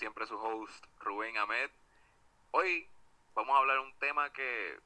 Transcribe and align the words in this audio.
Siempre 0.00 0.26
su 0.26 0.34
host 0.38 0.82
Rubén 1.00 1.36
Ahmed. 1.36 1.70
Hoy 2.52 2.88
vamos 3.34 3.54
a 3.54 3.58
hablar 3.58 3.80
un 3.80 3.92
tema 3.98 4.32
que 4.32 4.78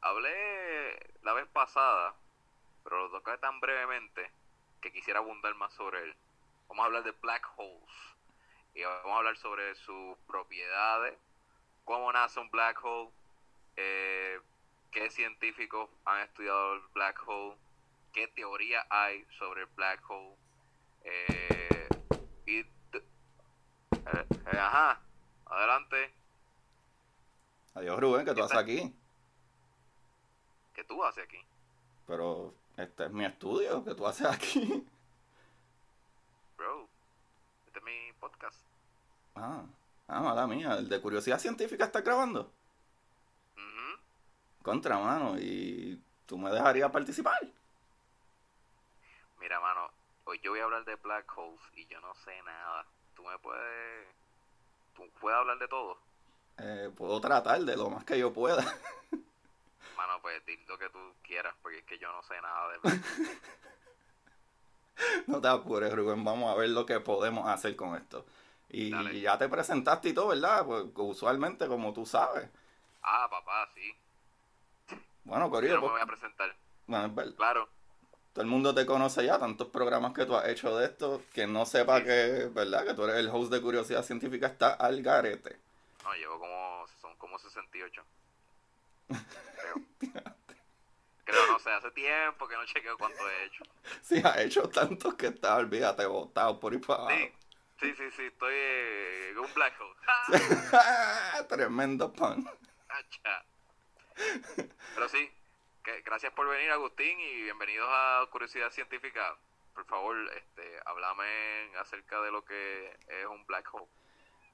hablé 0.00 0.98
la 1.20 1.34
vez 1.34 1.46
pasada, 1.48 2.14
pero 2.82 2.96
lo 2.96 3.10
toqué 3.10 3.36
tan 3.36 3.60
brevemente 3.60 4.32
que 4.80 4.90
quisiera 4.90 5.20
abundar 5.20 5.54
más 5.56 5.74
sobre 5.74 6.02
él. 6.04 6.16
Vamos 6.66 6.82
a 6.82 6.86
hablar 6.86 7.02
de 7.02 7.10
black 7.10 7.46
holes 7.58 8.16
y 8.72 8.82
vamos 8.84 9.12
a 9.12 9.18
hablar 9.18 9.36
sobre 9.36 9.74
sus 9.74 10.16
propiedades, 10.26 11.18
cómo 11.84 12.10
nace 12.10 12.40
un 12.40 12.50
black 12.50 12.82
hole, 12.82 13.10
eh, 13.76 14.40
qué 14.90 15.10
científicos 15.10 15.90
han 16.06 16.22
estudiado 16.22 16.76
el 16.76 16.80
black 16.94 17.22
hole, 17.26 17.54
qué 18.14 18.28
teoría 18.28 18.86
hay 18.88 19.26
sobre 19.38 19.60
el 19.60 19.68
black 19.76 20.00
hole 20.08 20.38
eh, 21.02 21.92
eh, 24.06 24.26
eh, 24.52 24.58
ajá, 24.58 25.00
adelante. 25.46 26.14
Adiós, 27.74 27.98
Rubén, 27.98 28.24
que 28.24 28.34
tú 28.34 28.42
haces 28.42 28.58
aquí. 28.58 28.94
¿Qué 30.74 30.84
tú 30.84 31.02
haces 31.04 31.24
aquí? 31.24 31.44
Pero 32.06 32.54
este 32.76 33.06
es 33.06 33.10
mi 33.10 33.24
estudio, 33.24 33.84
que 33.84 33.94
tú 33.94 34.06
haces 34.06 34.26
aquí. 34.26 34.86
Bro, 36.56 36.88
este 37.66 37.78
es 37.78 37.84
mi 37.84 38.12
podcast. 38.20 38.60
Ah, 39.34 39.64
ah, 40.08 40.20
mala 40.20 40.46
mía, 40.46 40.74
el 40.74 40.88
de 40.88 41.00
curiosidad 41.00 41.38
científica 41.38 41.84
está 41.84 42.00
grabando. 42.00 42.52
Ujú. 43.56 44.00
Contra, 44.62 44.98
mano, 44.98 45.36
y 45.38 46.00
tú 46.26 46.38
me 46.38 46.50
dejarías 46.50 46.90
participar. 46.90 47.40
Mira, 49.40 49.60
mano, 49.60 49.90
hoy 50.24 50.40
yo 50.40 50.52
voy 50.52 50.60
a 50.60 50.64
hablar 50.64 50.84
de 50.84 50.94
black 50.96 51.26
holes 51.36 51.60
y 51.74 51.86
yo 51.86 52.00
no 52.00 52.14
sé 52.14 52.40
nada. 52.42 52.86
Tú 53.14 53.22
me 53.24 53.38
puedes... 53.38 54.06
¿Tú 54.94 55.08
puedes 55.20 55.38
hablar 55.38 55.58
de 55.58 55.68
todo? 55.68 55.98
Eh, 56.58 56.90
puedo 56.96 57.20
tratar 57.20 57.60
de 57.60 57.76
lo 57.76 57.90
más 57.90 58.04
que 58.04 58.18
yo 58.18 58.32
pueda. 58.32 58.62
Mano, 59.96 60.20
pues 60.22 60.44
di 60.46 60.56
lo 60.68 60.78
que 60.78 60.88
tú 60.90 60.98
quieras 61.22 61.54
porque 61.62 61.78
es 61.78 61.84
que 61.84 61.98
yo 61.98 62.10
no 62.12 62.22
sé 62.22 62.40
nada 62.40 62.68
de. 62.72 62.78
No 65.26 65.40
te 65.40 65.48
apures, 65.48 65.92
Rubén, 65.92 66.22
vamos 66.24 66.52
a 66.52 66.56
ver 66.56 66.68
lo 66.70 66.86
que 66.86 67.00
podemos 67.00 67.48
hacer 67.48 67.74
con 67.74 67.96
esto. 67.96 68.24
Y 68.68 68.90
Dale. 68.90 69.20
ya 69.20 69.36
te 69.38 69.48
presentaste 69.48 70.10
y 70.10 70.12
todo, 70.14 70.28
¿verdad? 70.28 70.64
Pues 70.64 70.84
usualmente, 70.94 71.66
como 71.66 71.92
tú 71.92 72.06
sabes. 72.06 72.48
Ah, 73.02 73.26
papá, 73.28 73.68
sí. 73.74 73.92
Bueno, 75.24 75.46
Yo 75.46 75.50
Corillo, 75.50 75.74
no 75.76 75.80
me 75.82 75.88
voy 75.88 75.92
pues, 75.92 76.02
a 76.02 76.06
presentar. 76.06 76.56
bueno, 76.86 77.06
es 77.06 77.14
verdad. 77.14 77.34
Claro. 77.36 77.68
Todo 78.34 78.42
el 78.42 78.50
mundo 78.50 78.74
te 78.74 78.84
conoce 78.84 79.24
ya, 79.24 79.38
tantos 79.38 79.68
programas 79.68 80.12
que 80.12 80.26
tú 80.26 80.34
has 80.36 80.48
hecho 80.48 80.76
de 80.76 80.86
esto, 80.86 81.22
que 81.32 81.46
no 81.46 81.64
sepa 81.64 81.98
Sí. 81.98 82.04
que, 82.04 82.50
¿verdad? 82.52 82.84
Que 82.84 82.94
tú 82.94 83.04
eres 83.04 83.16
el 83.16 83.28
host 83.28 83.52
de 83.52 83.62
Curiosidad 83.62 84.02
Científica, 84.02 84.48
está 84.48 84.72
al 84.74 85.00
garete. 85.02 85.56
No, 86.02 86.12
llevo 86.14 86.40
como... 86.40 86.84
Son 87.00 87.16
como 87.16 87.38
68. 87.38 88.02
Creo. 89.06 89.74
Creo, 91.24 91.46
no 91.46 91.58
sé, 91.60 91.70
hace 91.70 91.90
tiempo 91.92 92.48
que 92.48 92.56
no 92.56 92.66
chequeo 92.66 92.98
cuánto 92.98 93.30
he 93.30 93.44
hecho. 93.44 93.64
Sí, 94.02 94.20
has 94.22 94.36
hecho 94.38 94.68
tantos 94.68 95.14
que 95.14 95.28
está, 95.28 95.56
olvídate, 95.56 96.04
botado 96.04 96.58
por 96.58 96.72
ahí 96.72 96.78
para 96.80 97.02
abajo. 97.02 97.16
Sí, 97.80 97.94
sí, 97.96 98.10
sí, 98.16 98.22
estoy 98.24 98.52
eh, 98.54 99.28
en 99.30 99.38
un 99.38 99.54
black 99.54 99.74
hole. 99.80 101.46
Tremendo 101.48 102.12
pan. 102.12 102.44
Pero 104.94 105.08
sí, 105.08 105.30
gracias 106.04 106.32
por 106.32 106.48
venir 106.48 106.70
Agustín 106.70 107.18
y 107.20 107.42
bienvenidos 107.42 107.88
a 107.90 108.26
Curiosidad 108.30 108.70
Científica. 108.70 109.36
Por 109.74 109.84
favor, 109.86 110.16
este, 110.36 110.62
háblame 110.86 111.24
acerca 111.80 112.20
de 112.22 112.30
lo 112.30 112.44
que 112.44 112.88
es 113.08 113.26
un 113.26 113.44
black 113.46 113.68
hole. 113.74 113.86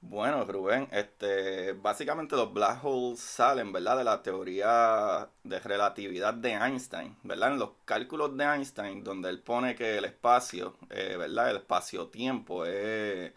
Bueno, 0.02 0.44
Rubén, 0.44 0.88
este, 0.92 1.74
básicamente 1.74 2.34
los 2.34 2.52
black 2.52 2.82
holes 2.82 3.20
salen, 3.20 3.70
¿verdad? 3.70 3.98
De 3.98 4.04
la 4.04 4.22
teoría 4.22 5.28
de 5.44 5.60
relatividad 5.60 6.34
de 6.34 6.52
Einstein, 6.52 7.16
¿verdad? 7.22 7.52
En 7.52 7.58
los 7.58 7.70
cálculos 7.84 8.34
de 8.36 8.44
Einstein, 8.44 9.04
donde 9.04 9.28
él 9.28 9.40
pone 9.40 9.76
que 9.76 9.98
el 9.98 10.06
espacio, 10.06 10.78
eh, 10.88 11.16
¿verdad? 11.16 11.50
El 11.50 11.56
espacio-tiempo 11.58 12.64
es 12.64 13.32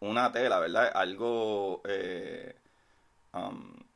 una 0.00 0.32
tela, 0.32 0.58
¿verdad? 0.58 0.90
Algo 0.92 1.82
eh, 1.84 2.56
um, 3.32 3.87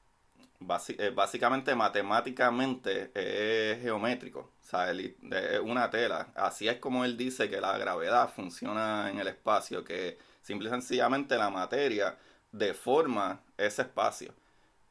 eh, 0.88 1.10
básicamente 1.14 1.74
matemáticamente 1.74 3.10
es 3.14 3.80
geométrico, 3.82 4.40
o 4.40 4.64
sea, 4.64 4.90
es 4.92 5.60
una 5.62 5.90
tela. 5.90 6.28
Así 6.34 6.68
es 6.68 6.78
como 6.78 7.04
él 7.04 7.16
dice 7.16 7.48
que 7.48 7.60
la 7.60 7.76
gravedad 7.78 8.30
funciona 8.34 9.10
en 9.10 9.18
el 9.18 9.28
espacio, 9.28 9.84
que 9.84 10.18
Simple 10.42 10.68
y 10.68 10.72
sencillamente 10.72 11.36
la 11.36 11.50
materia 11.50 12.18
deforma 12.50 13.40
ese 13.56 13.82
espacio. 13.82 14.34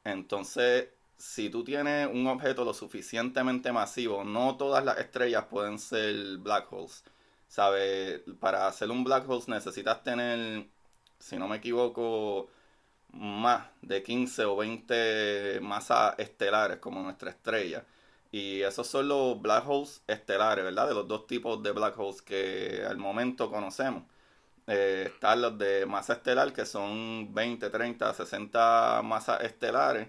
Entonces, 0.03 0.87
si 1.17 1.49
tú 1.49 1.63
tienes 1.63 2.07
un 2.07 2.25
objeto 2.27 2.63
lo 2.63 2.73
suficientemente 2.73 3.71
masivo, 3.71 4.23
no 4.23 4.57
todas 4.57 4.83
las 4.83 4.97
estrellas 4.97 5.45
pueden 5.49 5.77
ser 5.77 6.37
black 6.37 6.71
holes. 6.71 7.03
¿Sabes? 7.47 8.21
Para 8.39 8.67
hacer 8.67 8.89
un 8.89 9.03
black 9.03 9.29
hole 9.29 9.43
necesitas 9.47 10.03
tener, 10.03 10.67
si 11.19 11.37
no 11.37 11.49
me 11.49 11.57
equivoco, 11.57 12.49
más 13.13 13.67
de 13.81 14.03
15 14.03 14.45
o 14.45 14.55
20 14.57 15.59
masas 15.61 16.15
estelares 16.17 16.77
como 16.77 17.01
nuestra 17.01 17.29
estrella. 17.31 17.85
Y 18.31 18.61
esos 18.61 18.87
son 18.87 19.09
los 19.09 19.41
black 19.41 19.67
holes 19.67 20.03
estelares, 20.07 20.63
¿verdad? 20.63 20.87
De 20.87 20.93
los 20.95 21.07
dos 21.07 21.27
tipos 21.27 21.61
de 21.63 21.71
black 21.71 21.99
holes 21.99 22.21
que 22.21 22.83
al 22.87 22.97
momento 22.97 23.51
conocemos. 23.51 24.03
Eh, 24.67 25.05
están 25.07 25.41
los 25.41 25.57
de 25.57 25.85
masa 25.85 26.13
estelar, 26.13 26.53
que 26.53 26.65
son 26.65 27.33
20, 27.33 27.69
30, 27.69 28.13
60 28.13 29.01
masas 29.03 29.41
estelares. 29.43 30.07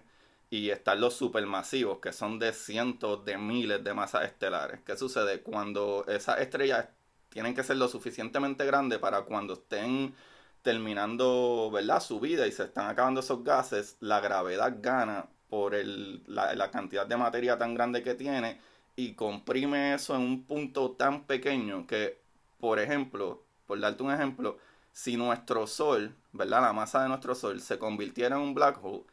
Y 0.50 0.70
están 0.70 1.00
los 1.00 1.14
supermasivos, 1.14 1.98
que 1.98 2.12
son 2.12 2.38
de 2.38 2.52
cientos 2.52 3.24
de 3.24 3.38
miles 3.38 3.82
de 3.82 3.94
masas 3.94 4.24
estelares. 4.24 4.80
¿Qué 4.84 4.96
sucede? 4.96 5.42
Cuando 5.42 6.04
esas 6.06 6.40
estrellas 6.40 6.88
tienen 7.30 7.54
que 7.54 7.64
ser 7.64 7.78
lo 7.78 7.88
suficientemente 7.88 8.66
grandes 8.66 8.98
para 8.98 9.22
cuando 9.22 9.54
estén 9.54 10.14
terminando, 10.62 11.70
¿verdad? 11.72 12.00
Su 12.00 12.20
vida 12.20 12.46
y 12.46 12.52
se 12.52 12.64
están 12.64 12.88
acabando 12.88 13.20
esos 13.20 13.44
gases, 13.44 13.96
la 14.00 14.20
gravedad 14.20 14.76
gana 14.80 15.28
por 15.48 15.74
el, 15.74 16.22
la, 16.26 16.70
cantidad 16.70 17.06
de 17.06 17.16
materia 17.16 17.58
tan 17.58 17.74
grande 17.74 18.02
que 18.02 18.14
tiene 18.14 18.58
y 18.96 19.14
comprime 19.14 19.94
eso 19.94 20.14
en 20.16 20.22
un 20.22 20.44
punto 20.44 20.92
tan 20.92 21.24
pequeño 21.24 21.86
que, 21.86 22.20
por 22.58 22.78
ejemplo, 22.78 23.44
por 23.66 23.80
darte 23.80 24.02
un 24.02 24.12
ejemplo, 24.12 24.58
si 24.92 25.16
nuestro 25.16 25.66
Sol, 25.66 26.14
¿verdad? 26.32 26.62
La 26.62 26.72
masa 26.72 27.02
de 27.02 27.08
nuestro 27.08 27.34
Sol 27.34 27.60
se 27.60 27.78
convirtiera 27.78 28.36
en 28.36 28.42
un 28.42 28.54
black 28.54 28.82
hole, 28.82 29.04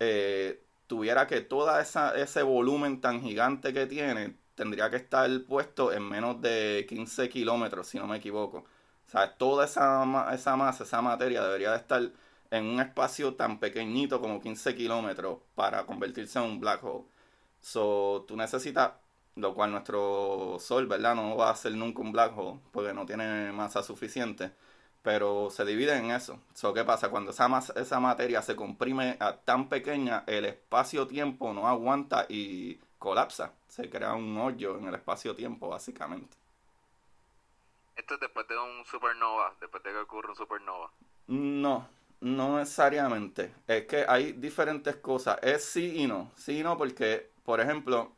eh, 0.00 0.62
tuviera 0.86 1.26
que 1.26 1.40
todo 1.42 1.70
ese 1.78 2.42
volumen 2.42 3.00
tan 3.00 3.22
gigante 3.22 3.72
que 3.72 3.86
tiene, 3.86 4.36
tendría 4.54 4.90
que 4.90 4.96
estar 4.96 5.30
puesto 5.44 5.92
en 5.92 6.02
menos 6.08 6.40
de 6.42 6.84
15 6.88 7.28
kilómetros, 7.28 7.86
si 7.88 7.98
no 7.98 8.06
me 8.06 8.16
equivoco. 8.18 8.64
O 9.08 9.10
sea, 9.10 9.36
toda 9.36 9.64
esa, 9.64 10.04
masa, 10.04 10.84
esa 10.84 11.02
materia 11.02 11.42
debería 11.42 11.72
de 11.72 11.78
estar 11.78 12.02
en 12.50 12.64
un 12.66 12.80
espacio 12.80 13.34
tan 13.34 13.58
pequeñito 13.58 14.20
como 14.20 14.40
15 14.40 14.74
kilómetros 14.74 15.38
para 15.54 15.86
convertirse 15.86 16.38
en 16.38 16.44
un 16.46 16.60
black 16.60 16.84
hole. 16.84 17.04
So, 17.60 18.24
tú 18.28 18.36
necesitas 18.36 18.92
lo 19.36 19.54
cual 19.54 19.70
nuestro 19.70 20.58
Sol, 20.60 20.86
¿verdad? 20.86 21.14
No 21.14 21.36
va 21.36 21.50
a 21.50 21.56
ser 21.56 21.72
nunca 21.74 22.02
un 22.02 22.12
black 22.12 22.36
hole 22.36 22.60
porque 22.72 22.92
no 22.92 23.06
tiene 23.06 23.52
masa 23.52 23.82
suficiente, 23.82 24.52
pero 25.02 25.50
se 25.50 25.64
divide 25.64 25.96
en 25.96 26.10
eso. 26.10 26.40
So, 26.54 26.74
¿Qué 26.74 26.84
pasa? 26.84 27.08
Cuando 27.10 27.30
esa, 27.30 27.48
esa 27.76 28.00
materia 28.00 28.42
se 28.42 28.56
comprime 28.56 29.16
a 29.20 29.36
tan 29.36 29.68
pequeña, 29.68 30.24
el 30.26 30.44
espacio-tiempo 30.44 31.52
no 31.54 31.68
aguanta 31.68 32.26
y 32.28 32.78
colapsa. 32.98 33.52
Se 33.68 33.88
crea 33.88 34.14
un 34.14 34.36
hoyo 34.38 34.78
en 34.78 34.88
el 34.88 34.94
espacio-tiempo, 34.96 35.68
básicamente. 35.68 36.36
Esto 37.98 38.14
es 38.14 38.20
después 38.20 38.46
de 38.46 38.56
un 38.56 38.86
supernova, 38.86 39.52
después 39.60 39.82
de 39.82 39.90
que 39.90 39.98
ocurre 39.98 40.28
un 40.28 40.36
supernova. 40.36 40.88
No, 41.26 41.88
no 42.20 42.58
necesariamente. 42.58 43.52
Es 43.66 43.86
que 43.86 44.04
hay 44.08 44.32
diferentes 44.32 44.96
cosas. 44.96 45.38
Es 45.42 45.64
sí 45.64 45.94
y 45.96 46.06
no. 46.06 46.30
Sí 46.36 46.60
y 46.60 46.62
no 46.62 46.78
porque, 46.78 47.32
por 47.44 47.60
ejemplo, 47.60 48.12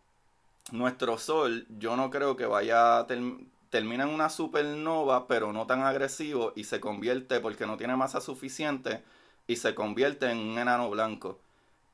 nuestro 0.71 1.17
Sol, 1.17 1.67
yo 1.71 1.97
no 1.97 2.11
creo 2.11 2.37
que 2.37 2.45
vaya 2.45 2.99
a 2.99 3.07
termina 3.07 4.05
en 4.05 4.11
una 4.11 4.29
supernova, 4.29 5.27
pero 5.27 5.51
no 5.53 5.67
tan 5.67 5.83
agresivo 5.83 6.53
y 6.55 6.65
se 6.65 6.79
convierte 6.79 7.41
porque 7.41 7.67
no 7.67 7.79
tiene 7.79 7.97
masa 7.97 8.21
suficiente 8.21 9.03
y 9.47 9.57
se 9.57 9.75
convierte 9.75 10.31
en 10.31 10.39
un 10.39 10.59
enano 10.59 10.91
blanco. 10.91 11.39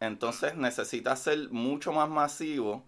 Entonces 0.00 0.56
necesita 0.56 1.14
ser 1.14 1.50
mucho 1.50 1.92
más 1.92 2.08
masivo 2.08 2.84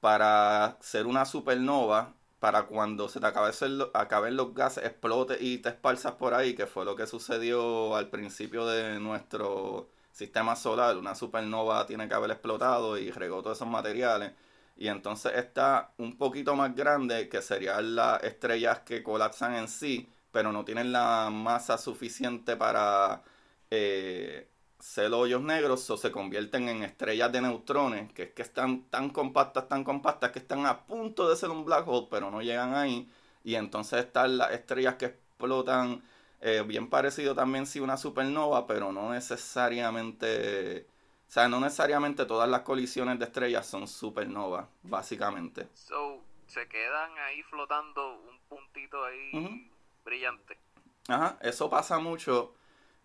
para 0.00 0.76
ser 0.80 1.06
una 1.06 1.24
supernova, 1.24 2.14
para 2.40 2.64
cuando 2.64 3.08
se 3.08 3.20
te 3.20 3.26
acaben 3.26 4.36
los 4.36 4.54
gases, 4.54 4.84
explote 4.84 5.36
y 5.40 5.58
te 5.58 5.70
esparzas 5.70 6.14
por 6.14 6.34
ahí, 6.34 6.54
que 6.54 6.66
fue 6.66 6.84
lo 6.84 6.96
que 6.96 7.06
sucedió 7.06 7.94
al 7.96 8.08
principio 8.10 8.66
de 8.66 8.98
nuestro 8.98 9.88
sistema 10.12 10.56
solar. 10.56 10.96
Una 10.96 11.14
supernova 11.14 11.86
tiene 11.86 12.08
que 12.08 12.14
haber 12.14 12.32
explotado 12.32 12.98
y 12.98 13.10
regó 13.10 13.42
todos 13.42 13.58
esos 13.58 13.68
materiales 13.68 14.32
y 14.80 14.88
entonces 14.88 15.32
está 15.36 15.92
un 15.98 16.16
poquito 16.16 16.56
más 16.56 16.74
grande, 16.74 17.28
que 17.28 17.42
serían 17.42 17.94
las 17.96 18.22
estrellas 18.24 18.80
que 18.80 19.02
colapsan 19.02 19.54
en 19.56 19.68
sí, 19.68 20.08
pero 20.32 20.52
no 20.52 20.64
tienen 20.64 20.90
la 20.92 21.28
masa 21.30 21.76
suficiente 21.76 22.56
para 22.56 23.22
eh, 23.70 24.48
ser 24.80 25.12
hoyos 25.12 25.42
negros, 25.42 25.88
o 25.90 25.96
se 25.96 26.10
convierten 26.10 26.68
en 26.68 26.82
estrellas 26.82 27.30
de 27.32 27.40
neutrones, 27.40 28.12
que 28.12 28.24
es 28.24 28.30
que 28.32 28.42
están 28.42 28.82
tan 28.84 29.10
compactas, 29.10 29.68
tan 29.68 29.84
compactas, 29.84 30.32
que 30.32 30.38
están 30.40 30.66
a 30.66 30.80
punto 30.86 31.28
de 31.28 31.36
ser 31.36 31.50
un 31.50 31.64
black 31.64 31.86
hole, 31.86 32.08
pero 32.10 32.30
no 32.30 32.42
llegan 32.42 32.74
ahí. 32.74 33.10
Y 33.44 33.54
entonces 33.54 34.04
están 34.04 34.38
las 34.38 34.52
estrellas 34.52 34.96
que 34.96 35.06
explotan, 35.06 36.02
eh, 36.40 36.62
bien 36.66 36.88
parecido 36.88 37.34
también 37.34 37.66
si 37.66 37.80
una 37.80 37.96
supernova, 37.96 38.66
pero 38.66 38.92
no 38.92 39.12
necesariamente 39.12 40.86
o 41.30 41.32
sea, 41.32 41.48
no 41.48 41.60
necesariamente 41.60 42.26
todas 42.26 42.48
las 42.48 42.62
colisiones 42.62 43.16
de 43.20 43.24
estrellas 43.24 43.64
son 43.64 43.86
supernovas, 43.86 44.66
básicamente. 44.82 45.68
So, 45.74 46.20
se 46.48 46.66
quedan 46.66 47.16
ahí 47.18 47.40
flotando 47.44 48.18
un 48.18 48.36
puntito 48.48 49.04
ahí 49.04 49.70
brillante. 50.04 50.58
Ajá, 51.06 51.38
eso 51.40 51.70
pasa 51.70 52.00
mucho. 52.00 52.52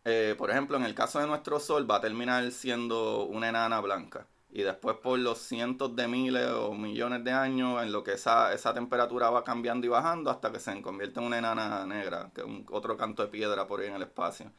Eh, 0.06 0.36
por 0.38 0.52
ejemplo, 0.52 0.78
en 0.78 0.84
el 0.84 0.94
caso 0.96 1.20
de 1.20 1.28
nuestro 1.28 1.60
Sol 1.60 1.90
va 1.90 1.98
a 1.98 2.02
terminar 2.02 2.50
siendo 2.52 3.26
una 3.26 3.50
enana 3.50 3.82
blanca. 3.82 4.28
Y 4.52 4.62
después 4.62 4.98
por 4.98 5.20
los 5.20 5.40
cientos 5.40 5.96
de 5.96 6.08
miles 6.08 6.48
o 6.52 6.74
millones 6.74 7.24
de 7.24 7.32
años, 7.32 7.84
en 7.84 7.92
lo 7.92 8.04
que 8.04 8.14
esa, 8.14 8.54
esa 8.54 8.74
temperatura 8.74 9.30
va 9.30 9.44
cambiando 9.44 9.86
y 9.86 9.90
bajando 9.90 10.32
hasta 10.32 10.52
que 10.52 10.60
se 10.60 10.82
convierte 10.82 11.20
en 11.20 11.26
una 11.26 11.40
enana 11.40 11.86
negra, 11.86 12.32
que 12.34 12.42
es 12.42 12.48
un, 12.48 12.66
otro 12.72 12.96
canto 12.96 13.24
de 13.24 13.30
piedra 13.30 13.68
por 13.68 13.82
ahí 13.82 13.88
en 13.88 13.96
el 13.96 14.04
espacio. 14.04 14.52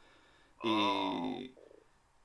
Y. 0.63 1.53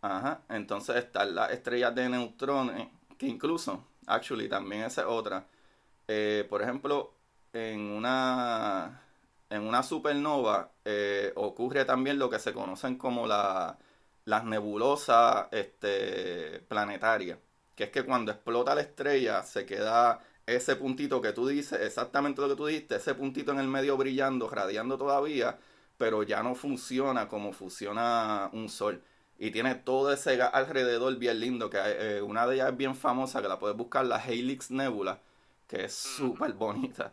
Ajá, 0.03 0.43
entonces 0.49 0.97
están 0.97 1.35
las 1.35 1.53
estrellas 1.53 1.95
de 1.95 2.09
neutrones, 2.09 2.89
que 3.17 3.27
incluso, 3.27 3.87
actually, 4.07 4.49
también 4.49 4.83
esa 4.83 5.03
es 5.03 5.07
otra. 5.09 5.47
Eh, 6.09 6.47
por 6.51 6.61
ejemplo, 6.63 7.15
en 7.53 7.81
una, 7.81 9.02
en 9.53 9.63
una 9.63 9.83
supernova 9.83 10.73
eh, 10.85 11.33
ocurre 11.37 11.85
también 11.85 12.19
lo 12.19 12.31
que 12.31 12.39
se 12.39 12.53
conocen 12.53 12.97
como 12.97 13.27
la, 13.27 13.79
las 14.25 14.45
nebulosas 14.45 15.49
este, 15.53 16.61
planetarias, 16.69 17.39
que 17.75 17.85
es 17.85 17.91
que 17.91 18.05
cuando 18.05 18.33
explota 18.33 18.75
la 18.75 18.81
estrella 18.83 19.43
se 19.43 19.67
queda 19.67 20.21
ese 20.47 20.77
puntito 20.77 21.21
que 21.21 21.33
tú 21.33 21.47
dices, 21.47 21.81
exactamente 21.83 22.41
lo 22.41 22.49
que 22.49 22.57
tú 22.57 22.67
dijiste, 22.67 22.97
ese 22.97 23.15
puntito 23.15 23.53
en 23.53 23.61
el 23.61 23.69
medio 23.69 23.97
brillando, 23.97 24.49
radiando 24.49 24.99
todavía, 24.99 25.59
pero 25.99 26.23
ya 26.23 26.43
no 26.43 26.55
funciona 26.55 27.29
como 27.29 27.53
funciona 27.53 28.51
un 28.53 28.69
sol 28.69 29.03
y 29.39 29.51
tiene 29.51 29.75
todo 29.75 30.13
ese 30.13 30.37
gas 30.37 30.51
alrededor 30.55 31.17
bien 31.19 31.41
lindo, 31.41 31.69
que 31.69 31.79
eh, 31.83 32.23
una 32.23 32.47
de 32.47 32.55
ellas 32.57 32.71
es 32.71 32.77
bien 32.77 32.95
famosa, 32.95 33.43
que 33.43 33.49
la 33.49 33.59
puedes 33.59 33.77
buscar, 33.77 34.07
la 34.07 34.25
Helix 34.25 34.71
Nebula, 34.71 35.21
que 35.67 35.85
es 35.87 35.95
súper 35.95 36.53
bonita. 36.55 37.13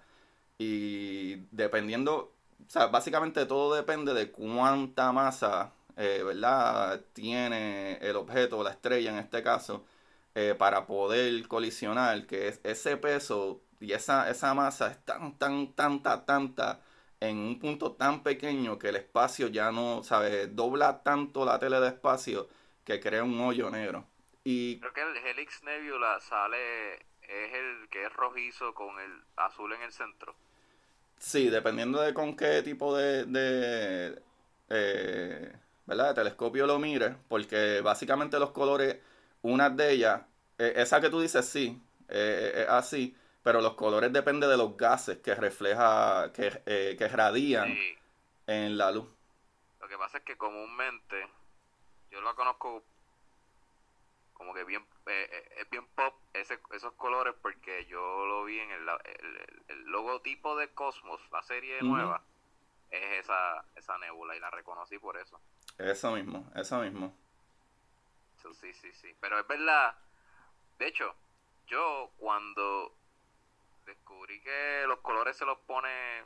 Y 0.60 1.38
dependiendo, 1.52 2.34
o 2.66 2.70
sea, 2.70 2.88
básicamente 2.88 3.46
todo 3.46 3.75
depende 3.75 4.13
de 4.13 4.32
cuánta 4.32 5.12
masa, 5.12 5.74
eh, 5.98 6.22
¿verdad? 6.24 7.01
Tiene 7.13 7.98
el 7.98 8.16
objeto, 8.16 8.63
la 8.63 8.72
estrella 8.72 9.12
en 9.12 9.20
este 9.20 9.44
caso, 9.44 9.86
eh, 10.36 10.56
para 10.58 10.86
poder 10.86 11.48
colisionar, 11.48 12.25
que 12.28 12.48
es 12.48 12.62
ese 12.63 12.98
peso 12.98 13.62
y 13.80 13.94
esa, 13.94 14.30
esa 14.30 14.54
masa 14.54 14.92
es 14.92 15.04
tan, 15.06 15.38
tan, 15.38 15.74
tanta, 15.74 16.25
tanta 16.25 16.82
en 17.20 17.38
un 17.38 17.60
punto 17.60 17.94
tan 17.94 18.24
pequeño 18.24 18.80
que 18.80 18.89
el 18.89 18.96
espacio 18.96 19.48
ya 19.48 19.72
no, 19.72 20.04
sabe, 20.04 20.48
dobla 20.48 21.04
tanto 21.04 21.46
la 21.46 21.60
tele 21.60 21.80
de 21.80 21.89
espacio 21.89 22.48
que 22.86 23.00
crea 23.00 23.24
un 23.24 23.39
hoyo 23.42 23.70
negro. 23.70 24.06
Y 24.44 24.80
creo 24.80 24.94
que 24.94 25.01
el 25.01 25.18
Helix 25.18 25.63
Nebula 25.63 26.20
sale 26.22 26.96
es 27.22 27.54
el 27.54 27.89
que 27.89 28.06
es 28.06 28.13
rojizo 28.13 28.74
con 28.74 29.00
el 29.00 29.24
azul 29.36 29.74
en 29.74 29.82
el 29.82 29.92
centro. 29.92 30.36
Sí, 31.20 31.50
dependiendo 31.50 32.02
de 32.02 32.14
con 32.14 32.36
qué 32.36 32.64
tipo 32.64 32.96
de, 32.96 33.26
de 33.26 34.22
eh, 34.70 35.54
¿verdad? 35.86 36.10
De 36.10 36.14
telescopio 36.14 36.66
lo 36.68 36.80
mire, 36.80 37.16
porque 37.28 37.82
básicamente 37.82 38.40
los 38.40 38.52
colores, 38.52 38.98
una 39.42 39.70
de 39.70 39.92
ellas, 39.92 40.22
eh, 40.58 40.74
esa 40.78 41.02
que 41.02 41.10
tú 41.10 41.20
dices 41.20 41.46
sí, 41.48 41.82
eh, 42.08 42.64
es 42.64 42.70
así, 42.70 43.16
pero 43.44 43.60
los 43.60 43.74
colores 43.74 44.14
dependen 44.14 44.50
de 44.50 44.58
los 44.58 44.78
gases 44.78 45.18
que 45.18 45.34
refleja, 45.36 46.32
que, 46.32 46.62
eh, 46.66 46.96
que 46.98 47.08
radian 47.08 47.76
en 48.48 48.78
la 48.78 48.92
luz. 48.92 49.08
Lo 49.82 49.88
que 49.88 49.98
pasa 49.98 50.20
es 50.20 50.24
que 50.24 50.38
comúnmente, 50.38 51.28
yo 52.12 52.22
lo 52.22 52.36
conozco 52.36 52.84
como 54.39 54.53
que 54.53 54.63
bien, 54.63 54.81
eh, 55.05 55.29
eh, 55.31 55.55
es 55.58 55.69
bien 55.69 55.86
pop 55.88 56.15
ese, 56.31 56.58
esos 56.72 56.93
colores 56.93 57.36
porque 57.41 57.86
yo 57.88 58.25
lo 58.25 58.46
vi 58.46 58.58
en 58.58 58.72
el, 58.72 58.89
el, 59.67 59.84
logotipo 59.84 60.55
de 60.55 60.69
Cosmos, 60.69 61.19
la 61.34 61.43
serie 61.43 61.81
nueva. 61.81 62.24
es 62.89 63.25
esa, 63.25 63.65
esa 63.75 63.98
nebula 63.98 64.38
y 64.38 64.39
la 64.39 64.50
reconocí 64.50 64.98
por 64.98 65.17
eso. 65.17 65.41
Eso 65.77 66.13
mismo, 66.13 66.50
eso 66.55 66.79
mismo. 66.79 67.13
sí, 68.62 68.74
sí, 68.74 68.93
sí. 68.93 69.13
Pero 69.19 69.38
es 69.39 69.46
verdad. 69.46 69.93
De 70.77 70.88
hecho, 70.88 71.13
yo 71.67 72.10
cuando 72.17 72.96
descubrí 73.86 74.39
que 74.39 74.86
los 74.88 75.00
colores 75.00 75.36
se 75.36 75.46
los 75.46 75.58
pone 75.60 76.24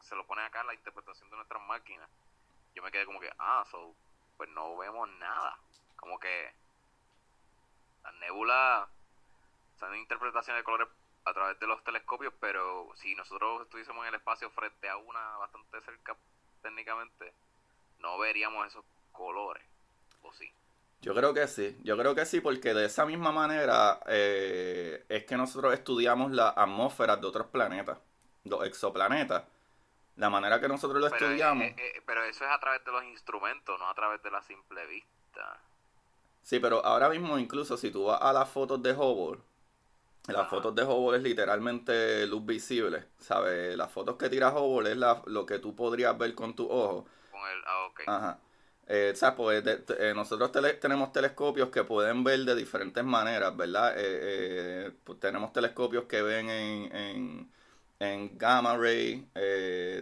se 0.00 0.14
los 0.16 0.24
pone 0.24 0.40
acá 0.40 0.62
en 0.62 0.68
la 0.68 0.74
interpretación 0.74 1.28
de 1.28 1.36
nuestras 1.36 1.62
máquinas, 1.64 2.08
yo 2.74 2.82
me 2.82 2.90
quedé 2.90 3.04
como 3.04 3.20
que, 3.20 3.30
ah, 3.38 3.66
so, 3.70 3.94
pues 4.38 4.48
no 4.48 4.78
vemos 4.78 5.10
nada. 5.18 5.58
Como 5.96 6.18
que 6.18 6.63
las 8.04 8.14
nébulas 8.14 8.88
son 9.80 9.96
interpretaciones 9.96 10.60
de 10.60 10.64
colores 10.64 10.88
a 11.24 11.32
través 11.32 11.58
de 11.58 11.66
los 11.66 11.82
telescopios, 11.84 12.32
pero 12.38 12.90
si 12.96 13.14
nosotros 13.14 13.62
estuviésemos 13.62 14.02
en 14.02 14.08
el 14.08 14.14
espacio 14.16 14.50
frente 14.50 14.88
a 14.88 14.96
una 14.96 15.36
bastante 15.38 15.80
cerca 15.80 16.16
técnicamente, 16.62 17.32
no 18.00 18.18
veríamos 18.18 18.66
esos 18.66 18.84
colores, 19.12 19.62
¿o 20.22 20.32
sí? 20.32 20.52
Yo 21.00 21.14
creo 21.14 21.34
que 21.34 21.46
sí, 21.48 21.78
yo 21.82 21.96
creo 21.98 22.14
que 22.14 22.24
sí, 22.24 22.40
porque 22.40 22.72
de 22.72 22.86
esa 22.86 23.04
misma 23.04 23.32
manera 23.32 24.00
eh, 24.06 25.04
es 25.08 25.24
que 25.24 25.36
nosotros 25.36 25.74
estudiamos 25.74 26.32
las 26.32 26.56
atmósferas 26.56 27.20
de 27.20 27.26
otros 27.26 27.46
planetas, 27.48 27.98
los 28.44 28.64
exoplanetas. 28.64 29.44
La 30.16 30.30
manera 30.30 30.60
que 30.60 30.68
nosotros 30.68 31.00
lo 31.00 31.08
estudiamos. 31.08 31.64
Eh, 31.64 31.74
eh, 31.76 32.02
pero 32.06 32.22
eso 32.24 32.44
es 32.44 32.50
a 32.50 32.60
través 32.60 32.84
de 32.84 32.92
los 32.92 33.02
instrumentos, 33.04 33.78
no 33.80 33.88
a 33.88 33.94
través 33.94 34.22
de 34.22 34.30
la 34.30 34.40
simple 34.42 34.86
vista. 34.86 35.60
Sí, 36.44 36.60
pero 36.60 36.84
ahora 36.84 37.08
mismo 37.08 37.38
incluso 37.38 37.78
si 37.78 37.90
tú 37.90 38.04
vas 38.04 38.20
a 38.20 38.32
las 38.32 38.50
fotos 38.50 38.82
de 38.82 38.92
Hubble, 38.92 39.40
las 40.28 40.48
fotos 40.48 40.74
de 40.74 40.82
Hubble 40.84 41.16
es 41.16 41.22
literalmente 41.22 42.26
luz 42.26 42.44
visible, 42.44 43.06
¿sabes? 43.18 43.74
Las 43.76 43.90
fotos 43.90 44.16
que 44.16 44.28
tira 44.28 44.54
Hubble 44.54 44.92
es 44.92 44.96
la, 44.98 45.22
lo 45.24 45.46
que 45.46 45.58
tú 45.58 45.74
podrías 45.74 46.16
ver 46.18 46.34
con 46.34 46.54
tu 46.54 46.70
ojo. 46.70 47.06
Con 47.30 47.40
el, 47.40 47.62
ah, 47.66 47.86
ok. 47.90 48.00
Ajá. 48.06 48.38
Eh, 48.86 49.12
¿sabes? 49.16 49.36
Pues 49.36 49.64
eh, 49.98 50.12
nosotros 50.14 50.52
tenemos 50.52 51.12
telescopios 51.12 51.70
que 51.70 51.82
pueden 51.84 52.22
ver 52.22 52.40
de 52.40 52.54
diferentes 52.54 53.02
maneras, 53.02 53.56
¿verdad? 53.56 53.94
Eh, 53.96 54.92
pues 55.02 55.18
tenemos 55.18 55.50
telescopios 55.50 56.04
que 56.04 56.20
ven 56.20 56.50
en, 56.50 56.94
en, 56.94 57.52
en 58.00 58.36
gamma 58.36 58.76
ray, 58.76 59.26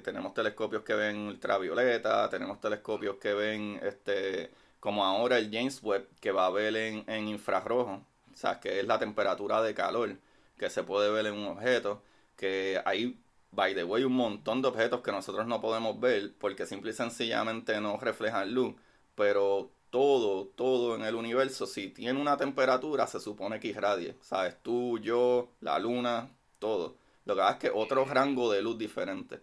tenemos 0.03 0.35
telescopios 0.35 0.83
que 0.83 0.95
ven 0.95 1.19
ultravioleta, 1.19 2.29
tenemos 2.29 2.61
telescopios 2.61 3.17
que 3.19 3.33
ven, 3.33 3.79
este, 3.81 4.51
como 4.83 5.05
ahora 5.05 5.39
el 5.39 5.51
James 5.53 5.81
Webb, 5.83 6.09
que 6.21 6.33
va 6.33 6.47
a 6.47 6.51
ver 6.51 6.75
en, 6.77 7.05
en 7.09 7.29
infrarrojo. 7.29 8.03
O 8.35 8.37
sea, 8.37 8.59
que 8.61 8.81
es 8.81 8.87
la 8.87 8.99
temperatura 8.99 9.63
de 9.63 9.75
calor 9.75 10.19
que 10.59 10.71
se 10.71 10.83
puede 10.83 11.11
ver 11.13 11.27
en 11.27 11.35
un 11.35 11.47
objeto, 11.47 12.03
que 12.37 12.81
hay, 12.85 13.17
by 13.53 13.75
the 13.77 13.85
way, 13.85 14.05
un 14.05 14.15
montón 14.15 14.61
de 14.63 14.69
objetos 14.69 15.03
que 15.03 15.13
nosotros 15.13 15.47
no 15.47 15.61
podemos 15.61 16.01
ver 16.01 16.33
porque 16.39 16.67
simple 16.67 16.91
y 16.91 16.95
sencillamente 16.95 17.81
no 17.81 17.97
reflejan 17.99 18.53
luz, 18.55 18.75
pero 19.15 19.71
todo, 19.91 20.47
todo 20.57 20.97
en 20.97 21.05
el 21.05 21.15
universo, 21.15 21.67
si 21.67 21.89
tiene 21.91 22.21
una 22.21 22.37
temperatura, 22.37 23.07
se 23.07 23.21
supone 23.21 23.61
que 23.61 23.69
irradie. 23.69 24.17
¿Sabes? 24.23 24.57
Tú, 24.63 24.99
yo, 24.99 25.51
la 25.61 25.79
luna, 25.79 26.31
todo. 26.59 26.97
Lo 27.25 27.35
que 27.35 27.41
pasa 27.41 27.53
es 27.55 27.59
que 27.61 27.71
otro 27.71 28.05
rango 28.05 28.51
de 28.51 28.63
luz 28.63 28.79
diferente. 28.79 29.41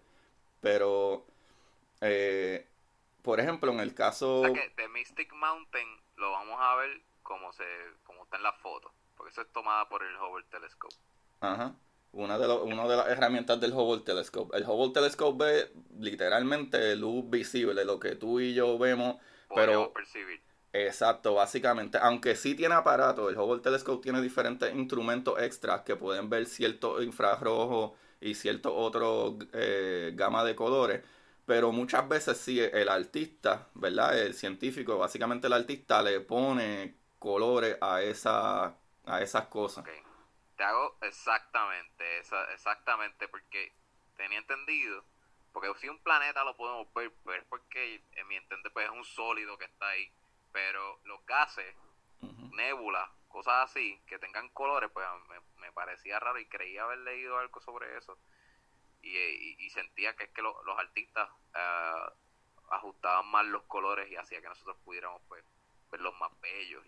Pero, 0.61 1.25
eh, 2.01 2.67
por 3.21 3.39
ejemplo, 3.39 3.71
en 3.71 3.79
el 3.79 3.93
caso... 3.93 4.41
O 4.41 4.45
sea 4.45 4.53
que 4.53 4.73
The 4.75 4.87
Mystic 4.89 5.33
Mountain 5.33 5.87
lo 6.17 6.31
vamos 6.31 6.57
a 6.59 6.75
ver 6.75 7.01
como 7.21 7.53
se 7.53 7.63
como 8.03 8.23
está 8.23 8.37
en 8.37 8.43
la 8.43 8.53
foto, 8.53 8.91
porque 9.15 9.31
eso 9.31 9.41
es 9.41 9.51
tomada 9.53 9.87
por 9.87 10.03
el 10.03 10.15
Hubble 10.15 10.45
Telescope. 10.49 10.95
Ajá. 11.41 11.75
Una 12.11 12.39
de, 12.39 12.47
una 12.47 12.87
de 12.87 12.95
las 12.97 13.07
herramientas 13.07 13.61
del 13.61 13.71
Hubble 13.71 14.03
Telescope. 14.03 14.57
El 14.57 14.63
Hubble 14.63 14.93
Telescope 14.93 15.45
ve 15.45 15.71
literalmente 15.99 16.95
luz 16.95 17.29
visible, 17.29 17.85
lo 17.85 17.99
que 17.99 18.15
tú 18.15 18.39
y 18.39 18.55
yo 18.55 18.79
vemos, 18.79 19.17
pero 19.53 19.93
percibir. 19.93 20.41
Exacto, 20.73 21.33
básicamente, 21.33 21.97
aunque 21.99 22.35
sí 22.35 22.53
tiene 22.55 22.75
aparato, 22.75 23.29
el 23.29 23.37
Hubble 23.37 23.61
Telescope 23.61 24.03
tiene 24.03 24.21
diferentes 24.21 24.73
instrumentos 24.73 25.39
extras 25.41 25.81
que 25.81 25.95
pueden 25.95 26.29
ver 26.29 26.45
cierto 26.45 27.01
infrarrojo 27.01 27.95
y 28.21 28.35
cierto 28.35 28.75
otro 28.75 29.37
eh, 29.53 30.11
gama 30.13 30.43
de 30.43 30.55
colores, 30.55 31.03
pero 31.49 31.71
muchas 31.71 32.07
veces 32.07 32.37
sí 32.37 32.59
el 32.59 32.87
artista, 32.87 33.69
¿verdad? 33.73 34.15
El 34.15 34.35
científico, 34.35 34.99
básicamente 34.99 35.47
el 35.47 35.53
artista 35.53 35.99
le 36.03 36.19
pone 36.19 36.93
colores 37.17 37.75
a, 37.81 38.03
esa, 38.03 38.77
a 39.03 39.21
esas 39.23 39.47
cosas. 39.47 39.83
Te 40.55 40.63
hago 40.63 40.95
exactamente, 41.01 42.19
esa, 42.19 42.53
exactamente, 42.53 43.27
porque 43.29 43.73
tenía 44.15 44.37
entendido, 44.37 45.03
porque 45.51 45.73
si 45.79 45.89
un 45.89 45.97
planeta 46.03 46.43
lo 46.43 46.55
podemos 46.55 46.93
ver, 46.93 47.11
pues 47.23 47.43
porque 47.49 48.03
en 48.11 48.27
mi 48.27 48.35
entender 48.35 48.71
pues 48.71 48.85
es 48.85 48.91
un 48.91 49.03
sólido 49.03 49.57
que 49.57 49.65
está 49.65 49.87
ahí, 49.87 50.07
pero 50.51 50.99
los 51.05 51.25
gases, 51.25 51.75
nébulas, 52.51 53.09
cosas 53.27 53.71
así, 53.71 53.99
que 54.05 54.19
tengan 54.19 54.49
colores, 54.49 54.91
pues 54.93 55.07
me, 55.57 55.71
parecía 55.71 56.19
raro 56.19 56.37
y 56.37 56.45
creía 56.45 56.83
haber 56.83 56.99
leído 56.99 57.39
algo 57.39 57.59
sobre 57.59 57.97
eso. 57.97 58.19
Y, 59.09 59.69
sentía 59.69 60.15
que 60.15 60.25
es 60.25 60.29
que 60.31 60.41
los 60.41 60.55
artistas 60.77 61.29
uh, 61.53 62.73
ajustaban 62.73 63.27
más 63.29 63.45
los 63.45 63.63
colores 63.63 64.09
y 64.11 64.15
hacía 64.15 64.41
que 64.41 64.47
nosotros 64.47 64.77
pudiéramos 64.83 65.21
pues 65.27 65.43
los 66.01 66.17
más 66.19 66.31
bellos. 66.41 66.83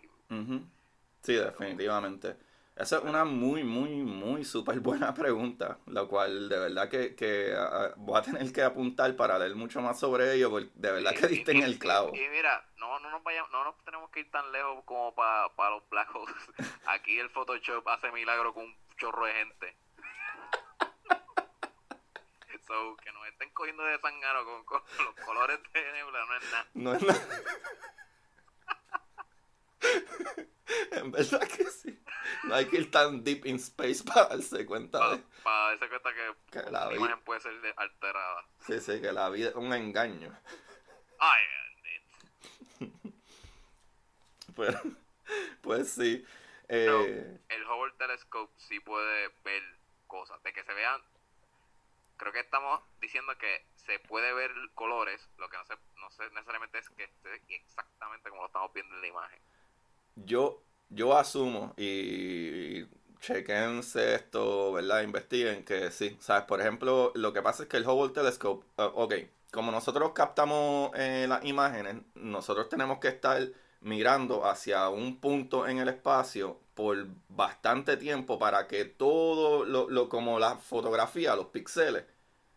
Sí, 1.22 1.34
definitivamente. 1.34 2.36
Esa 2.74 2.98
es 2.98 3.04
una 3.04 3.24
muy, 3.24 3.64
muy, 3.64 3.90
muy 3.90 4.44
súper 4.44 4.80
buena 4.80 5.12
pregunta, 5.12 5.78
la 5.86 6.06
cual 6.06 6.48
de 6.48 6.58
verdad 6.58 6.88
que, 6.88 7.14
que 7.14 7.54
voy 7.96 8.18
a 8.18 8.22
tener 8.22 8.50
que 8.50 8.62
apuntar 8.62 9.14
para 9.14 9.38
leer 9.38 9.54
mucho 9.54 9.82
más 9.82 10.00
sobre 10.00 10.32
ello, 10.32 10.50
porque 10.50 10.70
de 10.74 10.92
verdad 10.92 11.14
que 11.14 11.26
diste 11.28 11.52
en 11.52 11.62
el 11.62 11.78
clavo. 11.78 12.12
Y, 12.14 12.28
mira, 12.30 12.64
no, 12.78 12.98
no, 13.00 13.10
nos 13.10 13.22
vayamos, 13.22 13.50
no 13.50 13.64
nos 13.64 13.76
tenemos 13.84 14.10
que 14.10 14.20
ir 14.20 14.30
tan 14.30 14.50
lejos 14.52 14.82
como 14.84 15.14
para 15.14 15.70
los 15.70 15.88
black 15.90 16.14
holes. 16.14 16.34
Aquí 16.86 17.18
el 17.18 17.28
Photoshop 17.28 17.86
hace 17.88 18.10
milagro 18.10 18.54
con 18.54 18.64
un 18.64 18.74
chorro 18.96 19.26
de 19.26 19.34
gente. 19.34 19.76
So, 22.66 22.96
que 22.96 23.12
nos 23.12 23.26
estén 23.28 23.50
cogiendo 23.50 23.84
de 23.84 23.98
sangano 24.00 24.44
con, 24.44 24.64
con 24.64 24.82
los 25.04 25.14
colores 25.24 25.60
de 25.72 25.92
nebula 25.92 26.24
no 26.26 26.36
es 26.36 26.50
nada. 26.50 26.66
No 26.74 26.94
es 26.94 27.02
nada. 27.02 27.28
en 30.92 31.10
verdad 31.10 31.48
que 31.48 31.64
sí. 31.64 31.98
No 32.44 32.54
hay 32.54 32.66
que 32.66 32.76
ir 32.78 32.90
tan 32.90 33.22
deep 33.24 33.46
in 33.46 33.56
space 33.56 34.02
para 34.04 34.28
darse 34.28 34.64
cuenta 34.66 35.16
de. 35.16 35.22
Para 35.42 35.76
darse 35.76 35.88
cuenta 35.88 36.10
que, 36.50 36.70
la 36.70 36.94
imagen 36.94 37.20
puede 37.20 37.40
ser 37.40 37.52
alterada. 37.76 38.44
Sí, 38.66 38.80
sí, 38.80 39.00
que 39.00 39.12
la 39.12 39.28
vida 39.30 39.50
es 39.50 39.54
un 39.54 39.72
engaño. 39.72 40.36
Ay, 41.18 41.42
Pero, 44.56 44.80
pues 45.62 45.92
sí. 45.92 46.24
Eh, 46.68 47.40
el 47.48 47.64
Hubble 47.64 47.92
Telescope 47.98 48.52
sí 48.56 48.80
puede 48.80 49.28
ver 49.44 49.62
cosas. 50.06 50.42
De 50.42 50.52
que 50.52 50.64
se 50.64 50.74
vean. 50.74 51.00
Creo 52.22 52.32
que 52.32 52.40
estamos 52.40 52.80
diciendo 53.00 53.36
que 53.36 53.66
se 53.74 53.98
puede 53.98 54.32
ver 54.32 54.52
colores. 54.74 55.28
Lo 55.38 55.48
que 55.48 55.56
no, 55.56 55.64
se, 55.66 55.74
no 55.96 56.10
sé 56.10 56.30
necesariamente 56.30 56.78
es 56.78 56.88
que 56.90 57.04
esté 57.04 57.42
exactamente 57.48 58.30
como 58.30 58.42
lo 58.42 58.46
estamos 58.46 58.72
viendo 58.72 58.94
en 58.94 59.00
la 59.00 59.06
imagen 59.08 59.42
yo, 60.16 60.62
yo 60.88 61.16
asumo 61.16 61.74
y 61.76 62.84
chequense 63.20 64.14
esto, 64.14 64.72
¿verdad? 64.72 65.02
Investiguen 65.02 65.64
que 65.64 65.90
sí. 65.90 66.16
¿Sabes? 66.20 66.44
Por 66.44 66.60
ejemplo, 66.60 67.12
lo 67.14 67.32
que 67.32 67.42
pasa 67.42 67.64
es 67.64 67.68
que 67.68 67.76
el 67.76 67.86
Hubble 67.86 68.12
Telescope, 68.12 68.66
uh, 68.78 68.82
ok, 68.94 69.14
como 69.52 69.70
nosotros 69.70 70.12
captamos 70.12 70.90
eh, 70.96 71.26
las 71.28 71.44
imágenes, 71.44 71.96
nosotros 72.14 72.68
tenemos 72.68 72.98
que 72.98 73.08
estar 73.08 73.40
mirando 73.82 74.46
hacia 74.46 74.88
un 74.88 75.20
punto 75.20 75.66
en 75.68 75.78
el 75.78 75.88
espacio 75.88 76.60
por 76.74 77.06
bastante 77.28 77.96
tiempo 77.96 78.38
para 78.38 78.66
que 78.68 78.84
todo 78.86 79.64
lo, 79.64 79.90
lo 79.90 80.08
como 80.08 80.38
la 80.38 80.56
fotografía, 80.58 81.36
los 81.36 81.46
píxeles, 81.48 82.04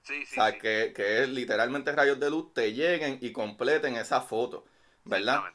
sí, 0.04 0.26
sí, 0.26 0.42
Que, 0.62 0.94
que 0.96 1.24
es 1.24 1.30
literalmente 1.30 1.92
rayos 1.92 2.20
de 2.20 2.30
luz, 2.30 2.54
te 2.54 2.74
lleguen 2.74 3.18
y 3.22 3.32
completen 3.32 3.96
esa 3.96 4.22
foto, 4.22 4.66
¿verdad? 5.04 5.50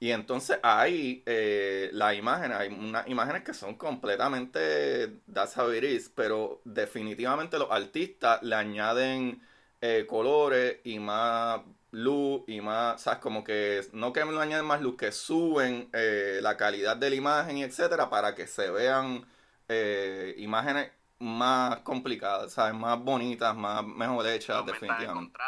Y 0.00 0.12
entonces 0.12 0.58
hay 0.62 1.22
eh, 1.26 1.90
la 1.92 2.14
imagen, 2.14 2.52
hay 2.52 2.68
unas 2.68 3.08
imágenes 3.08 3.42
que 3.44 3.54
son 3.54 3.76
completamente 3.76 5.20
that's 5.32 5.56
how 5.58 5.72
it 5.72 5.84
is, 5.84 6.10
pero 6.14 6.60
definitivamente 6.64 7.58
los 7.58 7.70
artistas 7.70 8.42
le 8.42 8.54
añaden 8.56 9.42
eh, 9.80 10.06
colores 10.08 10.78
y 10.84 10.98
más 11.00 11.62
luz 11.90 12.42
y 12.46 12.60
más, 12.60 13.02
¿sabes? 13.02 13.20
Como 13.20 13.44
que 13.44 13.82
no 13.92 14.12
que 14.12 14.24
le 14.24 14.40
añaden 14.40 14.66
más 14.66 14.80
luz, 14.80 14.96
que 14.96 15.12
suben 15.12 15.88
eh, 15.92 16.40
la 16.42 16.56
calidad 16.56 16.96
de 16.96 17.10
la 17.10 17.16
imagen 17.16 17.58
y 17.58 17.64
etcétera 17.64 18.10
para 18.10 18.34
que 18.34 18.46
se 18.46 18.70
vean 18.70 19.26
eh, 19.68 20.34
imágenes 20.38 20.92
más 21.18 21.78
complicadas, 21.80 22.52
¿sabes? 22.52 22.74
Más 22.74 22.98
bonitas, 22.98 23.56
más 23.56 23.84
mejor 23.84 24.26
hechas, 24.26 24.64
definitivamente 24.66 25.38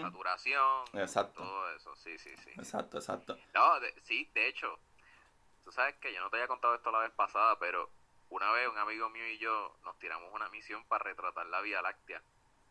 saturación, 0.00 0.84
exacto. 0.94 1.42
todo 1.42 1.70
eso, 1.74 1.94
sí, 1.96 2.18
sí, 2.18 2.30
sí. 2.36 2.50
Exacto, 2.56 2.98
exacto. 2.98 3.36
No, 3.54 3.72
sí, 4.02 4.30
de 4.34 4.48
hecho, 4.48 4.78
tú 5.64 5.72
sabes 5.72 5.96
que 5.96 6.12
yo 6.12 6.20
no 6.20 6.30
te 6.30 6.36
había 6.36 6.48
contado 6.48 6.74
esto 6.74 6.90
la 6.90 7.00
vez 7.00 7.12
pasada, 7.12 7.58
pero 7.58 7.90
una 8.30 8.50
vez 8.52 8.68
un 8.68 8.78
amigo 8.78 9.08
mío 9.10 9.26
y 9.28 9.38
yo 9.38 9.76
nos 9.84 9.98
tiramos 9.98 10.32
una 10.32 10.48
misión 10.50 10.84
para 10.84 11.04
retratar 11.04 11.46
la 11.46 11.60
Vía 11.60 11.82
Láctea. 11.82 12.22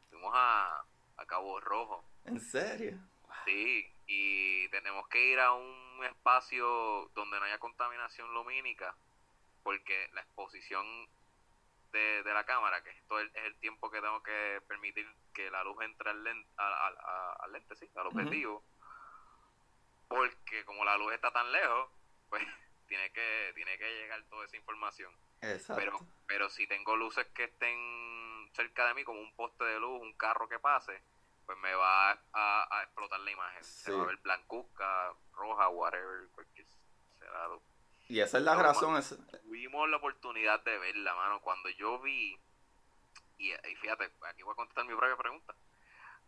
Fuimos 0.09 0.31
a, 0.35 0.83
a 1.17 1.25
Cabo 1.25 1.59
Rojo. 1.59 2.03
¿En 2.25 2.39
serio? 2.39 2.97
Sí, 3.45 3.91
y 4.07 4.67
tenemos 4.69 5.07
que 5.09 5.23
ir 5.31 5.39
a 5.39 5.51
un 5.53 6.03
espacio 6.05 7.09
donde 7.13 7.39
no 7.39 7.45
haya 7.45 7.57
contaminación 7.59 8.33
lumínica, 8.33 8.95
porque 9.63 10.09
la 10.13 10.21
exposición 10.21 10.85
de, 11.91 12.23
de 12.23 12.33
la 12.33 12.43
cámara, 12.45 12.83
que 12.83 12.89
esto 12.91 13.19
es, 13.19 13.29
el 13.35 13.55
tiempo 13.57 13.89
que 13.91 14.01
tengo 14.01 14.21
que 14.23 14.61
permitir 14.67 15.07
que 15.33 15.49
la 15.51 15.63
luz 15.63 15.81
entre 15.83 16.09
al 16.09 16.23
lente, 16.23 16.49
al, 16.57 16.73
al- 16.73 16.97
al 17.39 17.51
lente, 17.51 17.75
sí, 17.75 17.89
al 17.95 18.07
objetivo, 18.07 18.63
porque 20.07 20.63
como 20.65 20.83
la 20.85 20.97
luz 20.97 21.13
está 21.13 21.31
tan 21.31 21.51
lejos, 21.51 21.89
pues 22.29 22.43
tiene 22.87 23.11
que, 23.11 23.51
tiene 23.55 23.77
que 23.77 23.89
llegar 23.89 24.23
toda 24.29 24.45
esa 24.45 24.57
información. 24.57 25.13
Exacto. 25.43 25.75
Pero, 25.81 25.99
pero 26.27 26.49
si 26.49 26.65
tengo 26.67 26.95
luces 26.95 27.27
que 27.33 27.45
estén 27.45 28.49
cerca 28.53 28.87
de 28.87 28.93
mí, 28.93 29.03
como 29.03 29.19
un 29.19 29.33
poste 29.35 29.63
de 29.63 29.79
luz, 29.79 30.01
un 30.01 30.13
carro 30.13 30.47
que 30.47 30.59
pase, 30.59 31.01
pues 31.45 31.57
me 31.59 31.73
va 31.73 32.11
a, 32.11 32.67
a 32.79 32.83
explotar 32.83 33.19
la 33.19 33.31
imagen. 33.31 33.63
Se 33.63 33.91
va 33.91 34.03
a 34.03 34.07
ver 34.07 34.17
blancuzca, 34.17 35.13
roja, 35.33 35.67
whatever, 35.69 36.27
cualquier 36.33 36.65
será. 37.19 37.47
y 38.07 38.19
esa 38.19 38.37
es 38.37 38.43
la 38.43 38.51
Pero, 38.55 38.63
razón. 38.63 38.97
es- 38.97 39.17
Tuvimos 39.43 39.89
la 39.89 39.97
oportunidad 39.97 40.63
de 40.63 40.77
verla, 40.77 41.13
mano. 41.15 41.41
Cuando 41.41 41.69
yo 41.69 41.99
vi, 41.99 42.37
y, 43.37 43.51
y 43.51 43.75
fíjate, 43.75 44.09
aquí 44.29 44.43
voy 44.43 44.53
a 44.53 44.55
contestar 44.55 44.85
mi 44.85 44.95
propia 44.95 45.17
pregunta. 45.17 45.53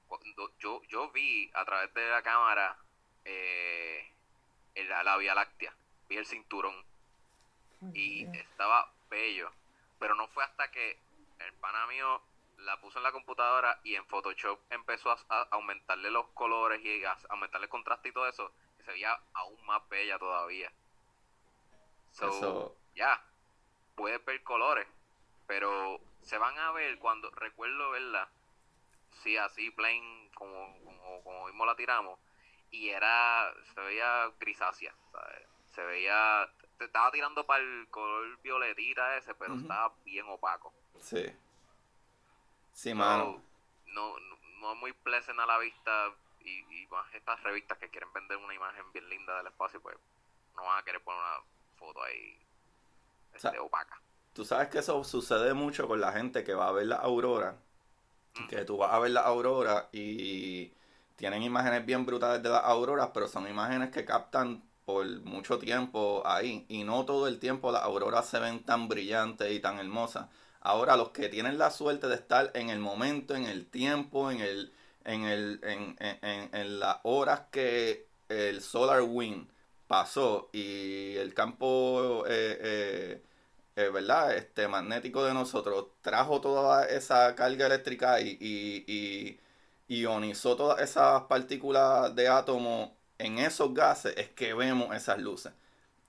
Cuando 0.07 0.51
yo, 0.59 0.83
yo 0.83 1.09
vi 1.11 1.49
a 1.53 1.63
través 1.65 1.93
de 1.93 2.07
la 2.09 2.21
cámara 2.21 2.77
eh, 3.23 4.07
la, 4.75 5.03
la 5.03 5.17
Vía 5.17 5.33
Láctea, 5.33 5.73
vi 6.09 6.17
el 6.17 6.25
cinturón 6.25 6.75
y 7.93 8.25
estaba 8.37 8.91
bello. 9.09 9.51
Pero 9.99 10.15
no 10.15 10.27
fue 10.29 10.43
hasta 10.43 10.69
que 10.71 10.99
el 11.39 11.53
pana 11.55 11.87
mío 11.87 12.21
la 12.57 12.79
puso 12.79 12.99
en 12.99 13.03
la 13.03 13.11
computadora 13.11 13.79
y 13.83 13.95
en 13.95 14.05
Photoshop 14.05 14.59
empezó 14.69 15.11
a, 15.11 15.17
a 15.29 15.47
aumentarle 15.51 16.09
los 16.09 16.27
colores 16.29 16.81
y 16.83 17.03
a 17.03 17.17
aumentarle 17.29 17.65
el 17.65 17.69
contraste 17.69 18.09
y 18.09 18.11
todo 18.13 18.27
eso, 18.27 18.51
que 18.77 18.83
se 18.83 18.91
veía 18.91 19.17
aún 19.33 19.63
más 19.65 19.87
bella 19.89 20.17
todavía. 20.17 20.71
So, 22.11 22.27
Eso- 22.29 22.77
ya, 22.95 23.21
puedes 23.95 24.23
ver 24.25 24.41
colores, 24.43 24.87
pero 25.47 25.99
se 26.21 26.37
van 26.37 26.57
a 26.57 26.71
ver 26.71 26.97
cuando 26.99 27.29
recuerdo 27.31 27.91
verla, 27.91 28.29
sí, 29.21 29.37
así 29.37 29.69
plain, 29.71 30.29
como, 30.33 30.79
como, 30.83 31.23
como 31.23 31.45
mismo 31.47 31.65
la 31.65 31.75
tiramos, 31.75 32.19
y 32.71 32.89
era, 32.89 33.53
se 33.73 33.81
veía 33.81 34.31
grisácea, 34.39 34.93
¿sabes? 35.11 35.47
Se 35.65 35.83
veía, 35.83 36.49
te 36.77 36.85
estaba 36.85 37.11
tirando 37.11 37.45
para 37.45 37.63
el 37.63 37.87
color 37.89 38.37
violetita 38.41 39.17
ese, 39.17 39.33
pero 39.35 39.55
estaba 39.55 39.93
bien 40.03 40.25
opaco. 40.27 40.73
Sí. 41.01 41.25
Sí, 42.73 42.93
mano. 42.93 43.41
no, 43.87 44.19
no, 44.19 44.37
no 44.59 44.73
es 44.73 44.79
muy 44.79 44.93
pleasant 44.93 45.39
a 45.39 45.45
la 45.45 45.57
vista 45.57 46.13
y, 46.41 46.59
y 46.59 46.87
más 46.87 47.13
estas 47.13 47.41
revistas 47.43 47.77
que 47.77 47.89
quieren 47.89 48.11
vender 48.13 48.37
una 48.37 48.53
imagen 48.53 48.91
bien 48.91 49.09
linda 49.09 49.37
del 49.37 49.47
espacio, 49.47 49.81
pues 49.81 49.95
no 50.55 50.63
van 50.63 50.79
a 50.79 50.83
querer 50.83 51.01
poner 51.01 51.21
una 51.21 51.39
foto 51.77 52.03
ahí 52.03 52.37
sea, 53.39 53.51
este, 53.51 53.59
opaca. 53.59 53.99
Tú 54.33 54.43
sabes 54.43 54.67
que 54.69 54.79
eso 54.79 55.03
sucede 55.03 55.53
mucho 55.53 55.87
con 55.87 56.01
la 56.01 56.11
gente 56.11 56.43
que 56.43 56.53
va 56.53 56.67
a 56.67 56.71
ver 56.71 56.87
la 56.87 56.97
aurora. 56.97 57.57
Que 58.49 58.65
tú 58.65 58.75
vas 58.75 58.91
a 58.91 58.99
ver 58.99 59.11
la 59.11 59.21
aurora 59.21 59.87
y 59.93 60.73
tienen 61.15 61.41
imágenes 61.41 61.85
bien 61.85 62.05
brutales 62.05 62.43
de 62.43 62.49
las 62.49 62.65
auroras, 62.65 63.11
pero 63.13 63.29
son 63.29 63.47
imágenes 63.47 63.91
que 63.91 64.03
captan 64.03 64.61
por 64.85 65.05
mucho 65.21 65.59
tiempo 65.59 66.21
ahí. 66.25 66.65
Y 66.69 66.83
no 66.83 67.05
todo 67.05 67.27
el 67.27 67.39
tiempo 67.39 67.71
las 67.71 67.83
auroras 67.83 68.27
se 68.27 68.39
ven 68.39 68.63
tan 68.63 68.87
brillantes 68.87 69.51
y 69.51 69.59
tan 69.59 69.79
hermosas. 69.79 70.27
Ahora, 70.61 70.97
los 70.97 71.09
que 71.09 71.29
tienen 71.29 71.57
la 71.57 71.71
suerte 71.71 72.07
de 72.07 72.15
estar 72.15 72.51
en 72.55 72.69
el 72.69 72.79
momento, 72.79 73.35
en 73.35 73.45
el 73.45 73.67
tiempo, 73.67 74.31
en 74.31 74.39
el, 74.41 74.73
en 75.03 75.23
el, 75.25 75.59
en, 75.63 75.95
en, 75.99 76.49
en- 76.55 76.79
las 76.79 76.97
horas 77.03 77.41
que 77.51 78.07
el 78.29 78.61
solar 78.61 79.01
wind 79.03 79.47
pasó 79.87 80.49
y 80.53 81.15
el 81.17 81.33
campo 81.33 82.23
eh, 82.27 82.57
eh, 82.61 83.21
eh, 83.75 83.89
¿verdad? 83.89 84.35
Este 84.35 84.67
magnético 84.67 85.23
de 85.23 85.33
nosotros 85.33 85.87
trajo 86.01 86.41
toda 86.41 86.85
esa 86.87 87.35
carga 87.35 87.65
eléctrica 87.67 88.19
y, 88.21 88.37
y, 88.39 89.39
y 89.87 89.99
ionizó 90.01 90.55
todas 90.55 90.79
esas 90.81 91.23
partículas 91.23 92.15
de 92.15 92.27
átomo 92.27 92.95
en 93.17 93.39
esos 93.39 93.73
gases, 93.73 94.15
es 94.17 94.29
que 94.29 94.53
vemos 94.53 94.95
esas 94.95 95.19
luces. 95.19 95.53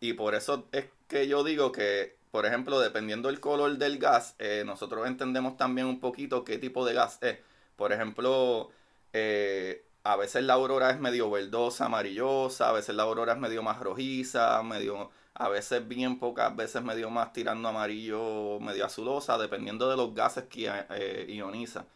Y 0.01 0.15
por 0.15 0.35
eso 0.35 0.69
es 0.73 0.87
que 1.09 1.29
yo 1.29 1.45
digo 1.45 1.73
que, 1.73 2.17
por 2.31 2.47
ejemplo, 2.47 2.81
dependiendo 2.81 3.29
del 3.29 3.41
color 3.41 3.79
del 3.79 3.99
gas, 3.99 4.35
eh, 4.39 4.63
nosotros 4.67 5.07
entendemos 5.07 5.57
también 5.57 5.87
un 5.87 6.01
poquito 6.01 6.45
qué 6.45 6.59
tipo 6.59 6.85
de 6.85 6.95
gas 6.95 7.19
es. 7.23 7.39
Por 7.77 7.93
ejemplo, 7.93 8.71
eh, 9.13 9.85
a 10.05 10.17
veces 10.17 10.45
la 10.45 10.55
aurora 10.55 10.91
es 10.91 11.01
medio 11.01 11.31
verdosa, 11.31 11.87
amarillosa, 11.87 12.69
a 12.69 12.73
veces 12.73 12.95
la 12.95 13.05
aurora 13.05 13.33
es 13.35 13.39
medio 13.39 13.63
más 13.63 13.81
rojiza, 13.81 14.63
medio, 14.63 15.11
a 15.35 15.49
veces 15.49 15.87
bien 15.89 16.19
pocas 16.19 16.55
veces 16.55 16.83
medio 16.83 17.11
más 17.11 17.33
tirando 17.33 17.69
amarillo, 17.69 18.61
medio 18.61 18.87
azulosa, 18.87 19.39
dependiendo 19.39 19.89
de 19.91 19.97
los 19.97 20.15
gases 20.15 20.45
que 20.45 20.71
eh, 20.91 21.27
ioniza. 21.29 21.87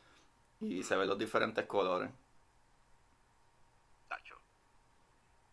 Y 0.60 0.82
se 0.82 0.96
ven 0.96 1.08
los 1.08 1.18
diferentes 1.18 1.66
colores. 1.66 2.10
Tacho. 4.08 4.36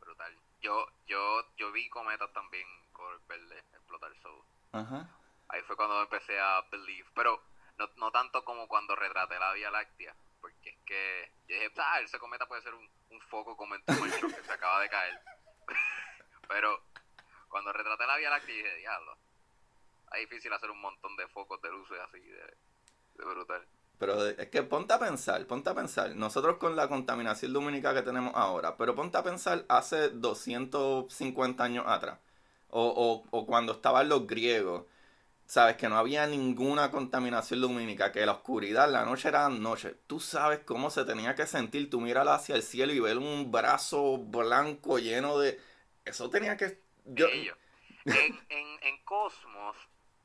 Brutal. 0.02 0.34
Yo, 0.68 0.86
yo, 1.06 1.46
yo 1.56 1.72
vi 1.72 1.88
cometas 1.88 2.30
también 2.34 2.68
color 2.92 3.22
verde 3.26 3.58
explotar 3.72 4.14
so. 4.22 4.46
Ajá. 4.74 5.10
Ahí 5.48 5.62
fue 5.62 5.78
cuando 5.78 6.02
empecé 6.02 6.38
a 6.38 6.60
believe. 6.70 7.10
Pero 7.16 7.42
no, 7.78 7.90
no 7.96 8.12
tanto 8.12 8.44
como 8.44 8.68
cuando 8.68 8.94
retraté 8.94 9.40
la 9.40 9.54
Vía 9.54 9.72
Láctea. 9.72 10.14
Porque 10.42 10.72
es 10.72 10.78
que 10.86 11.32
yo 11.48 11.56
dije, 11.56 11.72
ah, 11.78 12.02
ese 12.02 12.20
cometa 12.20 12.50
puede 12.50 12.64
ser 12.64 12.74
un, 12.74 12.86
un 13.12 13.22
foco 13.22 13.56
como 13.56 13.80
Truman 13.80 14.12
que 14.12 14.44
se 14.44 14.52
acaba 14.52 14.82
de 14.82 14.90
caer. 14.90 15.22
Pero 16.50 16.84
cuando 17.48 17.72
retraté 17.72 18.06
la 18.06 18.18
Vía 18.18 18.30
Láctea 18.30 18.54
dije, 18.54 18.76
diablo. 18.76 19.18
Es 20.12 20.20
difícil 20.20 20.52
hacer 20.52 20.70
un 20.70 20.82
montón 20.82 21.16
de 21.16 21.30
focos 21.30 21.62
de 21.62 21.72
luces 21.72 21.98
así 21.98 22.20
de, 22.20 22.58
de 23.16 23.26
brutal. 23.26 23.66
Pero 23.98 24.24
de- 24.24 24.36
es 24.44 24.50
que 24.50 24.64
ponte 24.64 24.94
a 24.94 25.00
pensar, 25.00 25.46
ponte 25.48 25.70
a 25.70 25.76
pensar. 25.76 26.16
Nosotros 26.16 26.58
con 26.58 26.76
la 26.76 26.88
contaminación 26.88 27.54
lumínica 27.54 27.94
que 27.94 28.02
tenemos 28.04 28.32
ahora, 28.36 28.78
pero 28.78 28.96
ponte 28.96 29.18
a 29.18 29.24
pensar 29.24 29.66
hace 29.70 30.10
250 30.10 31.64
años 31.64 31.86
atrás. 31.88 32.20
O, 32.70 33.24
o, 33.32 33.38
o 33.38 33.46
cuando 33.48 33.74
estaban 33.74 34.10
los 34.10 34.28
griegos. 34.28 34.86
Sabes 35.46 35.78
que 35.78 35.88
no 35.90 35.98
había 35.98 36.28
ninguna 36.28 36.92
contaminación 36.92 37.62
lumínica, 37.62 38.12
que 38.12 38.26
la 38.26 38.34
oscuridad, 38.34 38.92
la 38.92 39.06
noche 39.06 39.30
era 39.30 39.48
noche. 39.50 39.96
Tú 40.08 40.20
sabes 40.20 40.60
cómo 40.66 40.90
se 40.90 41.06
tenía 41.06 41.36
que 41.36 41.48
sentir. 41.48 41.90
Tú 41.90 42.02
mirar 42.02 42.28
hacia 42.30 42.56
el 42.56 42.64
cielo 42.64 42.94
y 42.94 43.00
ver 43.00 43.18
un 43.18 43.52
brazo 43.52 44.18
blanco 44.18 45.00
lleno 45.00 45.40
de. 45.40 45.60
Eso 46.06 46.30
tenía 46.30 46.58
que. 46.58 46.82
Yo. 47.06 47.28
En, 48.10 48.34
en, 48.50 48.68
en 48.84 48.98
Cosmos, 49.06 49.78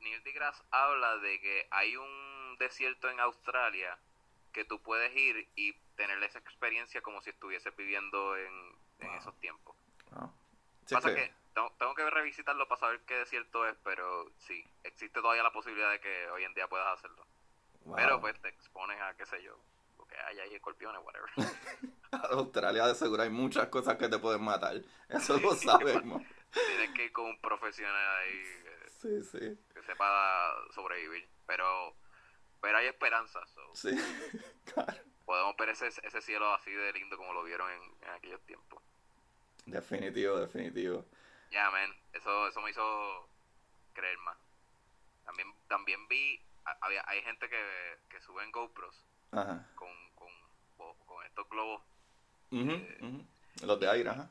Neil 0.03 0.23
deGrasse 0.23 0.63
habla 0.71 1.17
de 1.17 1.39
que 1.41 1.67
hay 1.71 1.95
un 1.97 2.57
desierto 2.59 3.09
en 3.09 3.19
Australia 3.19 3.97
que 4.51 4.65
tú 4.65 4.81
puedes 4.83 5.15
ir 5.15 5.49
y 5.55 5.73
tener 5.95 6.21
esa 6.23 6.39
experiencia 6.39 7.01
como 7.01 7.21
si 7.21 7.29
estuvieses 7.31 7.75
viviendo 7.75 8.37
en, 8.37 8.53
en 8.99 9.07
Wow. 9.07 9.17
esos 9.17 9.39
tiempos. 9.39 9.75
Ah. 10.11 10.29
Sí, 10.85 10.95
Pasa 10.95 11.09
que- 11.09 11.15
que 11.15 11.33
tengo, 11.53 11.71
tengo 11.79 11.95
que 11.95 12.09
revisitarlo 12.09 12.67
para 12.67 12.79
saber 12.79 13.01
qué 13.05 13.15
desierto 13.15 13.67
es, 13.67 13.75
pero 13.83 14.31
sí, 14.39 14.63
existe 14.83 15.21
todavía 15.21 15.43
la 15.43 15.51
posibilidad 15.53 15.89
de 15.91 15.99
que 15.99 16.29
hoy 16.31 16.43
en 16.43 16.53
día 16.53 16.67
puedas 16.67 16.87
hacerlo. 16.99 17.25
wow. 17.81 17.95
Pero 17.95 18.19
pues 18.21 18.39
te 18.41 18.49
expones 18.49 18.99
a, 19.01 19.15
qué 19.15 19.25
sé 19.25 19.41
yo, 19.43 19.57
lo 19.97 20.05
que 20.05 20.15
hay 20.17 20.39
ahí, 20.39 20.53
escorpiones, 20.55 21.01
whatever. 21.03 21.29
Australia 22.31 22.87
de 22.87 22.95
seguro 22.95 23.23
hay 23.23 23.29
muchas 23.29 23.67
cosas 23.69 23.97
que 23.97 24.07
te 24.09 24.19
pueden 24.19 24.43
matar. 24.43 24.75
Eso 25.09 25.37
lo 25.39 25.55
sabemos. 25.55 26.21
Tienes 26.51 26.91
que 26.91 27.05
ir 27.05 27.11
con 27.11 27.25
un 27.25 27.39
profesional 27.41 28.17
ahí 28.19 28.43
Sí, 29.03 29.21
sí. 29.23 29.39
que 29.73 29.83
sepa 29.83 30.55
sobrevivir. 30.73 31.29
Pero, 31.45 31.95
pero 32.61 32.77
hay 32.77 32.87
esperanza. 32.87 33.45
so. 33.47 33.75
Sí. 33.75 33.89
Claro. 34.73 34.93
podemos 35.25 35.55
ver 35.57 35.69
ese, 35.69 35.87
ese 35.87 36.21
cielo 36.21 36.51
así 36.53 36.71
de 36.71 36.91
lindo 36.93 37.15
como 37.17 37.33
lo 37.33 37.43
vieron 37.43 37.69
en, 37.71 37.81
en 38.01 38.09
aquellos 38.09 38.41
tiempos. 38.45 38.81
Definitivo, 39.65 40.39
definitivo. 40.39 41.05
Ya, 41.51 41.69
man, 41.69 41.93
eso, 42.13 42.47
eso 42.47 42.61
me 42.61 42.71
hizo 42.71 43.29
creer 43.93 44.17
más. 44.19 44.37
También, 45.25 45.53
también 45.67 46.07
vi, 46.07 46.41
había, 46.81 47.03
hay 47.07 47.21
gente 47.23 47.47
que, 47.49 47.99
que 48.09 48.19
suben 48.21 48.51
GoPros 48.51 49.05
Ajá. 49.31 49.69
con, 49.75 49.89
con, 50.15 50.29
con- 50.77 51.25
estos 51.25 51.47
globos 51.49 51.81
ujú. 52.51 53.25
Los 53.65 53.79
de 53.79 53.89
aire, 53.89 54.09
ajá. 54.09 54.29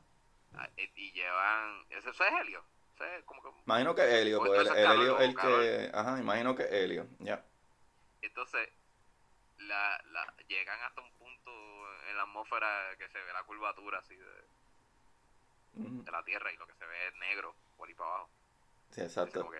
ah, 0.55 0.69
y, 0.77 0.83
y 0.95 1.11
llevan, 1.13 1.85
eso 1.89 2.09
es 2.11 2.21
helio, 2.21 2.63
es 2.99 3.23
como 3.25 3.41
que, 3.41 3.49
Imagino 3.65 3.95
que 3.95 4.21
Helio, 4.21 4.39
Pues 4.39 4.67
el, 4.67 4.77
el 4.77 4.91
Helio 4.91 5.19
el 5.19 5.35
que. 5.35 5.91
Ajá, 5.93 6.19
imagino 6.19 6.55
que 6.55 6.63
Helio. 6.63 7.07
Ya. 7.19 7.43
entonces 8.21 8.69
la, 9.57 10.01
la, 10.11 10.33
llegan 10.47 10.79
hasta 10.81 11.01
un 11.01 11.11
punto 11.13 11.51
en 12.09 12.17
la 12.17 12.23
atmósfera 12.23 12.95
que 12.97 13.07
se 13.07 13.17
ve 13.19 13.33
la 13.33 13.43
curvatura 13.43 13.99
así 13.99 14.15
de, 14.15 14.43
de 15.73 16.11
la 16.11 16.23
Tierra 16.23 16.51
y 16.51 16.57
lo 16.57 16.67
que 16.67 16.73
se 16.73 16.85
ve 16.85 17.07
es 17.07 17.15
negro 17.15 17.55
por 17.77 17.87
ahí 17.87 17.95
para 17.95 18.09
abajo. 18.09 18.29
Sí, 18.91 19.01
exacto. 19.01 19.49
que, 19.49 19.59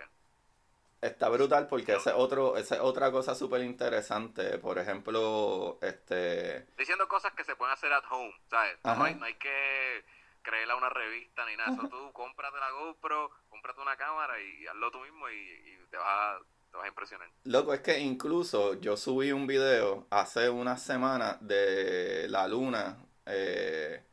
Está 1.03 1.27
brutal 1.27 1.67
porque 1.67 1.97
otro, 2.15 2.55
esa 2.55 2.75
es 2.75 2.81
otra 2.81 3.11
cosa 3.11 3.35
súper 3.35 3.61
interesante. 3.61 4.57
Por 4.57 4.79
ejemplo, 4.79 5.77
este... 5.81 6.65
Diciendo 6.77 7.09
cosas 7.09 7.33
que 7.33 7.43
se 7.43 7.57
pueden 7.57 7.73
hacer 7.73 7.91
at 7.91 8.05
home, 8.09 8.33
¿sabes? 8.49 8.77
No 8.85 9.03
hay, 9.03 9.15
no 9.15 9.25
hay, 9.25 9.33
que 9.33 10.05
creerla 10.43 10.75
una 10.75 10.89
revista 10.89 11.45
ni 11.45 11.55
nada. 11.55 11.71
Eso 11.73 11.87
tú 11.89 12.11
cómprate 12.13 12.57
la 12.59 12.71
GoPro, 12.71 13.31
cómprate 13.49 13.81
una 13.81 13.97
cámara 13.97 14.39
y 14.39 14.67
hazlo 14.67 14.91
tú 14.91 14.99
mismo 14.99 15.29
y, 15.29 15.33
y 15.33 15.77
te 15.89 15.97
vas 15.97 16.07
a 16.07 16.39
te 16.69 16.77
vas 16.77 16.85
a 16.85 16.89
impresionar. 16.89 17.29
Loco, 17.43 17.73
es 17.73 17.81
que 17.81 17.99
incluso 17.99 18.79
yo 18.79 18.97
subí 18.97 19.31
un 19.31 19.47
video 19.47 20.07
hace 20.09 20.49
una 20.49 20.77
semana 20.77 21.37
de 21.39 22.27
la 22.29 22.47
luna 22.47 22.97
eh, 23.25 24.03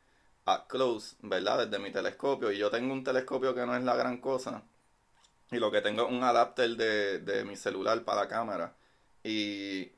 at 0.45 0.67
close, 0.67 1.15
¿verdad? 1.21 1.65
Desde 1.65 1.83
mi 1.83 1.91
telescopio. 1.91 2.51
Y 2.51 2.57
yo 2.57 2.69
tengo 2.69 2.93
un 2.93 3.03
telescopio 3.03 3.55
que 3.55 3.65
no 3.65 3.75
es 3.75 3.83
la 3.83 3.95
gran 3.95 4.17
cosa. 4.17 4.63
Y 5.49 5.57
lo 5.57 5.71
que 5.71 5.81
tengo 5.81 6.03
es 6.03 6.11
un 6.11 6.23
adapter 6.23 6.69
de, 6.77 7.19
de 7.19 7.43
mi 7.43 7.55
celular 7.55 8.03
para 8.03 8.21
la 8.21 8.27
cámara. 8.27 8.75
Y 9.23 9.91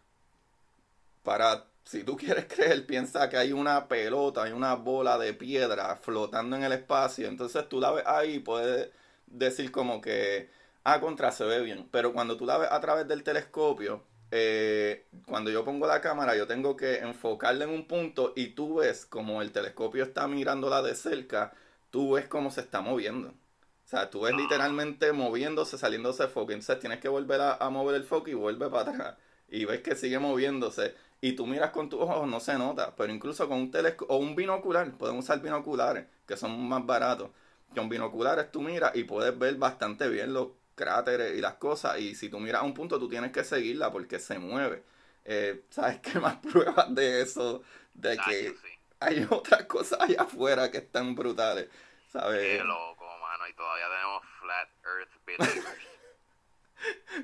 para, 1.23 1.65
si 1.83 2.03
tú 2.03 2.15
quieres 2.17 2.45
creer, 2.53 2.85
piensa 2.85 3.29
que 3.29 3.37
hay 3.37 3.53
una 3.53 3.87
pelota, 3.87 4.43
hay 4.43 4.51
una 4.51 4.75
bola 4.75 5.17
de 5.17 5.33
piedra 5.33 5.95
flotando 5.97 6.55
en 6.55 6.63
el 6.63 6.73
espacio. 6.73 7.27
Entonces 7.27 7.67
tú 7.69 7.79
la 7.79 7.91
ves 7.91 8.03
ahí 8.07 8.35
y 8.35 8.39
puedes 8.39 8.89
decir 9.27 9.71
como 9.71 10.01
que 10.01 10.49
ah, 10.83 10.99
contra, 10.99 11.31
se 11.31 11.45
ve 11.45 11.61
bien. 11.61 11.87
Pero 11.91 12.13
cuando 12.13 12.37
tú 12.37 12.45
la 12.45 12.57
ves 12.57 12.69
a 12.71 12.79
través 12.81 13.07
del 13.07 13.23
telescopio, 13.23 14.03
eh, 14.31 15.05
cuando 15.25 15.51
yo 15.51 15.63
pongo 15.63 15.87
la 15.87 16.01
cámara, 16.01 16.35
yo 16.35 16.47
tengo 16.47 16.75
que 16.75 16.99
enfocarla 16.99 17.65
en 17.65 17.71
un 17.71 17.87
punto 17.87 18.33
y 18.35 18.47
tú 18.49 18.75
ves 18.75 19.05
como 19.05 19.41
el 19.41 19.51
telescopio 19.51 20.03
está 20.03 20.27
mirándola 20.27 20.81
de 20.81 20.95
cerca, 20.95 21.53
tú 21.89 22.13
ves 22.13 22.27
cómo 22.27 22.51
se 22.51 22.61
está 22.61 22.81
moviendo. 22.81 23.29
O 23.29 23.87
sea, 23.95 24.09
tú 24.09 24.21
ves 24.21 24.35
literalmente 24.35 25.11
moviéndose, 25.11 25.77
saliéndose 25.77 26.23
de 26.23 26.29
foco. 26.29 26.51
Entonces 26.51 26.79
tienes 26.79 26.99
que 26.99 27.09
volver 27.09 27.41
a, 27.41 27.69
mover 27.69 27.95
el 27.95 28.03
foco 28.03 28.29
y 28.29 28.33
vuelve 28.33 28.69
para 28.69 28.91
atrás. 28.91 29.17
Y 29.49 29.65
ves 29.65 29.81
que 29.81 29.95
sigue 29.95 30.17
moviéndose. 30.19 30.95
Y 31.23 31.37
tú 31.37 31.47
miras 31.47 31.71
con 31.71 31.87
tus 31.87 32.01
ojos, 32.01 32.27
no 32.27 32.41
se 32.41 32.57
nota. 32.57 32.93
Pero 32.97 33.13
incluso 33.13 33.47
con 33.47 33.57
un 33.57 33.71
telescopio 33.71 34.13
o 34.13 34.17
un 34.17 34.35
binocular, 34.35 34.91
podemos 34.91 35.23
usar 35.23 35.39
binoculares, 35.39 36.05
que 36.27 36.35
son 36.35 36.67
más 36.67 36.85
baratos. 36.85 37.29
Con 37.73 37.87
binoculares 37.87 38.51
tú 38.51 38.61
miras 38.61 38.93
y 38.93 39.05
puedes 39.05 39.39
ver 39.39 39.55
bastante 39.55 40.09
bien 40.09 40.33
lo 40.33 40.57
cráteres 40.75 41.37
y 41.37 41.39
las 41.39 41.53
cosas. 41.53 41.97
Y 41.97 42.13
si 42.13 42.27
tú 42.27 42.41
miras 42.41 42.61
a 42.61 42.65
un 42.65 42.73
punto, 42.73 42.99
tú 42.99 43.07
tienes 43.07 43.31
que 43.31 43.45
seguirla 43.45 43.89
porque 43.89 44.19
se 44.19 44.37
mueve. 44.37 44.83
Eh, 45.23 45.63
¿Sabes 45.69 46.01
qué 46.01 46.19
más 46.19 46.35
pruebas 46.51 46.93
de 46.93 47.21
eso? 47.21 47.63
De 47.93 48.17
que 48.17 48.53
hay 48.99 49.25
otras 49.29 49.63
cosas 49.63 50.01
allá 50.01 50.23
afuera 50.23 50.69
que 50.71 50.79
están 50.79 51.15
brutales. 51.15 51.69
¿Sabes? 52.11 52.41
Qué 52.41 52.63
loco, 52.65 53.05
mano. 53.21 53.47
Y 53.47 53.53
todavía 53.53 53.85
tenemos 53.87 54.23
Flat 54.41 54.69
Earth 54.83 55.25
Believers. 55.25 55.77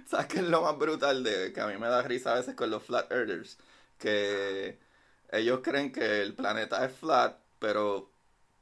¿Sabes 0.07 0.27
qué 0.27 0.37
es 0.37 0.45
lo 0.45 0.61
más 0.61 0.77
brutal 0.77 1.21
de 1.21 1.51
que 1.51 1.59
a 1.59 1.67
mí 1.67 1.77
me 1.77 1.89
da 1.89 2.01
risa 2.01 2.31
a 2.31 2.35
veces 2.35 2.55
con 2.55 2.69
los 2.69 2.81
Flat 2.81 3.11
Earthers? 3.11 3.57
Que 3.99 4.79
ellos 5.31 5.59
creen 5.61 5.91
que 5.91 6.21
el 6.21 6.33
planeta 6.33 6.83
es 6.83 6.91
flat, 6.97 7.37
pero 7.59 8.09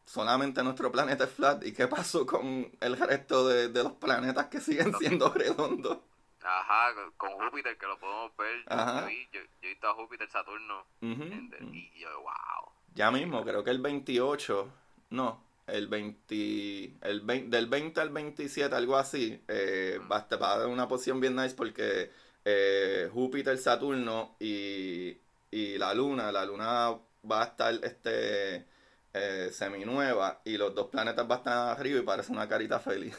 solamente 0.05 0.63
nuestro 0.63 0.91
planeta 0.91 1.23
es 1.23 1.29
flat. 1.29 1.65
¿Y 1.65 1.73
qué 1.73 1.87
pasó 1.87 2.25
con 2.25 2.69
el 2.79 2.97
resto 2.97 3.47
de, 3.47 3.69
los 3.69 3.93
planetas 3.93 4.47
que 4.47 4.59
siguen 4.59 4.93
siendo 4.99 5.29
redondos? 5.29 5.99
Ajá, 6.43 6.93
con 7.17 7.31
Júpiter, 7.31 7.77
que 7.77 7.85
lo 7.85 7.99
podemos 7.99 8.35
ver. 8.37 8.63
Yo, 8.69 9.09
yo, 9.31 9.39
he 9.61 9.67
visto 9.67 9.87
a 9.87 9.93
Júpiter, 9.93 10.29
Saturno. 10.29 10.85
Y 11.01 11.99
yo, 11.99 12.09
wow. 12.21 12.71
Ya 12.95 13.11
mismo, 13.11 13.43
creo 13.43 13.63
que 13.63 13.69
el 13.69 13.79
28, 13.79 14.73
no, 15.11 15.43
el 15.67 15.87
20, 15.87 16.97
el 17.01 17.21
20, 17.21 17.55
del 17.55 17.67
20 17.67 18.01
al 18.01 18.09
27, 18.09 18.73
algo 18.73 18.97
así, 18.97 19.43
eh, 19.47 19.99
va, 20.11 20.27
a, 20.29 20.35
va, 20.37 20.53
a 20.53 20.57
dar 20.59 20.67
una 20.67 20.87
posición 20.87 21.19
bien 21.19 21.35
nice 21.35 21.53
porque 21.55 22.09
eh, 22.45 23.09
Júpiter, 23.13 23.57
Saturno 23.57 24.35
y, 24.39 25.17
y 25.51 25.77
la 25.77 25.93
Luna, 25.93 26.31
la 26.31 26.45
Luna 26.45 26.97
va 27.29 27.41
a 27.41 27.45
estar 27.45 27.73
este 27.83 28.65
eh, 29.13 29.49
seminueva 29.51 30.41
y 30.43 30.57
los 30.57 30.73
dos 30.75 30.87
planetas 30.87 31.27
van 31.27 31.37
a 31.37 31.39
estar 31.39 31.69
arriba 31.69 31.99
y 31.99 32.03
parece 32.03 32.31
una 32.31 32.47
carita 32.47 32.79
feliz. 32.79 33.15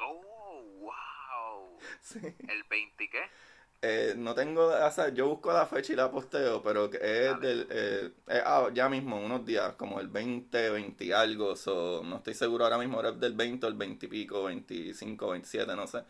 Oh, 0.00 0.62
wow. 0.80 1.78
¿El 2.22 2.64
20 2.64 3.10
qué? 3.10 3.22
Eh, 3.84 4.14
no 4.16 4.32
tengo, 4.32 4.68
o 4.68 4.90
sea, 4.92 5.08
yo 5.08 5.26
busco 5.26 5.52
la 5.52 5.66
fecha 5.66 5.92
y 5.92 5.96
la 5.96 6.08
posteo, 6.08 6.62
pero 6.62 6.84
es 6.84 7.40
del, 7.40 7.66
eh, 7.68 8.12
ah, 8.46 8.68
ya 8.72 8.88
mismo, 8.88 9.20
unos 9.20 9.44
días, 9.44 9.72
como 9.72 9.98
el 9.98 10.06
20, 10.06 10.70
20 10.70 11.12
algo, 11.12 11.54
no 12.04 12.16
estoy 12.18 12.34
seguro 12.34 12.62
ahora 12.62 12.78
mismo, 12.78 13.00
era 13.00 13.10
del 13.10 13.32
20 13.32 13.66
o 13.66 13.68
el 13.68 13.74
20 13.74 14.06
y 14.06 14.08
pico, 14.08 14.44
25, 14.44 15.30
27, 15.30 15.74
no 15.74 15.88
sé. 15.88 16.04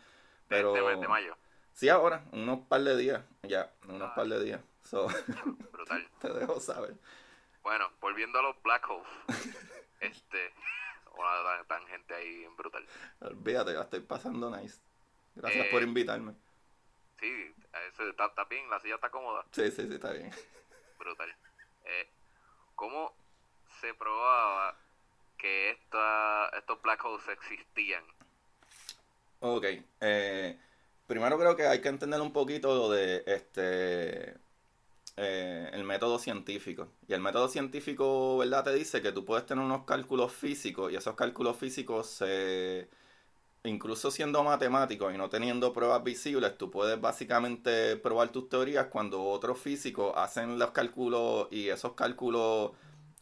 Pero, 0.47 0.73
de, 0.73 1.07
mayo. 1.07 1.35
Sí, 1.73 1.89
ahora, 1.89 2.23
unos 2.31 2.59
par 2.67 2.83
de 2.83 2.95
días, 2.95 3.23
ya, 3.41 3.71
unos 3.89 4.11
par 4.11 4.27
de 4.27 4.43
días. 4.43 4.61
Brutal. 4.91 6.09
te 6.21 6.33
dejo 6.33 6.59
saber. 6.59 6.95
Bueno, 7.61 7.89
volviendo 8.01 8.39
a 8.39 8.41
los 8.41 8.61
black 8.61 8.89
holes. 8.89 9.07
este, 9.99 10.53
una 11.17 11.63
tangente 11.65 12.13
ahí 12.13 12.45
brutal. 12.57 12.85
Olvídate, 13.21 13.73
ya 13.73 13.81
estoy 13.81 14.01
pasando 14.01 14.49
nice. 14.55 14.79
Gracias 15.35 15.67
por 15.67 15.81
eh, 15.81 15.85
invitarme. 15.85 16.33
Sí, 17.19 17.55
está, 18.09 18.25
está, 18.25 18.43
bien, 18.45 18.69
la 18.69 18.79
silla 18.79 18.95
está 18.95 19.09
cómoda. 19.09 19.45
Sí, 19.51 19.71
sí, 19.71 19.87
sí, 19.87 19.93
está 19.95 20.11
bien. 20.11 20.29
Brutal. 20.99 21.33
Eh, 21.85 22.09
¿Cómo 22.75 23.13
se 23.79 23.93
probaba 23.93 24.77
que 25.37 25.71
esta, 25.71 26.49
estos 26.49 26.81
black 26.81 27.03
holes 27.05 27.27
existían? 27.29 28.03
Ok, 29.39 29.65
eh, 30.01 30.59
primero 31.07 31.37
creo 31.37 31.55
que 31.55 31.67
hay 31.67 31.81
que 31.81 31.89
entender 31.89 32.21
un 32.21 32.31
poquito 32.31 32.75
lo 32.75 32.89
de 32.89 33.23
este 33.25 34.37
eh, 35.17 35.69
el 35.73 35.83
método 35.83 36.19
científico. 36.19 36.89
Y 37.07 37.13
el 37.13 37.21
método 37.21 37.47
científico, 37.47 38.37
¿verdad? 38.37 38.63
Te 38.65 38.73
dice 38.73 39.01
que 39.01 39.11
tú 39.11 39.25
puedes 39.25 39.45
tener 39.45 39.63
unos 39.63 39.85
cálculos 39.85 40.31
físicos 40.33 40.91
y 40.91 40.95
esos 40.95 41.15
cálculos 41.15 41.57
físicos, 41.57 42.23
incluso 43.63 44.11
siendo 44.11 44.43
matemáticos 44.43 45.13
y 45.13 45.17
no 45.17 45.29
teniendo 45.29 45.71
pruebas 45.73 46.03
visibles, 46.03 46.57
tú 46.57 46.69
puedes 46.69 46.99
básicamente 46.99 47.95
probar 47.97 48.29
tus 48.29 48.49
teorías 48.49 48.87
cuando 48.87 49.23
otros 49.23 49.59
físicos 49.59 50.13
hacen 50.17 50.59
los 50.59 50.71
cálculos 50.71 51.47
y 51.51 51.69
esos 51.69 51.93
cálculos 51.93 52.71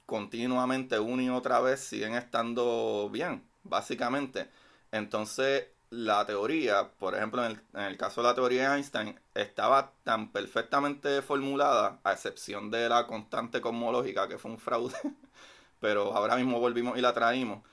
continuamente 0.05 0.99
una 0.99 1.23
y 1.23 1.29
otra 1.29 1.61
vez 1.61 1.79
siguen 1.79 2.15
estando 2.15 3.09
bien, 3.11 3.43
básicamente. 3.63 4.49
Entonces, 4.91 5.67
la 5.91 6.25
teoría, 6.25 6.89
por 6.99 7.15
ejemplo, 7.15 7.45
en 7.45 7.61
el, 7.75 7.97
caso 7.97 8.21
de 8.21 8.29
la 8.29 8.35
teoría 8.35 8.69
de 8.69 8.77
Einstein, 8.77 9.19
estaba 9.35 9.93
tan 10.03 10.31
perfectamente 10.31 11.21
formulada, 11.21 11.99
a 12.03 12.13
excepción 12.13 12.71
de 12.71 12.89
la 12.89 13.07
constante 13.07 13.61
cosmológica, 13.61 14.27
que 14.27 14.37
fue 14.37 14.51
un 14.51 14.59
fraude, 14.59 14.95
pero 15.81 16.13
ahora 16.13 16.37
mismo 16.37 16.59
volvimos 16.59 16.97
y 16.97 17.01
la 17.01 17.13
traímos. 17.13 17.63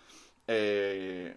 Eh, 0.48 1.36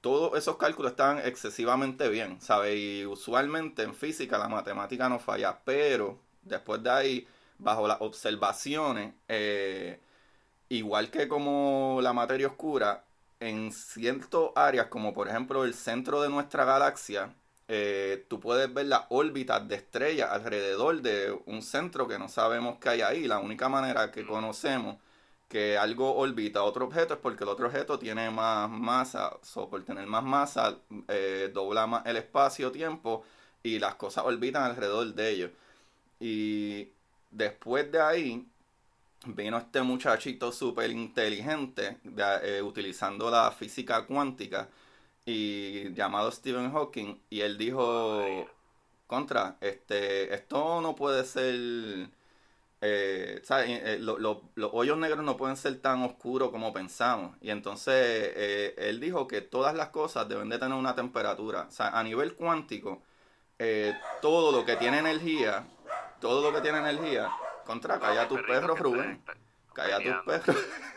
todos 0.00 0.38
esos 0.38 0.56
cálculos 0.56 0.92
estaban 0.92 1.18
excesivamente 1.18 2.08
bien, 2.08 2.40
¿sabes? 2.40 2.76
Y 2.78 3.06
usualmente 3.06 3.82
en 3.82 3.94
física 3.94 4.38
la 4.38 4.48
matemática 4.48 5.08
no 5.08 5.18
falla, 5.18 5.60
pero 5.64 6.20
después 6.42 6.82
de 6.82 6.90
ahí, 6.90 7.28
bajo 7.58 7.88
las 7.88 8.00
observaciones, 8.00 9.14
eh, 9.28 10.00
igual 10.68 11.10
que 11.10 11.28
como 11.28 11.98
la 12.02 12.12
materia 12.12 12.46
oscura, 12.46 13.04
en 13.40 13.72
ciertas 13.72 14.50
áreas, 14.54 14.86
como 14.88 15.14
por 15.14 15.28
ejemplo 15.28 15.64
el 15.64 15.74
centro 15.74 16.22
de 16.22 16.28
nuestra 16.28 16.64
galaxia, 16.64 17.34
eh, 17.68 18.26
tú 18.28 18.40
puedes 18.40 18.72
ver 18.72 18.86
las 18.86 19.04
órbitas 19.10 19.66
de 19.68 19.76
estrellas 19.76 20.30
alrededor 20.32 21.02
de 21.02 21.32
un 21.46 21.62
centro 21.62 22.08
que 22.08 22.18
no 22.18 22.28
sabemos 22.28 22.78
que 22.78 22.88
hay 22.90 23.00
ahí. 23.02 23.26
La 23.28 23.38
única 23.38 23.68
manera 23.68 24.10
que 24.10 24.26
conocemos 24.26 24.96
que 25.48 25.78
algo 25.78 26.16
orbita 26.16 26.60
a 26.60 26.64
otro 26.64 26.86
objeto 26.86 27.14
es 27.14 27.20
porque 27.20 27.44
el 27.44 27.50
otro 27.50 27.66
objeto 27.68 27.98
tiene 27.98 28.30
más 28.30 28.68
masa. 28.70 29.38
Por 29.70 29.84
tener 29.84 30.06
más 30.06 30.24
masa, 30.24 30.78
eh, 31.08 31.50
dobla 31.52 31.86
más 31.86 32.06
el 32.06 32.16
espacio-tiempo 32.16 33.24
y 33.62 33.78
las 33.78 33.96
cosas 33.96 34.24
orbitan 34.24 34.64
alrededor 34.64 35.14
de 35.14 35.30
ellos. 35.30 35.50
Y 36.20 36.92
después 37.30 37.90
de 37.92 38.00
ahí, 38.00 38.46
vino 39.26 39.58
este 39.58 39.82
muchachito 39.82 40.50
súper 40.52 40.90
inteligente 40.90 41.98
eh, 42.42 42.62
utilizando 42.62 43.30
la 43.30 43.50
física 43.52 44.06
cuántica 44.06 44.68
y 45.26 45.92
llamado 45.92 46.30
Stephen 46.32 46.72
Hawking 46.72 47.20
y 47.28 47.42
él 47.42 47.58
dijo 47.58 48.48
contra 49.06 49.58
este 49.60 50.34
esto 50.34 50.80
no 50.80 50.94
puede 50.96 51.24
ser 51.24 51.54
eh, 52.82 53.42
eh, 53.50 53.98
los 54.00 54.38
hoyos 54.72 54.96
negros 54.96 55.22
no 55.22 55.36
pueden 55.36 55.56
ser 55.56 55.78
tan 55.80 56.02
oscuros 56.02 56.50
como 56.50 56.72
pensamos 56.72 57.36
y 57.42 57.50
entonces 57.50 58.74
él 58.78 59.00
dijo 59.00 59.28
que 59.28 59.42
todas 59.42 59.74
las 59.74 59.90
cosas 59.90 60.28
deben 60.28 60.48
de 60.48 60.58
tener 60.58 60.76
una 60.78 60.94
temperatura. 60.94 61.66
O 61.68 61.70
sea 61.70 61.88
a 61.88 62.02
nivel 62.02 62.34
cuántico 62.34 63.02
todo 64.22 64.50
lo 64.52 64.64
que 64.64 64.76
tiene 64.76 64.98
energía 65.00 65.66
todo 66.20 66.40
lo 66.42 66.54
que 66.54 66.62
tiene 66.62 66.78
energía 66.78 67.30
contra, 67.64 67.98
calla 67.98 68.28
tus 68.28 68.40
perros, 68.42 68.78
Rubén. 68.78 69.22
Calla 69.72 69.98
tus 69.98 70.24
perros. 70.24 70.56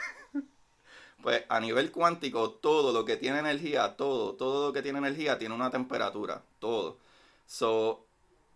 Pues 1.23 1.45
a 1.47 1.61
nivel 1.61 1.89
cuántico, 1.89 2.51
todo 2.51 2.91
lo 2.91 3.05
que 3.05 3.15
tiene 3.15 3.39
energía, 3.39 3.95
todo, 3.95 4.33
todo 4.33 4.67
lo 4.67 4.73
que 4.73 4.81
tiene 4.81 4.97
energía 4.97 5.39
tiene 5.39 5.55
una 5.55 5.71
temperatura, 5.71 6.43
todo. 6.59 6.97
So, 7.45 8.05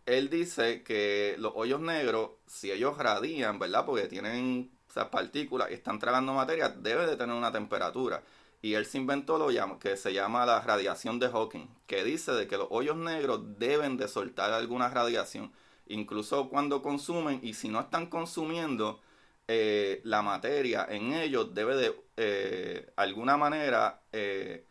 él 0.06 0.30
dice 0.30 0.84
que 0.84 1.36
los 1.40 1.54
hoyos 1.56 1.80
negros, 1.80 2.32
si 2.46 2.70
ellos 2.70 2.98
radian, 2.98 3.58
¿verdad? 3.58 3.86
Porque 3.86 4.08
tienen 4.08 4.70
esas 4.90 5.08
partículas 5.08 5.72
y 5.72 5.76
están 5.76 6.00
tragando 6.00 6.34
materia, 6.34 6.68
debe 6.68 7.06
de 7.06 7.16
tener 7.16 7.36
una 7.36 7.54
temperatura. 7.54 8.22
Y 8.62 8.74
él 8.74 8.86
se 8.86 8.98
inventó 8.98 9.38
lo 9.38 9.48
que 9.80 9.96
se 9.98 10.14
llama 10.14 10.46
la 10.46 10.62
radiación 10.62 11.20
de 11.20 11.30
Hawking, 11.30 11.68
que 11.86 12.04
dice 12.04 12.32
de 12.32 12.48
que 12.48 12.58
los 12.58 12.68
hoyos 12.72 12.98
negros 12.98 13.60
deben 13.60 13.98
de 13.98 14.08
soltar 14.08 14.52
alguna 14.52 14.90
radiación, 14.90 15.54
incluso 15.90 16.50
cuando 16.50 16.82
consumen, 16.82 17.40
y 17.44 17.54
si 17.54 17.70
no 17.70 17.80
están 17.82 18.08
consumiendo, 18.08 19.02
eh, 19.48 20.02
la 20.04 20.22
materia 20.22 20.86
en 20.90 21.14
ellos 21.14 21.54
debe 21.54 21.76
de 21.78 21.96
eh, 22.18 22.92
alguna 22.98 23.38
manera 23.38 24.02
eh, 24.12 24.66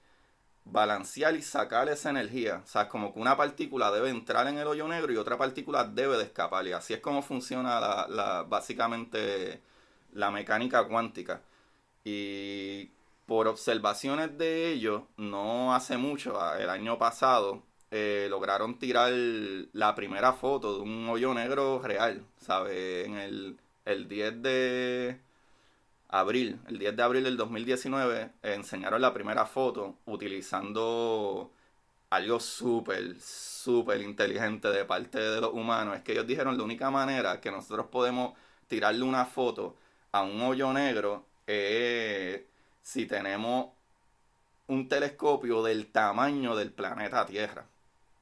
balancear 0.64 1.34
y 1.36 1.42
sacar 1.42 1.88
esa 1.88 2.10
energía. 2.10 2.62
O 2.64 2.66
sea, 2.66 2.88
como 2.88 3.14
que 3.14 3.20
una 3.20 3.36
partícula 3.36 3.90
debe 3.90 4.10
entrar 4.10 4.46
en 4.48 4.58
el 4.58 4.66
hoyo 4.66 4.86
negro 4.88 5.12
y 5.12 5.16
otra 5.16 5.38
partícula 5.38 5.84
debe 5.84 6.16
de 6.18 6.24
escapar. 6.24 6.66
Y 6.66 6.72
así 6.72 6.94
es 6.94 7.00
como 7.00 7.22
funciona 7.22 8.06
básicamente 8.48 9.62
la 10.12 10.30
mecánica 10.30 10.86
cuántica. 10.88 11.42
Y 12.04 12.90
por 13.26 13.48
observaciones 13.48 14.36
de 14.38 14.72
ellos, 14.72 15.02
no 15.16 15.74
hace 15.74 15.96
mucho, 15.96 16.38
el 16.56 16.70
año 16.70 16.98
pasado, 16.98 17.62
lograron 17.90 18.78
tirar 18.78 19.12
la 19.12 19.94
primera 19.94 20.32
foto 20.32 20.76
de 20.76 20.80
un 20.82 21.08
hoyo 21.08 21.32
negro 21.34 21.80
real, 21.82 22.24
¿sabes? 22.38 23.06
En 23.06 23.16
el 23.16 23.58
el 23.86 24.08
10 24.08 24.42
de 24.42 25.20
abril, 26.08 26.60
el 26.68 26.78
10 26.78 26.96
de 26.96 27.02
abril 27.02 27.24
del 27.24 27.36
2019, 27.36 28.32
enseñaron 28.42 29.00
la 29.00 29.14
primera 29.14 29.46
foto 29.46 29.96
utilizando 30.06 31.52
algo 32.10 32.40
súper, 32.40 33.16
súper 33.20 34.02
inteligente 34.02 34.68
de 34.68 34.84
parte 34.84 35.18
de 35.18 35.40
los 35.40 35.52
humanos. 35.54 35.96
Es 35.96 36.02
que 36.02 36.12
ellos 36.12 36.26
dijeron 36.26 36.58
la 36.58 36.64
única 36.64 36.90
manera 36.90 37.40
que 37.40 37.50
nosotros 37.50 37.86
podemos 37.86 38.34
tirarle 38.66 39.04
una 39.04 39.24
foto 39.24 39.76
a 40.12 40.22
un 40.22 40.40
hoyo 40.42 40.72
negro 40.72 41.24
es 41.46 42.42
si 42.82 43.06
tenemos 43.06 43.68
un 44.68 44.88
telescopio 44.88 45.62
del 45.62 45.86
tamaño 45.92 46.56
del 46.56 46.72
planeta 46.72 47.24
Tierra. 47.24 47.66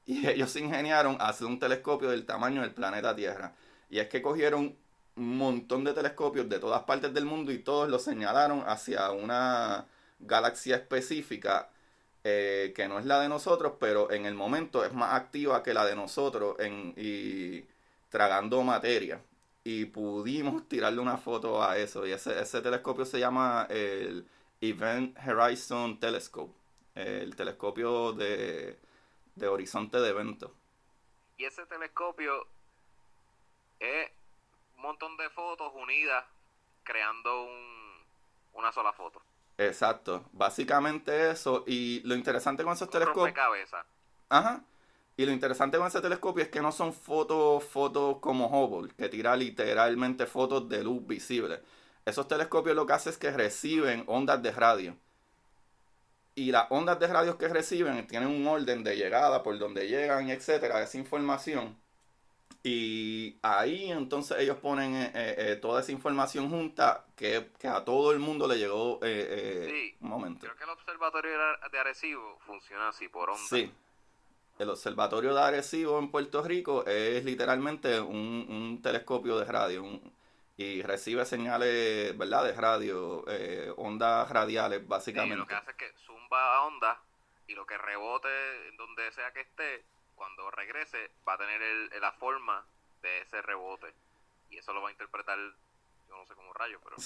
Y 0.06 0.26
ellos 0.28 0.54
ingeniaron 0.56 1.16
hacer 1.20 1.46
un 1.46 1.58
telescopio 1.58 2.10
del 2.10 2.26
tamaño 2.26 2.62
del 2.62 2.72
planeta 2.72 3.16
Tierra. 3.16 3.54
Y 3.90 3.98
es 3.98 4.08
que 4.08 4.22
cogieron 4.22 4.76
un 5.16 5.38
montón 5.38 5.84
de 5.84 5.92
telescopios 5.94 6.48
de 6.48 6.58
todas 6.58 6.82
partes 6.82 7.14
del 7.14 7.24
mundo 7.24 7.52
y 7.52 7.58
todos 7.58 7.88
los 7.88 8.02
señalaron 8.02 8.62
hacia 8.66 9.10
una 9.12 9.86
galaxia 10.20 10.76
específica 10.76 11.70
eh, 12.24 12.72
que 12.74 12.88
no 12.88 12.98
es 12.98 13.04
la 13.06 13.20
de 13.20 13.28
nosotros, 13.28 13.74
pero 13.78 14.10
en 14.10 14.26
el 14.26 14.34
momento 14.34 14.84
es 14.84 14.92
más 14.92 15.14
activa 15.14 15.62
que 15.62 15.74
la 15.74 15.84
de 15.84 15.94
nosotros 15.94 16.56
en, 16.58 16.94
y 16.96 17.64
tragando 18.08 18.62
materia. 18.62 19.20
Y 19.64 19.86
pudimos 19.86 20.68
tirarle 20.68 21.00
una 21.00 21.16
foto 21.18 21.62
a 21.62 21.78
eso. 21.78 22.06
Y 22.06 22.12
ese, 22.12 22.40
ese 22.40 22.60
telescopio 22.62 23.04
se 23.04 23.18
llama 23.20 23.66
el 23.70 24.26
Event 24.60 25.16
Horizon 25.26 25.98
Telescope, 26.00 26.54
el 26.94 27.34
telescopio 27.36 28.12
de, 28.12 28.78
de 29.34 29.48
horizonte 29.48 30.00
de 30.00 30.10
evento. 30.10 30.54
Y 31.36 31.44
ese 31.44 31.66
telescopio 31.66 32.46
es 33.80 34.10
montón 34.84 35.16
de 35.16 35.30
fotos 35.30 35.72
unidas 35.74 36.24
creando 36.82 37.44
un, 37.44 38.04
una 38.52 38.70
sola 38.70 38.92
foto. 38.92 39.22
Exacto, 39.56 40.24
básicamente 40.32 41.30
eso. 41.30 41.64
Y 41.66 42.00
lo 42.04 42.14
interesante 42.14 42.64
con 42.64 42.74
esos 42.74 42.90
telescopios. 42.90 43.34
Ajá. 44.28 44.62
Y 45.16 45.24
lo 45.24 45.32
interesante 45.32 45.78
con 45.78 45.86
ese 45.86 46.00
telescopio 46.00 46.42
es 46.42 46.50
que 46.50 46.60
no 46.60 46.72
son 46.72 46.92
fotos, 46.92 47.64
fotos 47.64 48.18
como 48.18 48.46
Hubble, 48.46 48.92
que 48.94 49.08
tira 49.08 49.36
literalmente 49.36 50.26
fotos 50.26 50.68
de 50.68 50.82
luz 50.82 51.06
visible. 51.06 51.62
Esos 52.04 52.28
telescopios 52.28 52.76
lo 52.76 52.84
que 52.84 52.92
hacen 52.92 53.12
es 53.12 53.18
que 53.18 53.30
reciben 53.30 54.04
ondas 54.06 54.42
de 54.42 54.50
radio. 54.52 54.96
Y 56.34 56.50
las 56.50 56.66
ondas 56.70 56.98
de 56.98 57.06
radio 57.06 57.38
que 57.38 57.48
reciben 57.48 58.06
tienen 58.06 58.28
un 58.28 58.46
orden 58.46 58.82
de 58.82 58.96
llegada 58.96 59.42
por 59.42 59.58
donde 59.58 59.88
llegan, 59.88 60.30
etcétera, 60.30 60.82
esa 60.82 60.98
información 60.98 61.76
y 62.66 63.36
ahí 63.42 63.92
entonces 63.92 64.38
ellos 64.38 64.56
ponen 64.56 64.94
eh, 64.94 65.12
eh, 65.14 65.34
eh, 65.36 65.56
toda 65.56 65.82
esa 65.82 65.92
información 65.92 66.48
junta 66.48 67.04
que, 67.14 67.50
a 67.62 67.84
todo 67.84 68.10
el 68.10 68.18
mundo 68.20 68.48
le 68.48 68.56
llegó 68.56 68.98
sí, 69.02 69.94
un 70.00 70.08
momento. 70.08 70.46
Creo 70.46 70.56
que 70.56 70.64
el 70.64 70.70
observatorio 70.70 71.32
de 71.70 71.78
Arecibo 71.78 72.38
funciona 72.46 72.88
así 72.88 73.08
por 73.08 73.28
onda. 73.28 73.42
Sí. 73.44 73.70
El 74.58 74.70
observatorio 74.70 75.34
de 75.34 75.42
Arecibo 75.42 75.98
en 75.98 76.10
Puerto 76.10 76.42
Rico 76.42 76.86
es 76.86 77.22
literalmente 77.26 78.00
un, 78.00 78.80
telescopio 78.82 79.38
de 79.38 79.44
radio 79.44 79.84
y 80.56 80.82
recibe 80.82 81.24
señales, 81.24 82.16
¿verdad? 82.16 82.44
De 82.44 82.52
radio, 82.52 83.24
ondas 83.76 84.30
radiales 84.30 84.86
básicamente. 84.86 85.36
lo 85.36 85.46
que 85.46 85.54
hace 85.54 85.70
es 85.72 85.76
que 85.76 85.92
zumba 86.06 86.56
a 86.56 86.62
ondas 86.62 86.98
y 87.46 87.54
lo 87.54 87.66
que 87.66 87.76
rebote 87.76 88.28
donde 88.76 89.10
sea 89.12 89.32
que 89.32 89.40
esté 89.40 89.84
cuando 90.14 90.50
regrese 90.50 91.10
va 91.28 91.34
a 91.34 91.38
tener 91.38 91.60
el, 91.60 91.90
la 92.00 92.12
forma 92.12 92.64
de 93.02 93.20
ese 93.20 93.42
rebote. 93.42 93.92
Y 94.50 94.58
eso 94.58 94.72
lo 94.72 94.82
va 94.82 94.88
a 94.88 94.92
interpretar, 94.92 95.38
yo 96.08 96.16
no 96.16 96.26
sé 96.26 96.34
cómo 96.34 96.52
rayo, 96.52 96.80
pero 96.82 96.96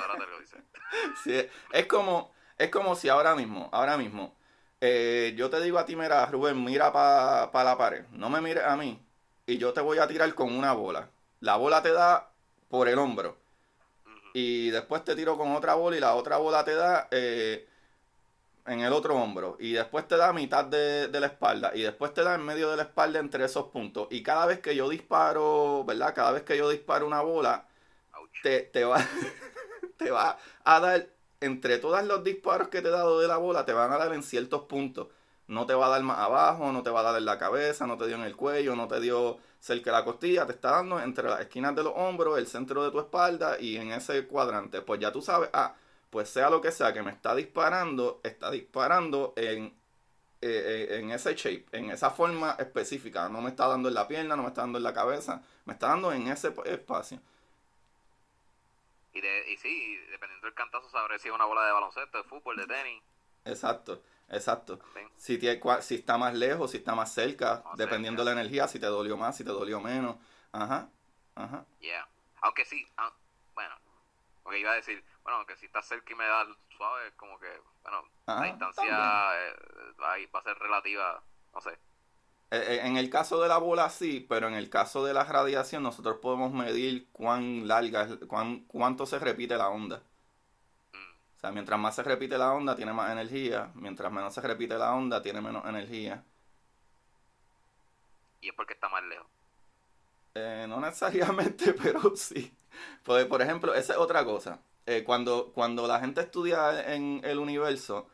ahora 0.00 0.14
te 0.18 0.26
lo 0.26 0.40
dice. 0.40 0.56
sí, 1.22 1.48
es 1.72 1.86
como, 1.86 2.32
es 2.56 2.70
como 2.70 2.94
si 2.94 3.08
ahora 3.08 3.34
mismo, 3.34 3.68
ahora 3.72 3.96
mismo, 3.96 4.36
eh, 4.80 5.34
yo 5.36 5.50
te 5.50 5.60
digo 5.60 5.78
a 5.78 5.84
ti, 5.84 5.96
mira, 5.96 6.24
Rubén, 6.26 6.62
mira 6.64 6.92
para 6.92 7.50
pa 7.50 7.64
la 7.64 7.76
pared, 7.76 8.06
no 8.12 8.30
me 8.30 8.40
mires 8.40 8.64
a 8.64 8.76
mí, 8.76 9.00
y 9.46 9.58
yo 9.58 9.72
te 9.72 9.80
voy 9.80 9.98
a 9.98 10.06
tirar 10.06 10.32
con 10.34 10.56
una 10.56 10.72
bola. 10.72 11.10
La 11.40 11.56
bola 11.56 11.82
te 11.82 11.92
da 11.92 12.30
por 12.68 12.88
el 12.88 12.98
hombro. 12.98 13.36
Y 14.34 14.70
después 14.70 15.04
te 15.04 15.16
tiro 15.16 15.36
con 15.36 15.52
otra 15.52 15.74
bola 15.74 15.96
y 15.96 16.00
la 16.00 16.14
otra 16.14 16.36
bola 16.36 16.64
te 16.64 16.74
da 16.74 17.08
eh, 17.10 17.66
en 18.66 18.80
el 18.80 18.92
otro 18.92 19.16
hombro 19.16 19.56
y 19.58 19.72
después 19.72 20.06
te 20.06 20.16
da 20.16 20.28
a 20.28 20.32
mitad 20.32 20.64
de, 20.64 21.08
la 21.12 21.26
espalda 21.26 21.72
y 21.74 21.82
después 21.82 22.12
te 22.12 22.22
da 22.22 22.34
en 22.34 22.44
medio 22.44 22.70
de 22.70 22.76
la 22.76 22.82
espalda 22.84 23.18
entre 23.18 23.44
esos 23.44 23.66
puntos. 23.66 24.08
Y 24.10 24.22
cada 24.22 24.46
vez 24.46 24.60
que 24.60 24.76
yo 24.76 24.88
disparo, 24.88 25.84
¿verdad? 25.84 26.14
Cada 26.14 26.32
vez 26.32 26.42
que 26.42 26.56
yo 26.56 26.68
disparo 26.68 27.06
una 27.06 27.22
bola, 27.22 27.66
te, 28.42 28.60
te, 28.60 28.84
va, 28.84 28.98
te 29.96 30.10
va 30.10 30.38
a 30.64 30.80
dar, 30.80 31.08
entre 31.40 31.78
todos 31.78 32.04
los 32.04 32.22
disparos 32.22 32.68
que 32.68 32.82
te 32.82 32.88
he 32.88 32.90
dado 32.92 33.20
de 33.20 33.28
la 33.28 33.38
bola, 33.38 33.64
te 33.64 33.72
van 33.72 33.92
a 33.92 33.98
dar 33.98 34.12
en 34.12 34.22
ciertos 34.22 34.62
puntos. 34.64 35.08
No 35.46 35.64
te 35.64 35.74
va 35.74 35.86
a 35.86 35.90
dar 35.90 36.02
más 36.02 36.18
abajo, 36.18 36.70
no 36.72 36.82
te 36.82 36.90
va 36.90 37.00
a 37.00 37.04
dar 37.04 37.16
en 37.16 37.24
la 37.24 37.38
cabeza, 37.38 37.86
no 37.86 37.96
te 37.96 38.06
dio 38.06 38.16
en 38.16 38.22
el 38.22 38.36
cuello, 38.36 38.76
no 38.76 38.86
te 38.86 39.00
dio 39.00 39.38
cerca 39.60 39.90
de 39.90 39.98
la 39.98 40.04
costilla, 40.04 40.46
te 40.46 40.52
está 40.52 40.70
dando 40.72 41.00
entre 41.00 41.28
las 41.28 41.40
esquinas 41.40 41.74
de 41.74 41.82
los 41.82 41.92
hombros, 41.96 42.38
el 42.38 42.46
centro 42.46 42.84
de 42.84 42.90
tu 42.90 43.00
espalda 43.00 43.58
y 43.60 43.76
en 43.76 43.92
ese 43.92 44.26
cuadrante. 44.26 44.82
Pues 44.82 45.00
ya 45.00 45.12
tú 45.12 45.22
sabes, 45.22 45.50
ah, 45.52 45.74
pues 46.10 46.30
sea 46.30 46.50
lo 46.50 46.60
que 46.60 46.72
sea 46.72 46.92
que 46.92 47.02
me 47.02 47.10
está 47.10 47.34
disparando, 47.34 48.20
está 48.22 48.50
disparando 48.50 49.34
en, 49.36 49.66
eh, 50.40 50.86
eh, 50.90 50.98
en 50.98 51.10
ese 51.10 51.34
shape, 51.34 51.66
en 51.72 51.90
esa 51.90 52.10
forma 52.10 52.56
específica. 52.58 53.28
No 53.28 53.40
me 53.40 53.50
está 53.50 53.66
dando 53.66 53.88
en 53.88 53.94
la 53.94 54.08
pierna, 54.08 54.36
no 54.36 54.42
me 54.42 54.48
está 54.48 54.62
dando 54.62 54.78
en 54.78 54.84
la 54.84 54.94
cabeza, 54.94 55.42
me 55.64 55.74
está 55.74 55.88
dando 55.88 56.12
en 56.12 56.28
ese 56.28 56.52
espacio. 56.64 57.20
Y, 59.12 59.20
de, 59.20 59.52
y 59.52 59.56
sí, 59.56 59.96
dependiendo 60.10 60.46
del 60.46 60.54
cantazo, 60.54 60.88
sabré 60.90 61.18
si 61.18 61.28
es 61.28 61.34
una 61.34 61.44
bola 61.44 61.66
de 61.66 61.72
baloncesto, 61.72 62.18
de 62.18 62.24
fútbol, 62.24 62.56
de 62.56 62.66
tenis. 62.66 63.02
Exacto, 63.44 64.02
exacto. 64.30 64.78
Si, 65.16 65.38
tiene, 65.38 65.60
si 65.80 65.96
está 65.96 66.16
más 66.16 66.34
lejos, 66.34 66.70
si 66.70 66.78
está 66.78 66.94
más 66.94 67.12
cerca, 67.12 67.64
dependiendo 67.76 68.22
de 68.22 68.34
la 68.34 68.40
energía, 68.40 68.68
si 68.68 68.78
te 68.78 68.86
dolió 68.86 69.16
más, 69.16 69.36
si 69.36 69.44
te 69.44 69.50
dolió 69.50 69.80
menos. 69.80 70.16
Ajá, 70.52 70.88
ajá. 71.34 71.64
Yeah. 71.80 72.06
Aunque 72.40 72.64
sí, 72.64 72.86
ah, 72.96 73.12
bueno, 73.54 73.74
porque 74.42 74.60
iba 74.60 74.72
a 74.72 74.76
decir, 74.76 75.02
bueno, 75.24 75.44
que 75.44 75.56
si 75.56 75.66
está 75.66 75.82
cerca 75.82 76.12
y 76.12 76.16
me 76.16 76.24
da 76.24 76.46
suave, 76.76 77.12
como 77.16 77.38
que, 77.38 77.48
bueno, 77.82 78.04
la 78.26 78.42
distancia 78.44 78.84
eh, 78.84 79.54
va, 80.00 80.14
a, 80.14 80.42
ser 80.42 80.58
relativa, 80.58 81.22
no 81.52 81.60
sé. 81.60 81.70
Eh, 82.50 82.64
eh, 82.66 82.80
en 82.84 82.96
el 82.96 83.10
caso 83.10 83.42
de 83.42 83.48
la 83.48 83.58
bola 83.58 83.90
sí, 83.90 84.24
pero 84.26 84.48
en 84.48 84.54
el 84.54 84.70
caso 84.70 85.04
de 85.04 85.12
la 85.12 85.24
radiación 85.24 85.82
nosotros 85.82 86.18
podemos 86.22 86.52
medir 86.52 87.08
cuán 87.12 87.68
larga, 87.68 88.08
cuán, 88.26 88.60
cuánto 88.60 89.04
se 89.04 89.18
repite 89.18 89.56
la 89.56 89.68
onda. 89.68 90.02
O 91.38 91.40
sea, 91.40 91.52
mientras 91.52 91.78
más 91.78 91.94
se 91.94 92.02
repite 92.02 92.36
la 92.36 92.52
onda, 92.52 92.74
tiene 92.74 92.92
más 92.92 93.12
energía. 93.12 93.70
Mientras 93.74 94.10
menos 94.10 94.34
se 94.34 94.40
repite 94.40 94.76
la 94.76 94.92
onda, 94.92 95.22
tiene 95.22 95.40
menos 95.40 95.64
energía. 95.66 96.24
¿Y 98.40 98.48
es 98.48 98.54
porque 98.54 98.74
está 98.74 98.88
más 98.88 99.04
lejos? 99.04 99.26
no 100.68 100.80
necesariamente, 100.80 101.72
pero 101.82 102.14
sí. 102.16 102.52
Pues, 103.04 103.26
por 103.26 103.42
ejemplo, 103.42 103.74
esa 103.74 103.92
es 103.94 103.98
otra 103.98 104.24
cosa. 104.24 104.60
Eh, 104.86 105.04
cuando, 105.04 105.52
cuando 105.54 105.86
la 105.86 106.00
gente 106.00 106.20
estudia 106.20 106.94
en 106.94 107.20
el 107.24 107.38
universo, 107.38 108.08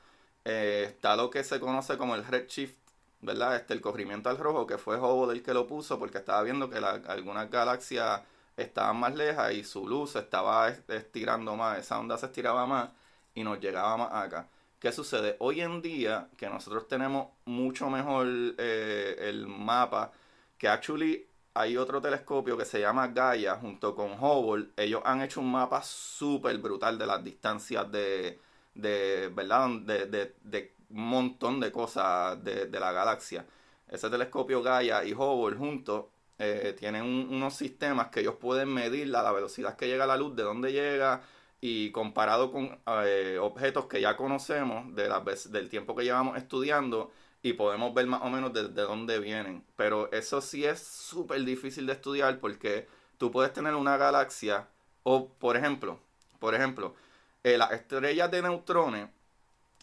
eh, 0.44 0.84
está 0.88 1.16
lo 1.16 1.30
que 1.30 1.44
se 1.44 1.60
conoce 1.60 1.96
como 1.98 2.14
el 2.14 2.24
redshift, 2.24 2.76
¿verdad? 3.20 3.56
Este, 3.56 3.74
el 3.74 3.80
corrimiento 3.80 4.28
al 4.28 4.38
rojo, 4.38 4.66
que 4.66 4.78
fue 4.78 4.98
Hubble 4.98 5.32
el 5.34 5.42
que 5.42 5.54
lo 5.54 5.66
puso, 5.66 5.98
porque 5.98 6.18
estaba 6.18 6.42
viendo 6.42 6.68
que 6.70 6.78
algunas 6.78 7.50
galaxias 7.50 8.22
estaban 8.56 8.96
más 8.98 9.14
lejas 9.14 9.52
y 9.52 9.64
su 9.64 9.86
luz 9.88 10.16
estaba 10.16 10.68
estirando 10.68 11.56
más, 11.56 11.78
esa 11.78 11.98
onda 11.98 12.18
se 12.18 12.26
estiraba 12.26 12.66
más. 12.66 12.90
Y 13.34 13.44
nos 13.44 13.60
llegaba 13.60 13.96
más 13.96 14.12
acá. 14.12 14.48
¿Qué 14.78 14.92
sucede? 14.92 15.36
Hoy 15.38 15.60
en 15.60 15.80
día, 15.80 16.28
que 16.36 16.48
nosotros 16.48 16.86
tenemos 16.88 17.28
mucho 17.46 17.88
mejor 17.88 18.26
eh, 18.58 19.16
el 19.18 19.46
mapa, 19.46 20.12
que 20.58 20.68
actually 20.68 21.26
hay 21.54 21.76
otro 21.76 22.00
telescopio 22.00 22.56
que 22.56 22.64
se 22.64 22.80
llama 22.80 23.08
Gaia 23.08 23.56
junto 23.56 23.94
con 23.94 24.12
Hubble. 24.12 24.70
Ellos 24.76 25.02
han 25.04 25.22
hecho 25.22 25.40
un 25.40 25.50
mapa 25.50 25.82
súper 25.82 26.58
brutal 26.58 26.98
de 26.98 27.06
las 27.06 27.22
distancias 27.22 27.90
de, 27.90 28.40
de 28.74 29.30
¿verdad? 29.32 29.68
De, 29.82 30.06
de, 30.06 30.34
de 30.42 30.74
un 30.90 31.08
montón 31.08 31.60
de 31.60 31.72
cosas 31.72 32.42
de, 32.44 32.66
de, 32.66 32.80
la 32.80 32.92
galaxia. 32.92 33.46
Ese 33.88 34.10
telescopio 34.10 34.62
Gaia 34.62 35.04
y 35.04 35.12
Hubble 35.12 35.56
juntos 35.56 36.06
eh, 36.38 36.74
tienen 36.78 37.04
unos 37.04 37.54
sistemas 37.54 38.08
que 38.08 38.20
ellos 38.20 38.34
pueden 38.36 38.72
medir 38.74 39.08
la, 39.08 39.22
la 39.22 39.32
velocidad 39.32 39.76
que 39.76 39.86
llega 39.86 40.06
la 40.06 40.16
luz, 40.16 40.34
de 40.34 40.42
dónde 40.42 40.72
llega, 40.72 41.22
y 41.66 41.92
comparado 41.92 42.52
con 42.52 42.78
eh, 43.06 43.38
objetos 43.40 43.86
que 43.86 43.98
ya 43.98 44.18
conocemos 44.18 44.94
del 44.94 45.70
tiempo 45.70 45.96
que 45.96 46.04
llevamos 46.04 46.36
estudiando 46.36 47.10
y 47.42 47.54
podemos 47.54 47.94
ver 47.94 48.06
más 48.06 48.20
o 48.20 48.28
menos 48.28 48.52
de, 48.52 48.68
dónde 48.68 49.18
vienen. 49.18 49.64
Pero 49.74 50.12
eso 50.12 50.42
sí 50.42 50.66
es 50.66 50.78
súper 50.78 51.42
difícil 51.42 51.86
de 51.86 51.94
estudiar 51.94 52.38
porque 52.38 52.86
tú 53.16 53.30
puedes 53.30 53.54
tener 53.54 53.74
una 53.76 53.96
galaxia 53.96 54.68
o, 55.04 55.26
por 55.26 55.56
ejemplo, 55.56 55.98
por 56.38 56.54
ejemplo, 56.54 56.94
eh, 57.42 57.56
las 57.56 57.72
estrellas 57.72 58.30
de 58.30 58.42
neutrones 58.42 59.08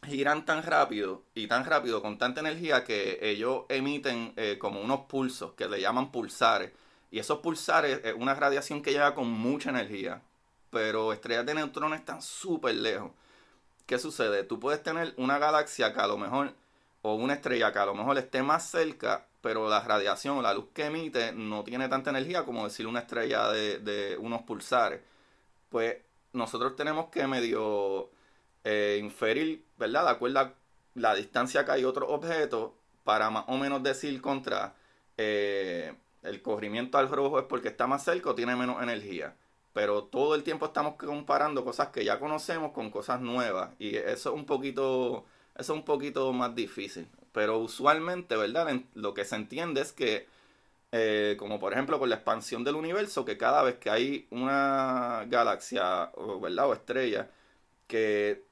giran 0.06 0.46
tan 0.46 0.62
rápido 0.62 1.24
y 1.34 1.48
tan 1.48 1.66
rápido 1.66 2.04
con 2.04 2.20
tanta 2.20 2.42
energía 2.42 2.84
que 2.84 3.18
ellos 3.24 3.64
emiten 3.70 4.34
eh, 4.36 4.60
como 4.60 4.82
unos 4.82 5.06
pulsos 5.08 5.54
que 5.54 5.68
le 5.68 5.82
llaman 5.82 6.12
pulsares. 6.12 6.74
Y 7.10 7.18
esos 7.18 7.40
pulsares 7.40 8.02
es 8.04 8.14
una 8.14 8.36
radiación 8.36 8.84
que 8.84 8.92
llega 8.92 9.16
con 9.16 9.32
mucha 9.32 9.72
energía 9.72 10.22
pero 10.72 11.14
estrellas 11.14 11.46
de 11.46 11.54
neutrones 11.54 12.00
están 12.00 12.22
súper 12.22 12.76
lejos. 12.76 13.12
¿Qué 13.86 14.00
sucede? 14.00 14.44
Tú 14.44 14.60
puedes 14.60 14.82
tener 14.82 15.14
una 15.18 15.38
galaxia 15.38 15.94
que 15.94 16.00
a 16.00 16.08
lo 16.08 16.18
mejor, 16.18 16.54
o 17.04 17.16
una 17.16 17.34
estrella 17.34 17.72
que 17.74 17.80
a 17.80 17.86
lo 17.86 17.94
mejor 17.94 18.18
esté 18.18 18.42
más 18.42 18.70
cerca, 18.70 19.28
pero 19.42 19.70
la 19.70 19.82
radiación 19.82 20.42
la 20.42 20.54
luz 20.54 20.68
que 20.74 20.86
emite 20.86 21.34
no 21.34 21.64
tiene 21.64 21.90
tanta 21.90 22.12
energía 22.12 22.46
como 22.46 22.64
decir 22.64 22.88
una 22.88 23.02
estrella 23.02 23.50
de, 23.50 24.18
unos 24.20 24.44
pulsares. 24.44 25.02
Pues 25.70 25.98
nosotros 26.34 26.76
tenemos 26.76 27.08
que 27.10 27.28
medio 27.28 28.10
eh, 28.64 29.00
inferir, 29.02 29.66
¿verdad? 29.78 30.06
De 30.06 30.12
acuerdo 30.12 30.40
a 30.40 30.54
la 30.96 31.16
distancia 31.16 31.66
que 31.66 31.72
hay 31.72 31.86
otro 31.86 32.08
objeto 32.10 32.76
para 33.04 33.30
más 33.30 33.46
o 33.48 33.58
menos 33.58 33.84
decir 33.84 34.22
contra 34.22 34.76
eh, 35.18 35.94
el 36.24 36.42
corrimiento 36.42 36.98
al 36.98 37.10
rojo 37.10 37.40
es 37.40 37.46
porque 37.46 37.70
está 37.70 37.88
más 37.88 38.04
cerca 38.04 38.30
o 38.30 38.36
tiene 38.36 38.56
menos 38.56 38.82
energía 38.82 39.36
pero 39.74 40.04
todo 40.04 40.36
el 40.36 40.44
tiempo 40.44 40.66
estamos 40.66 40.96
comparando 40.96 41.64
cosas 41.64 41.90
que 41.90 42.04
ya 42.06 42.20
conocemos 42.20 42.72
con 42.74 42.90
cosas 42.92 43.22
nuevas 43.22 43.72
y 43.80 43.96
eso 43.96 44.30
es 44.30 44.36
un 44.36 44.46
poquito 44.46 45.26
eso 45.56 45.74
es 45.74 45.80
un 45.80 45.86
poquito 45.86 46.32
más 46.34 46.56
difícil. 46.56 47.08
Pero 47.34 47.60
usualmente 47.60 48.36
verdad 48.36 48.68
lo 48.96 49.14
que 49.14 49.26
se 49.26 49.36
entiende 49.36 49.82
es 49.82 49.94
que 49.94 50.28
eh, 50.92 51.36
como 51.40 51.60
por 51.60 51.74
ejemplo 51.74 52.00
con 52.00 52.10
la 52.10 52.16
expansión 52.16 52.64
del 52.64 52.76
universo 52.76 53.26
que 53.26 53.38
cada 53.38 53.64
vez 53.64 53.76
que 53.78 53.90
hay 53.90 54.28
una 54.32 55.26
galaxia 55.28 56.12
o 56.16 56.40
verdad 56.40 56.68
o 56.70 56.74
estrella 56.74 57.30
que 57.88 58.44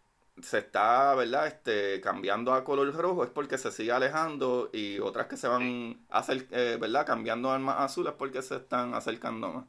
se 0.42 0.60
está 0.60 1.16
verdad 1.16 1.48
este 1.48 2.00
cambiando 2.02 2.54
a 2.54 2.64
color 2.64 2.94
rojo 2.96 3.24
es 3.26 3.30
porque 3.30 3.58
se 3.58 3.72
sigue 3.72 3.92
alejando 3.92 4.70
y 4.74 5.00
otras 5.00 5.28
que 5.28 5.38
se 5.38 5.48
van 5.50 6.00
a 6.10 6.20
hacer 6.20 6.48
eh, 6.52 6.78
verdad 6.80 7.06
cambiando 7.06 7.52
a 7.52 7.60
más 7.60 7.80
azul 7.82 8.08
es 8.08 8.14
porque 8.14 8.42
se 8.42 8.56
están 8.58 8.94
acercando 8.94 9.50
más 9.50 9.66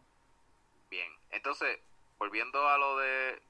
entonces, 1.30 1.78
volviendo 2.18 2.68
a 2.68 2.78
lo 2.78 2.98
de 2.98 3.40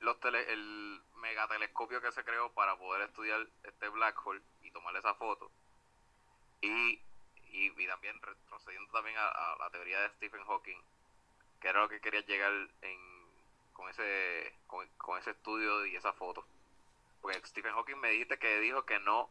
los 0.00 0.18
tele, 0.20 0.52
el 0.52 1.00
megatelescopio 1.16 2.00
que 2.00 2.12
se 2.12 2.24
creó 2.24 2.52
para 2.52 2.76
poder 2.76 3.02
estudiar 3.02 3.46
este 3.64 3.88
black 3.88 4.26
hole 4.26 4.42
y 4.62 4.70
tomarle 4.70 4.98
esa 4.98 5.14
foto. 5.14 5.50
Y, 6.60 7.00
y, 7.50 7.86
también 7.86 8.20
retrocediendo 8.22 8.92
también 8.92 9.16
a, 9.18 9.56
la 9.58 9.70
teoría 9.70 10.00
de 10.00 10.10
Stephen 10.10 10.44
Hawking, 10.44 10.80
que 11.60 11.68
era 11.68 11.80
lo 11.80 11.88
que 11.88 12.00
quería 12.00 12.20
llegar 12.20 12.52
en, 12.82 13.00
con, 13.72 13.88
ese, 13.88 14.54
con, 14.66 15.18
ese 15.18 15.30
estudio 15.30 15.86
y 15.86 15.96
esa 15.96 16.12
foto. 16.12 16.46
Porque 17.20 17.40
Stephen 17.46 17.72
Hawking 17.74 17.98
me 17.98 18.10
dijiste 18.10 18.38
que 18.38 18.60
dijo 18.60 18.84
que 18.84 18.98
no 19.00 19.30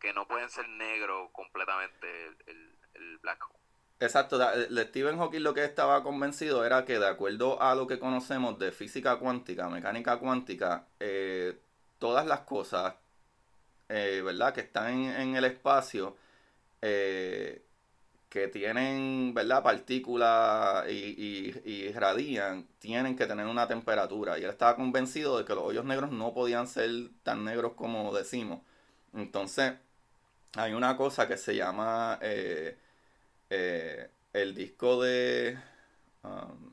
que 0.00 0.12
no 0.12 0.28
pueden 0.28 0.50
ser 0.50 0.68
negro 0.68 1.30
completamente 1.32 2.26
el, 2.46 2.76
el 2.94 3.18
black 3.18 3.42
hole. 3.48 3.65
Exacto, 3.98 4.36
de 4.38 4.84
Stephen 4.84 5.16
Hawking 5.18 5.40
lo 5.40 5.54
que 5.54 5.64
estaba 5.64 6.02
convencido 6.02 6.66
era 6.66 6.84
que 6.84 6.98
de 6.98 7.06
acuerdo 7.06 7.60
a 7.62 7.74
lo 7.74 7.86
que 7.86 7.98
conocemos 7.98 8.58
de 8.58 8.70
física 8.70 9.16
cuántica, 9.16 9.70
mecánica 9.70 10.18
cuántica, 10.18 10.86
eh, 11.00 11.58
todas 11.98 12.26
las 12.26 12.40
cosas, 12.40 12.94
eh, 13.88 14.22
¿verdad? 14.24 14.52
Que 14.54 14.60
están 14.62 14.92
en, 14.92 15.36
el 15.36 15.44
espacio, 15.46 16.16
eh, 16.82 17.62
que 18.28 18.48
tienen, 18.48 19.32
¿verdad? 19.34 19.62
Partículas 19.62 20.86
y, 20.90 21.54
y, 21.64 21.92
radian, 21.92 22.66
tienen 22.78 23.16
que 23.16 23.26
tener 23.26 23.46
una 23.46 23.66
temperatura. 23.68 24.38
Y 24.38 24.44
él 24.44 24.50
estaba 24.50 24.76
convencido 24.76 25.38
de 25.38 25.44
que 25.46 25.54
los 25.54 25.64
hoyos 25.64 25.84
negros 25.86 26.10
no 26.12 26.34
podían 26.34 26.66
ser 26.66 26.90
tan 27.22 27.44
negros 27.44 27.72
como 27.74 28.14
decimos. 28.14 28.60
Entonces, 29.14 29.74
hay 30.56 30.74
una 30.74 30.96
cosa 30.96 31.26
que 31.28 31.38
se 31.38 31.56
llama... 31.56 32.18
Eh, 33.50 34.08
el 34.32 34.54
disco 34.54 35.02
de... 35.02 35.58
Um, 36.22 36.72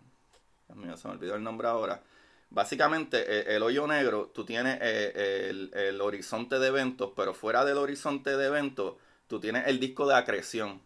Dios 0.68 0.78
mío, 0.78 0.98
se 0.98 1.08
me 1.08 1.14
olvidó 1.14 1.36
el 1.36 1.44
nombre 1.44 1.68
ahora. 1.68 2.02
Básicamente, 2.50 3.18
eh, 3.28 3.56
el, 3.56 3.64
hoyo 3.64 3.88
negro, 3.88 4.32
tú 4.34 4.46
tienes 4.46 4.80
eh, 4.82 5.70
el, 5.74 6.02
horizonte 6.02 6.60
de 6.60 6.68
eventos, 6.68 7.12
pero 7.16 7.34
fuera 7.34 7.66
del 7.66 7.78
horizonte 7.78 8.38
de 8.38 8.46
eventos, 8.46 8.96
tú 9.28 9.40
tienes 9.40 9.68
el 9.68 9.80
disco 9.80 10.08
de 10.08 10.16
acreción. 10.16 10.82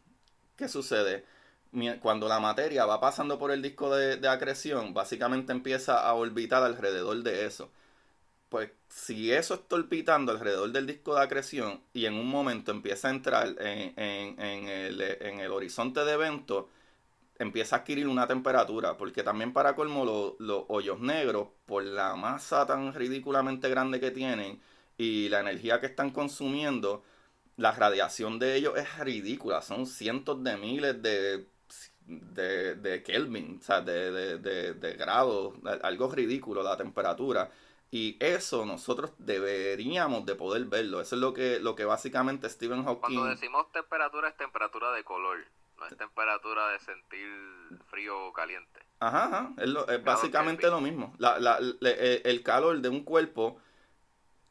¿Qué 0.55 0.67
sucede? 0.67 1.25
Cuando 2.01 2.27
la 2.27 2.39
materia 2.39 2.85
va 2.85 2.99
pasando 2.99 3.37
por 3.37 3.51
el 3.51 3.61
disco 3.61 3.95
de 3.95 4.27
acreción, 4.27 4.93
básicamente 4.93 5.51
empieza 5.51 5.99
a 5.99 6.13
orbitar 6.13 6.63
alrededor 6.63 7.21
de 7.23 7.45
eso 7.45 7.69
pues 8.49 8.71
si 8.89 9.31
eso 9.31 9.55
está 9.55 9.75
orbitando 9.75 10.31
alrededor 10.31 10.71
del 10.71 10.87
disco 10.87 11.15
de 11.15 11.23
acreción 11.23 11.81
y 11.93 12.05
en 12.05 12.13
un 12.13 12.27
momento 12.27 12.71
empieza 12.71 13.09
a 13.09 13.11
entrar 13.11 13.55
en, 13.59 14.69
el, 14.69 15.51
horizonte 15.51 16.05
de 16.05 16.13
evento, 16.13 16.69
empieza 17.39 17.75
a 17.75 17.79
adquirir 17.79 18.07
una 18.07 18.27
temperatura, 18.27 18.97
porque 18.97 19.23
también 19.23 19.53
para 19.53 19.75
colmo 19.75 20.35
los 20.39 20.63
hoyos 20.69 20.99
negros, 20.99 21.49
por 21.65 21.83
la 21.83 22.15
masa 22.15 22.65
tan 22.65 22.93
ridículamente 22.93 23.69
grande 23.69 23.99
que 23.99 24.11
tienen 24.11 24.59
y 24.97 25.29
la 25.29 25.41
energía 25.41 25.79
que 25.79 25.87
están 25.87 26.11
consumiendo, 26.11 27.03
la 27.57 27.71
radiación 27.71 28.39
de 28.39 28.55
ellos 28.55 28.77
es 28.77 28.97
ridícula, 28.99 29.61
son 29.61 29.85
cientos 29.85 30.43
de 30.43 30.57
miles 30.57 31.01
de, 31.01 31.45
de, 32.05 33.03
Kelvin, 33.03 33.59
o 33.61 33.63
sea, 33.63 33.81
de, 33.81 34.37
de 34.39 34.93
grados, 34.93 35.53
algo 35.81 36.09
ridículo 36.09 36.63
la 36.63 36.77
temperatura. 36.77 37.51
Y 37.89 38.17
eso 38.19 38.65
nosotros 38.65 39.11
deberíamos 39.17 40.25
de 40.25 40.35
poder 40.35 40.65
verlo. 40.65 40.99
Eso 40.99 41.15
es 41.15 41.21
lo 41.21 41.33
que, 41.33 41.59
lo 41.59 41.75
que 41.75 41.85
básicamente 41.85 42.49
Stephen 42.49 42.83
Hawking... 42.83 42.99
Cuando 42.99 43.25
decimos 43.25 43.71
temperatura 43.71 44.27
es 44.27 44.35
temperatura 44.35 44.91
de 44.91 45.03
color, 45.05 45.37
no 45.77 45.85
es 45.85 45.95
temperatura 45.95 46.69
de 46.69 46.79
sentir 46.79 47.29
frío 47.89 48.27
o 48.27 48.33
caliente. 48.33 48.81
Ajá, 48.99 49.25
ajá. 49.25 49.53
Es, 49.57 50.03
básicamente 50.03 50.67
lo 50.69 50.81
mismo. 50.81 51.13
La, 51.17 51.39
la, 51.39 51.59
eh, 51.81 52.21
el 52.25 52.43
calor 52.43 52.81
de 52.81 52.89
un 52.89 53.03
cuerpo, 53.03 53.61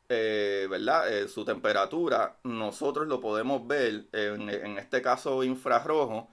eh, 0.08 0.66
¿verdad? 0.70 1.12
Eh, 1.12 1.28
su 1.28 1.44
temperatura, 1.44 2.38
nosotros 2.44 3.06
lo 3.06 3.20
podemos 3.20 3.66
ver 3.66 4.06
en, 4.12 4.48
en 4.48 4.78
este 4.78 5.02
caso 5.02 5.44
infrarrojo, 5.44 6.30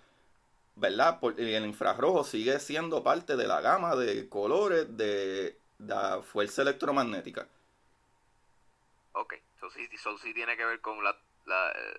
¿verdad? 0.76 1.20
Porque 1.20 1.58
el 1.58 1.66
infrarrojo 1.66 2.24
sigue 2.24 2.60
siendo 2.60 3.04
parte 3.04 3.36
de 3.36 3.48
la 3.48 3.60
gama 3.60 3.96
de 3.98 4.30
colores 4.30 4.96
de 4.96 5.60
la 5.80 6.22
fuerza 6.22 6.62
electromagnética. 6.62 7.48
Ok, 9.14 9.34
eso 9.58 9.70
sí, 9.72 9.88
sí, 10.22 10.34
tiene 10.34 10.58
que 10.58 10.66
ver 10.66 10.82
con 10.82 11.04
la, 11.04 11.16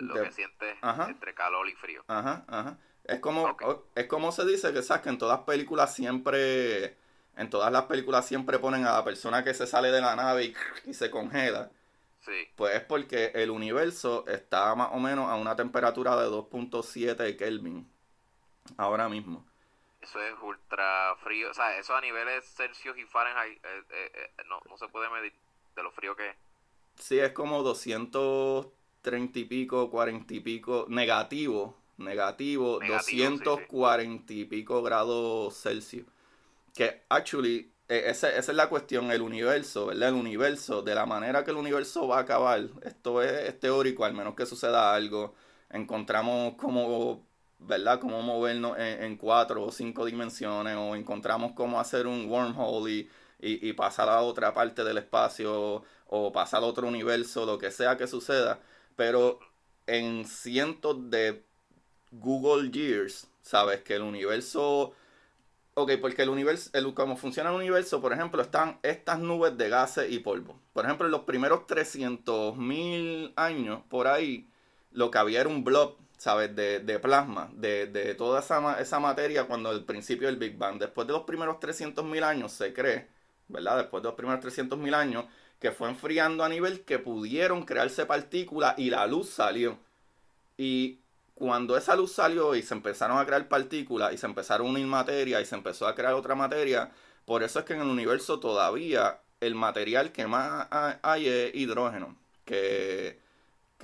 lo 0.01 0.15
que 0.15 0.33
sientes 0.33 0.77
entre 0.83 1.35
calor 1.35 1.69
y 1.69 1.73
frío. 1.73 2.05
Ajá, 2.09 2.45
ajá. 2.49 2.79
Es 3.05 3.21
como, 3.21 3.57
es 3.95 4.07
como 4.07 4.33
se 4.33 4.47
dice 4.47 4.73
que, 4.73 4.83
¿sabes? 4.83 5.03
que 5.03 5.11
en 5.11 5.19
todas 5.19 5.41
películas 5.41 5.95
siempre, 5.95 6.97
en 7.37 7.51
todas 7.51 7.71
las 7.71 7.85
películas 7.85 8.27
siempre 8.27 8.59
ponen 8.59 8.87
a 8.87 8.93
la 8.93 9.05
persona 9.05 9.45
que 9.45 9.53
se 9.53 9.67
sale 9.67 9.91
de 9.91 10.01
la 10.01 10.17
nave 10.17 10.55
y, 10.87 10.95
se 10.95 11.11
congela. 11.11 11.71
Sí. 12.21 12.49
Pues 12.57 12.75
es 12.75 12.83
porque 12.83 13.33
el 13.35 13.51
universo 13.51 14.25
está 14.27 14.75
más 14.75 14.89
o 14.93 14.99
menos 14.99 15.29
a 15.29 15.35
una 15.35 15.55
temperatura 15.55 16.17
de 16.17 16.29
2.7 16.29 17.37
Kelvin 17.37 17.87
ahora 18.79 19.11
mismo 19.11 19.45
eso 20.05 20.23
es 20.23 20.35
ultra 20.43 21.17
frío, 21.23 21.51
o 21.51 21.55
sea, 21.55 21.77
eso 21.79 21.95
a 21.95 22.01
niveles 22.01 22.45
Celsius 22.55 22.97
y 22.97 23.05
Fahrenheit 23.05 23.59
eh, 23.65 23.83
eh, 23.91 24.13
eh, 24.15 24.43
no, 24.47 24.61
no 24.69 24.77
se 24.77 24.89
puede 24.89 25.09
medir 25.11 25.33
de 25.75 25.83
lo 25.83 25.91
frío 25.91 26.15
que 26.15 26.31
es. 26.31 26.37
Sí, 26.97 27.19
es 27.19 27.33
como 27.33 27.63
230 27.63 29.39
y 29.39 29.45
pico, 29.45 29.91
40 29.91 30.33
y 30.35 30.41
pico, 30.41 30.87
negativo, 30.89 31.77
negativo, 31.97 32.79
240 32.87 34.33
y 34.33 34.45
pico 34.45 34.83
grados 34.83 35.61
Celsius. 35.61 36.07
Que 36.75 37.03
actually 37.09 37.73
eh, 37.89 38.05
esa, 38.07 38.29
esa 38.31 38.53
es 38.53 38.57
la 38.57 38.69
cuestión, 38.69 39.11
el 39.11 39.23
universo, 39.23 39.87
¿verdad? 39.87 40.11
El 40.11 40.15
universo, 40.15 40.83
de 40.83 40.95
la 40.95 41.07
manera 41.07 41.45
que 41.45 41.51
el 41.51 41.57
universo 41.57 42.09
va 42.09 42.19
a 42.19 42.21
acabar, 42.21 42.69
esto 42.83 43.23
es, 43.23 43.33
es 43.49 43.61
teórico, 43.61 44.05
al 44.05 44.15
menos 44.15 44.35
que 44.35 44.47
suceda 44.47 44.95
algo, 44.95 45.35
encontramos 45.71 46.55
como 46.55 47.27
¿verdad? 47.67 48.01
Cómo 48.01 48.23
movernos 48.23 48.77
en, 48.79 49.17
cuatro 49.17 49.65
o 49.65 49.73
cinco 49.73 50.05
dimensiones 50.05 50.77
o 50.77 50.95
encontramos 50.97 51.53
cómo 51.53 51.81
hacer 51.81 52.07
un 52.07 52.29
wormhole 52.31 52.93
y, 52.93 53.09
y, 53.41 53.73
pasar 53.73 54.09
a 54.09 54.21
otra 54.23 54.53
parte 54.55 54.85
del 54.85 54.99
espacio 54.99 55.83
o 56.09 56.33
pasar 56.33 56.63
a 56.63 56.67
otro 56.67 56.87
universo, 56.89 57.47
lo 57.47 57.59
que 57.59 57.71
sea 57.71 57.97
que 57.97 58.07
suceda. 58.07 58.61
Pero 58.97 59.39
en 59.87 60.25
cientos 60.25 61.11
de 61.11 61.45
Google 62.11 62.71
Years, 62.71 63.29
¿sabes? 63.43 63.83
Que 63.83 63.95
el 63.97 64.03
universo... 64.03 64.93
Ok, 65.77 65.93
porque 66.01 66.23
el 66.23 66.29
universo, 66.29 66.71
el, 66.73 66.95
como 66.95 67.17
funciona 67.17 67.51
el 67.51 67.57
universo, 67.57 68.01
por 68.01 68.13
ejemplo, 68.13 68.41
están 68.41 68.79
estas 68.85 69.19
nubes 69.19 69.59
de 69.59 69.69
gases 69.69 70.13
y 70.13 70.21
polvo. 70.21 70.61
Por 70.73 70.85
ejemplo, 70.85 71.07
en 71.07 71.11
los 71.11 71.23
primeros 71.23 71.67
300.000 71.67 73.33
años, 73.35 73.83
por 73.89 74.07
ahí, 74.07 74.49
lo 74.93 75.11
que 75.11 75.19
había 75.19 75.41
era 75.41 75.49
un 75.49 75.65
blob 75.65 75.97
¿sabes? 76.17 76.55
De, 76.55 76.81
de 76.81 76.99
plasma, 76.99 77.51
de, 77.55 77.87
de, 77.87 78.15
toda 78.15 78.41
esa, 78.41 78.81
esa 78.81 79.01
materia 79.01 79.45
cuando 79.45 79.71
el 79.73 79.85
principio 79.85 80.29
del 80.29 80.37
Big 80.37 80.57
Bang. 80.57 80.79
Después 80.79 81.07
de 81.07 81.13
los 81.13 81.23
primeros 81.23 81.57
300.000 81.57 82.23
años 82.25 82.53
se 82.53 82.73
cree, 82.73 83.09
¿verdad? 83.49 83.79
Después 83.79 84.03
de 84.03 84.09
los 84.09 84.17
primeros 84.17 84.45
300.000 84.45 84.95
años, 84.95 85.25
que 85.61 85.73
fue 85.73 85.89
enfriando 85.89 86.45
a 86.45 86.49
nivel 86.49 86.85
que 86.85 86.99
pudieron 86.99 87.65
crearse 87.65 88.07
partículas 88.07 88.75
y 88.79 88.91
la 88.91 89.07
luz 89.07 89.31
salió. 89.31 89.79
Y 90.57 91.01
cuando 91.35 91.77
esa 91.77 91.97
luz 91.97 92.13
salió 92.13 92.55
y 92.55 92.63
se 92.63 92.75
empezaron 92.75 93.19
a 93.19 93.27
crear 93.27 93.49
partículas 93.49 94.13
y 94.13 94.19
se 94.19 94.27
empezaron 94.27 94.69
a 94.69 94.71
unir 94.71 94.87
materia 94.87 95.41
y 95.41 95.47
se 95.47 95.55
empezó 95.55 95.87
a 95.87 95.95
crear 95.95 96.15
otra 96.15 96.35
materia, 96.35 96.93
por 97.25 97.43
eso 97.43 97.61
es 97.61 97.65
que 97.65 97.75
en 97.75 97.81
el 97.81 97.89
universo 97.89 98.41
todavía 98.41 99.21
el 99.41 99.55
material 99.55 100.13
que 100.13 100.27
más 100.27 100.69
hay 101.03 101.29
es 101.29 101.55
hidrógeno, 101.55 102.17
que 102.45 103.19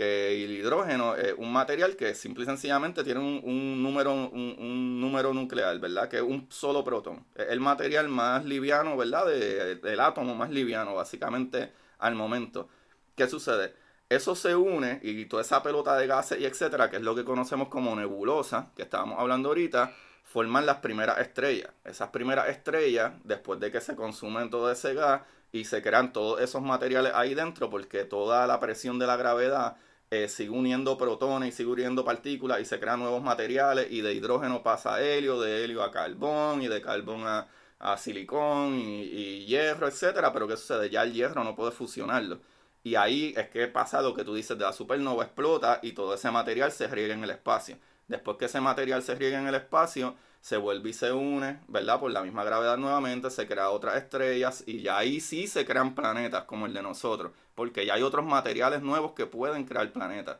que 0.01 0.44
el 0.44 0.53
hidrógeno 0.53 1.14
es 1.14 1.34
un 1.36 1.53
material 1.53 1.94
que 1.94 2.14
simple 2.14 2.44
y 2.44 2.46
sencillamente 2.46 3.05
tiene 3.05 3.20
un, 3.20 3.82
número, 3.82 4.14
un, 4.14 4.98
número 4.98 5.34
nuclear, 5.34 5.78
¿verdad? 5.78 6.09
Que 6.09 6.16
es 6.16 6.22
un 6.22 6.46
solo 6.48 6.82
protón. 6.82 7.26
Es 7.34 7.48
el 7.51 7.61
material 7.61 8.09
más 8.09 8.46
liviano, 8.46 8.96
¿verdad? 8.96 9.26
De, 9.26 9.74
del 9.74 10.01
átomo 10.01 10.34
más 10.34 10.48
liviano, 10.48 10.94
básicamente, 10.94 11.74
al 11.98 12.14
momento. 12.14 12.70
¿Qué 13.14 13.28
sucede? 13.28 13.74
Eso 14.09 14.34
se 14.34 14.57
une 14.57 15.01
y 15.03 15.26
toda 15.26 15.42
esa 15.42 15.62
pelota 15.62 15.94
de 15.98 16.07
gases 16.07 16.40
y 16.40 16.46
etcétera, 16.46 16.88
que 16.88 16.96
es 16.96 17.03
lo 17.03 17.14
que 17.14 17.22
conocemos 17.22 17.68
como 17.68 17.94
nebulosa, 17.94 18.70
que 18.74 18.84
estábamos 18.84 19.18
hablando 19.18 19.51
ahorita, 19.51 19.92
forman 20.24 20.64
las 20.64 20.78
primeras 20.78 21.18
estrellas. 21.18 21.72
Esas 21.84 22.09
primeras 22.09 22.48
estrellas, 22.48 23.12
después 23.24 23.61
de 23.61 23.70
que 23.70 23.82
se 23.82 23.94
consumen 23.94 24.48
todo 24.48 24.72
ese 24.72 24.94
gas 24.94 25.20
y 25.53 25.66
se 25.66 25.82
crean 25.82 26.14
todos 26.14 26.40
esos 26.40 26.62
materiales 26.62 27.12
ahí 27.14 27.34
dentro, 27.34 27.68
porque 27.68 28.05
toda 28.05 28.46
la 28.46 28.59
presión 28.61 28.98
de 28.98 29.07
la 29.07 29.18
gravedad 29.18 29.76
eh, 30.11 30.28
sigue 30.28 30.50
uniendo 30.50 30.98
protones 30.98 31.50
y 31.50 31.52
sigue 31.52 31.70
uniendo 31.70 32.04
partículas 32.04 32.61
y 32.61 32.64
se 32.64 32.80
crean 32.80 33.00
nuevos 33.00 33.22
materiales 33.22 33.86
y 33.90 34.00
de 34.00 34.12
hidrógeno 34.12 34.62
pasa 34.62 34.94
a 34.96 35.02
helio, 35.02 35.40
de 35.40 35.64
helio 35.64 35.82
a 35.82 35.90
carbón 35.92 36.62
y 36.62 36.68
de 36.68 36.82
carbón 36.82 37.26
a, 37.26 37.46
a 37.78 37.96
silicón 37.96 38.78
y, 38.78 39.46
hierro, 39.46 39.88
etcétera, 39.88 40.32
pero 40.32 40.46
¿qué 40.48 40.56
sucede? 40.56 40.90
Ya 40.90 41.02
el 41.02 41.12
hierro 41.12 41.44
no 41.44 41.54
puede 41.56 41.72
fusionarlo. 41.72 42.40
Y 42.82 42.94
ahí 42.94 43.34
es 43.36 43.48
que 43.50 43.66
pasa 43.68 44.02
lo 44.02 44.14
que 44.14 44.24
tú 44.24 44.34
dices 44.34 44.56
de 44.58 44.64
la 44.64 44.72
supernova 44.72 45.24
explota 45.24 45.80
y 45.82 45.92
todo 45.92 46.14
ese 46.14 46.30
material 46.30 46.72
se 46.72 46.88
riega 46.88 47.14
en 47.14 47.24
el 47.24 47.30
espacio. 47.30 47.78
Después 48.08 48.36
que 48.38 48.46
ese 48.46 48.61
material 48.61 49.02
se 49.02 49.14
riega 49.14 49.38
en 49.38 49.46
el 49.46 49.54
espacio, 49.54 50.16
se 50.40 50.56
vuelve 50.56 50.90
y 50.90 50.92
se 50.92 51.12
une, 51.12 51.61
¿verdad? 51.68 52.00
Por 52.00 52.11
la 52.11 52.22
misma 52.22 52.44
gravedad 52.44 52.76
nuevamente, 52.78 53.30
se 53.30 53.46
crean 53.46 53.68
otras 53.68 53.96
estrellas 53.96 54.64
y 54.66 54.82
ya 54.82 54.98
ahí 54.98 55.20
sí 55.20 55.46
se 55.46 55.64
crean 55.64 55.94
planetas 55.94 56.44
como 56.44 56.66
el 56.66 56.74
de 56.74 56.82
nosotros, 56.82 57.32
porque 57.61 57.84
ya 57.84 57.92
hay 57.92 58.02
otros 58.02 58.24
materiales 58.24 58.80
nuevos 58.80 59.12
que 59.12 59.26
pueden 59.26 59.64
crear 59.66 59.92
planetas. 59.92 60.38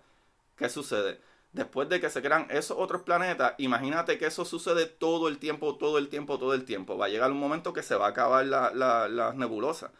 ¿Qué 0.57 0.71
sucede? 0.71 1.21
Después 1.53 1.87
de 1.91 2.01
que 2.01 2.09
se 2.09 2.23
crean 2.23 2.47
esos 2.49 2.79
otros 2.79 3.03
planetas, 3.03 3.53
imagínate 3.59 4.17
que 4.17 4.25
eso 4.25 4.47
sucede 4.47 4.87
todo 4.87 5.29
el 5.29 5.37
tiempo, 5.37 5.77
todo 5.77 5.99
el 5.99 6.09
tiempo, 6.09 6.39
todo 6.39 6.55
el 6.55 6.65
tiempo. 6.65 6.97
Va 6.97 7.05
a 7.05 7.09
llegar 7.11 7.31
un 7.31 7.39
momento 7.39 7.75
que 7.75 7.83
se 7.83 7.95
va 7.95 8.07
a 8.07 8.09
acabar 8.09 8.47
las 8.47 8.75
la, 8.75 9.07
la 9.07 9.35
nebulosas. 9.35 9.91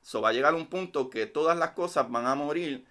So, 0.00 0.22
va 0.22 0.30
a 0.30 0.32
llegar 0.32 0.54
un 0.54 0.68
punto 0.68 1.10
que 1.10 1.26
todas 1.26 1.58
las 1.58 1.72
cosas 1.72 2.10
van 2.10 2.26
a 2.26 2.34
morir 2.34 2.86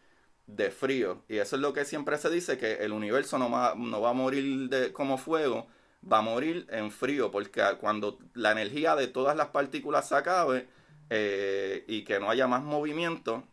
de 0.46 0.70
frío. 0.70 1.24
Y 1.28 1.38
eso 1.38 1.56
es 1.56 1.62
lo 1.64 1.74
que 1.74 1.84
siempre 1.84 2.20
se 2.20 2.30
dice, 2.30 2.60
que 2.60 2.74
el 2.86 2.92
universo 2.92 3.40
no 3.40 3.50
va, 3.50 3.74
no 3.76 4.02
va 4.02 4.12
a 4.12 4.14
morir 4.14 4.70
de, 4.70 4.94
como 4.94 5.18
fuego, 5.18 5.66
va 6.06 6.20
a 6.20 6.22
morir 6.22 6.68
en 6.70 6.92
frío, 6.92 7.32
porque 7.32 7.64
cuando 7.82 8.20
la 8.36 8.52
energía 8.52 8.96
de 8.96 9.08
todas 9.08 9.36
las 9.36 9.48
partículas 9.48 10.08
se 10.10 10.16
acabe 10.16 10.68
eh, 11.10 11.86
y 11.88 12.04
que 12.04 12.20
no 12.20 12.30
haya 12.30 12.48
más 12.48 12.62
movimiento, 12.62 13.46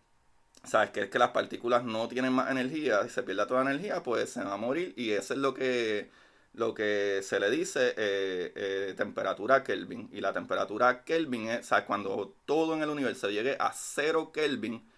sabes 0.67 0.91
que 0.91 1.03
es 1.03 1.11
que 1.11 1.19
las 1.19 1.31
partículas 1.31 1.85
no 1.85 2.09
tienen 2.09 2.33
más 2.33 2.51
energía 2.51 3.01
y 3.07 3.09
se 3.09 3.23
pierde 3.23 3.47
toda 3.47 3.65
la 3.65 3.71
energía, 3.71 4.03
pues 4.03 4.31
se 4.31 4.43
va 4.43 4.55
a 4.55 4.57
morir 4.57 4.95
y 4.97 5.13
eso 5.13 5.35
es 5.35 5.41
lo 5.41 5.55
que 5.55 6.11
lo 6.57 6.73
que 6.73 7.21
se 7.23 7.39
le 7.39 7.51
dice 7.51 7.95
eh, 7.99 8.53
eh, 8.57 8.95
temperatura 8.97 9.63
Kelvin. 9.63 10.09
Y 10.11 10.21
la 10.23 10.33
temperatura 10.33 11.05
Kelvin 11.05 11.51
es, 11.51 11.71
o 11.71 11.85
cuando 11.85 12.35
todo 12.47 12.75
en 12.75 12.83
el 12.83 12.89
universo 12.89 13.29
llegue 13.29 13.57
a 13.61 13.73
0 13.73 14.33
Kelvin, 14.33 14.91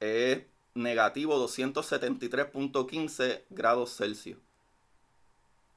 es 0.00 0.42
negativo 0.74 1.36
273.15 1.46 3.44
grados 3.50 3.96
Celsius. 3.96 4.38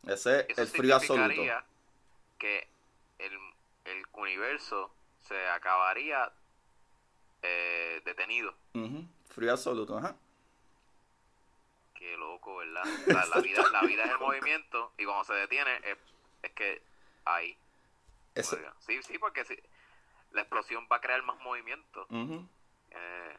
Ese 0.07 0.47
es 0.49 0.57
el 0.57 0.67
frío 0.67 0.95
absoluto. 0.95 1.43
que 2.39 2.67
el, 3.19 3.33
el 3.85 4.03
universo 4.13 4.91
se 5.27 5.47
acabaría 5.49 6.31
eh, 7.43 8.01
detenido. 8.05 8.55
Frío 9.37 9.51
absoluto, 9.51 9.95
ajá. 9.95 10.15
Qué 11.93 12.17
loco, 12.17 12.57
¿verdad? 12.57 12.83
La, 13.05 13.39
vida, 13.39 13.63
la 13.71 13.81
vida 13.83 14.05
es 14.05 14.09
el 14.09 14.17
movimiento 14.17 14.93
y 14.97 15.05
cuando 15.05 15.25
se 15.25 15.33
detiene 15.35 15.77
es, 15.83 15.95
es 16.41 16.51
que 16.53 16.81
ahí. 17.23 17.55
Sí, 18.33 19.03
sí, 19.03 19.19
porque 19.19 19.45
si, 19.45 19.55
la 20.31 20.41
explosión 20.41 20.87
va 20.91 20.95
a 20.95 21.01
crear 21.01 21.21
más 21.21 21.39
movimiento. 21.41 22.07
eh, 22.09 23.37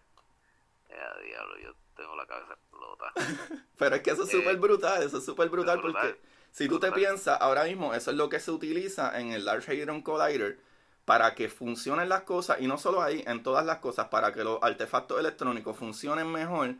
eh, 0.88 1.24
diablo, 1.24 1.59
yo 1.59 1.74
tengo 1.96 2.14
la 2.14 2.26
cabeza 2.28 2.53
explota. 2.53 3.12
Pero 3.78 3.96
es 3.96 4.03
que 4.03 4.11
eso 4.12 4.22
es 4.22 4.30
súper 4.30 4.55
eh, 4.55 4.59
brutal, 4.59 5.03
eso 5.03 5.18
es 5.18 5.24
súper 5.24 5.49
brutal, 5.49 5.80
porque 5.80 6.20
si 6.53 6.68
tú 6.68 6.78
te 6.78 6.92
piensas, 6.92 7.40
ahora 7.40 7.64
mismo 7.64 7.92
eso 7.92 8.12
es 8.12 8.16
lo 8.16 8.28
que 8.28 8.38
se 8.38 8.53
utiliza 8.53 9.18
en 9.18 9.32
el 9.32 9.44
Large 9.44 9.72
Hadron 9.72 10.03
Collider 10.03 10.61
para 11.09 11.35
que 11.35 11.49
funcionen 11.49 12.11
las 12.11 12.25
cosas, 12.25 12.61
y 12.61 12.67
no 12.67 12.77
solo 12.77 13.01
ahí, 13.01 13.25
en 13.27 13.43
todas 13.43 13.65
las 13.65 13.79
cosas, 13.79 14.09
para 14.09 14.31
que 14.35 14.45
los 14.45 14.59
artefactos 14.63 15.19
electrónicos 15.19 15.75
funcionen 15.75 16.31
mejor, 16.31 16.75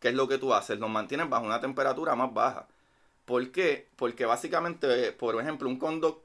¿qué 0.00 0.08
es 0.08 0.14
lo 0.16 0.26
que 0.26 0.36
tú 0.36 0.52
haces? 0.52 0.80
Los 0.80 0.90
mantienes 0.90 1.30
bajo 1.30 1.46
una 1.46 1.60
temperatura 1.60 2.16
más 2.16 2.34
baja. 2.34 2.66
¿Por 3.24 3.52
qué? 3.52 3.88
Porque 3.94 4.26
básicamente, 4.26 5.12
por 5.12 5.40
ejemplo, 5.40 5.68
un, 5.68 5.78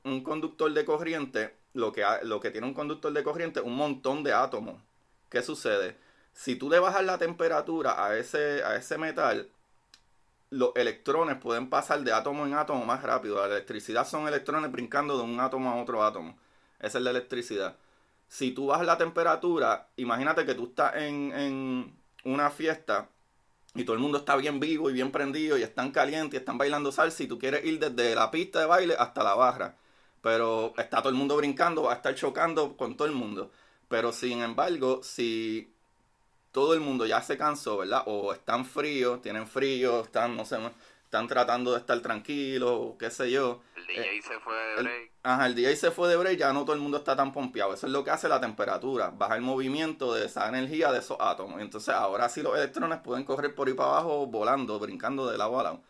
un 0.04 0.24
conductor 0.24 0.74
de 0.74 0.84
corriente, 0.84 1.56
lo 1.76 1.91
que, 1.91 2.04
lo 2.24 2.39
que 2.39 2.49
tiene 2.49 2.66
un 2.66 2.74
conductor 2.74 3.14
de 3.14 3.24
corriente 3.24 3.60
es 3.60 3.66
un 3.68 3.76
montón 3.76 4.24
de 4.24 4.34
átomos. 4.34 4.82
¿Qué 5.30 5.43
sucede? 5.43 5.95
Si 6.34 6.56
tú 6.56 6.72
le 6.72 6.80
bajas 6.80 7.04
la 7.04 7.20
temperatura 7.20 8.04
a 8.04 8.18
ese, 8.18 8.64
a 8.64 8.78
ese 8.78 8.97
metal, 8.97 9.47
los 10.49 10.72
electrones 10.76 11.38
pueden 11.38 11.70
pasar 11.70 12.01
de 12.01 12.14
átomo 12.14 12.47
en 12.47 12.56
átomo 12.56 12.84
más 12.84 13.04
rápido. 13.04 13.36
La 13.36 13.45
electricidad 13.45 14.08
son 14.08 14.28
electrones 14.28 14.72
brincando 14.72 15.20
de 15.20 15.24
un 15.24 15.39
átomo 15.39 15.70
a 15.70 15.80
otro 15.80 16.04
átomo. 16.04 16.36
Esa 16.84 16.97
es 16.99 17.03
la 17.03 17.09
electricidad. 17.11 17.77
Si 18.27 18.51
tú 18.51 18.67
bajas 18.67 18.86
la 18.86 18.97
temperatura, 18.97 19.88
imagínate 19.95 20.45
que 20.45 20.53
tú 20.53 20.65
estás 20.65 20.95
en, 20.97 21.31
en 21.34 21.95
una 22.23 22.49
fiesta 22.51 23.09
y 23.75 23.86
todo 23.86 23.95
el 23.95 24.01
mundo 24.01 24.19
está 24.19 24.36
bien 24.36 24.59
vivo 24.59 24.89
y 24.89 24.93
bien 24.93 25.11
prendido 25.11 25.57
y 25.57 25.63
están 25.63 25.91
calientes 25.91 26.36
y 26.36 26.38
están 26.38 26.57
bailando 26.57 26.91
salsa 26.91 27.23
y 27.23 27.27
tú 27.27 27.39
quieres 27.39 27.65
ir 27.65 27.79
desde 27.79 28.13
la 28.15 28.29
pista 28.29 28.59
de 28.59 28.65
baile 28.65 28.95
hasta 28.99 29.23
la 29.23 29.34
barra. 29.36 29.75
Pero 30.21 30.73
está 30.77 30.99
todo 30.99 31.09
el 31.09 31.15
mundo 31.15 31.38
brincando, 31.38 31.84
va 31.84 31.93
a 31.93 31.95
estar 31.95 32.15
chocando 32.15 32.77
con 32.77 32.95
todo 32.95 33.07
el 33.07 33.13
mundo. 33.13 33.51
Pero 33.88 34.11
sin 34.11 34.41
embargo, 34.41 35.01
si 35.03 35.73
todo 36.51 36.73
el 36.73 36.81
mundo 36.81 37.05
ya 37.05 37.21
se 37.21 37.38
cansó, 37.38 37.77
¿verdad? 37.77 38.03
O 38.05 38.34
están 38.34 38.65
fríos, 38.65 39.21
tienen 39.21 39.47
frío, 39.47 40.01
están, 40.01 40.38
no 40.38 40.45
sé, 40.45 40.57
están 41.14 41.28
tratando 41.28 41.74
de 41.74 41.78
estar 41.78 41.99
tranquilos, 41.99 42.95
qué 42.97 43.11
sé 43.11 43.30
yo. 43.30 43.61
El 43.76 43.86
DJ 43.86 44.18
eh, 44.18 44.22
se 44.24 44.39
fue 44.39 44.55
de 44.55 44.82
break. 44.82 45.11
ajá, 45.22 45.45
el 45.45 45.53
DJ 45.53 45.76
se 45.76 45.91
fue 45.91 46.09
de 46.09 46.18
break, 46.18 46.39
ya 46.39 46.51
no 46.51 46.66
todo 46.66 46.74
el 46.74 46.82
mundo 46.82 46.97
está 46.97 47.16
tan 47.16 47.32
pompeado. 47.32 47.72
Eso 47.72 47.86
es 47.86 47.93
lo 47.93 48.03
que 48.03 48.09
hace 48.09 48.28
la 48.28 48.41
temperatura, 48.41 49.11
baja 49.11 49.36
el 49.36 49.43
movimiento 49.43 50.16
de 50.16 50.26
esa 50.26 50.49
energía 50.49 50.91
de 50.91 50.97
esos 50.97 51.18
átomos. 51.20 51.61
Entonces 51.61 51.93
ahora 51.93 52.30
sí 52.30 52.41
los 52.41 52.57
electrones 52.57 52.99
pueden 53.01 53.26
correr 53.26 53.53
por 53.53 53.68
ahí 53.68 53.76
para 53.76 53.89
abajo 53.89 54.26
volando, 54.26 54.80
brincando 54.80 55.30
de 55.30 55.38
lado 55.38 55.59
a 55.59 55.64
lado, 55.64 55.84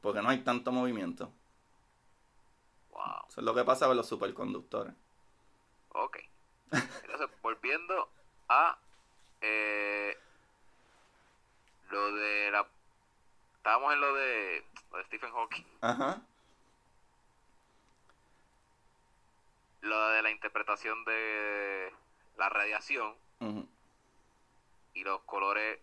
porque 0.00 0.22
no 0.22 0.30
hay 0.30 0.38
tanto 0.38 0.72
movimiento. 0.72 1.30
Wow. 2.90 3.26
Eso 3.28 3.40
es 3.40 3.44
lo 3.44 3.54
que 3.54 3.64
pasa 3.64 3.86
con 3.86 3.98
los 3.98 4.08
superconductores. 4.08 4.94
Ok. 5.90 6.20
Entonces, 6.72 7.28
volviendo 7.42 8.08
a 8.48 8.78
eh, 9.42 10.16
lo 11.90 12.14
de 12.14 12.50
la... 12.50 12.66
Estábamos 13.60 13.92
en 13.92 14.00
lo 14.00 14.14
de, 14.14 14.64
lo 14.90 14.96
de 14.98 15.04
Stephen 15.04 15.30
Hawking. 15.32 15.64
Ajá. 15.82 16.22
Lo 19.82 20.08
de 20.08 20.22
la 20.22 20.30
interpretación 20.30 21.04
de 21.04 21.92
la 22.38 22.48
radiación 22.48 23.14
y 24.94 25.04
los 25.04 25.20
colores 25.22 25.78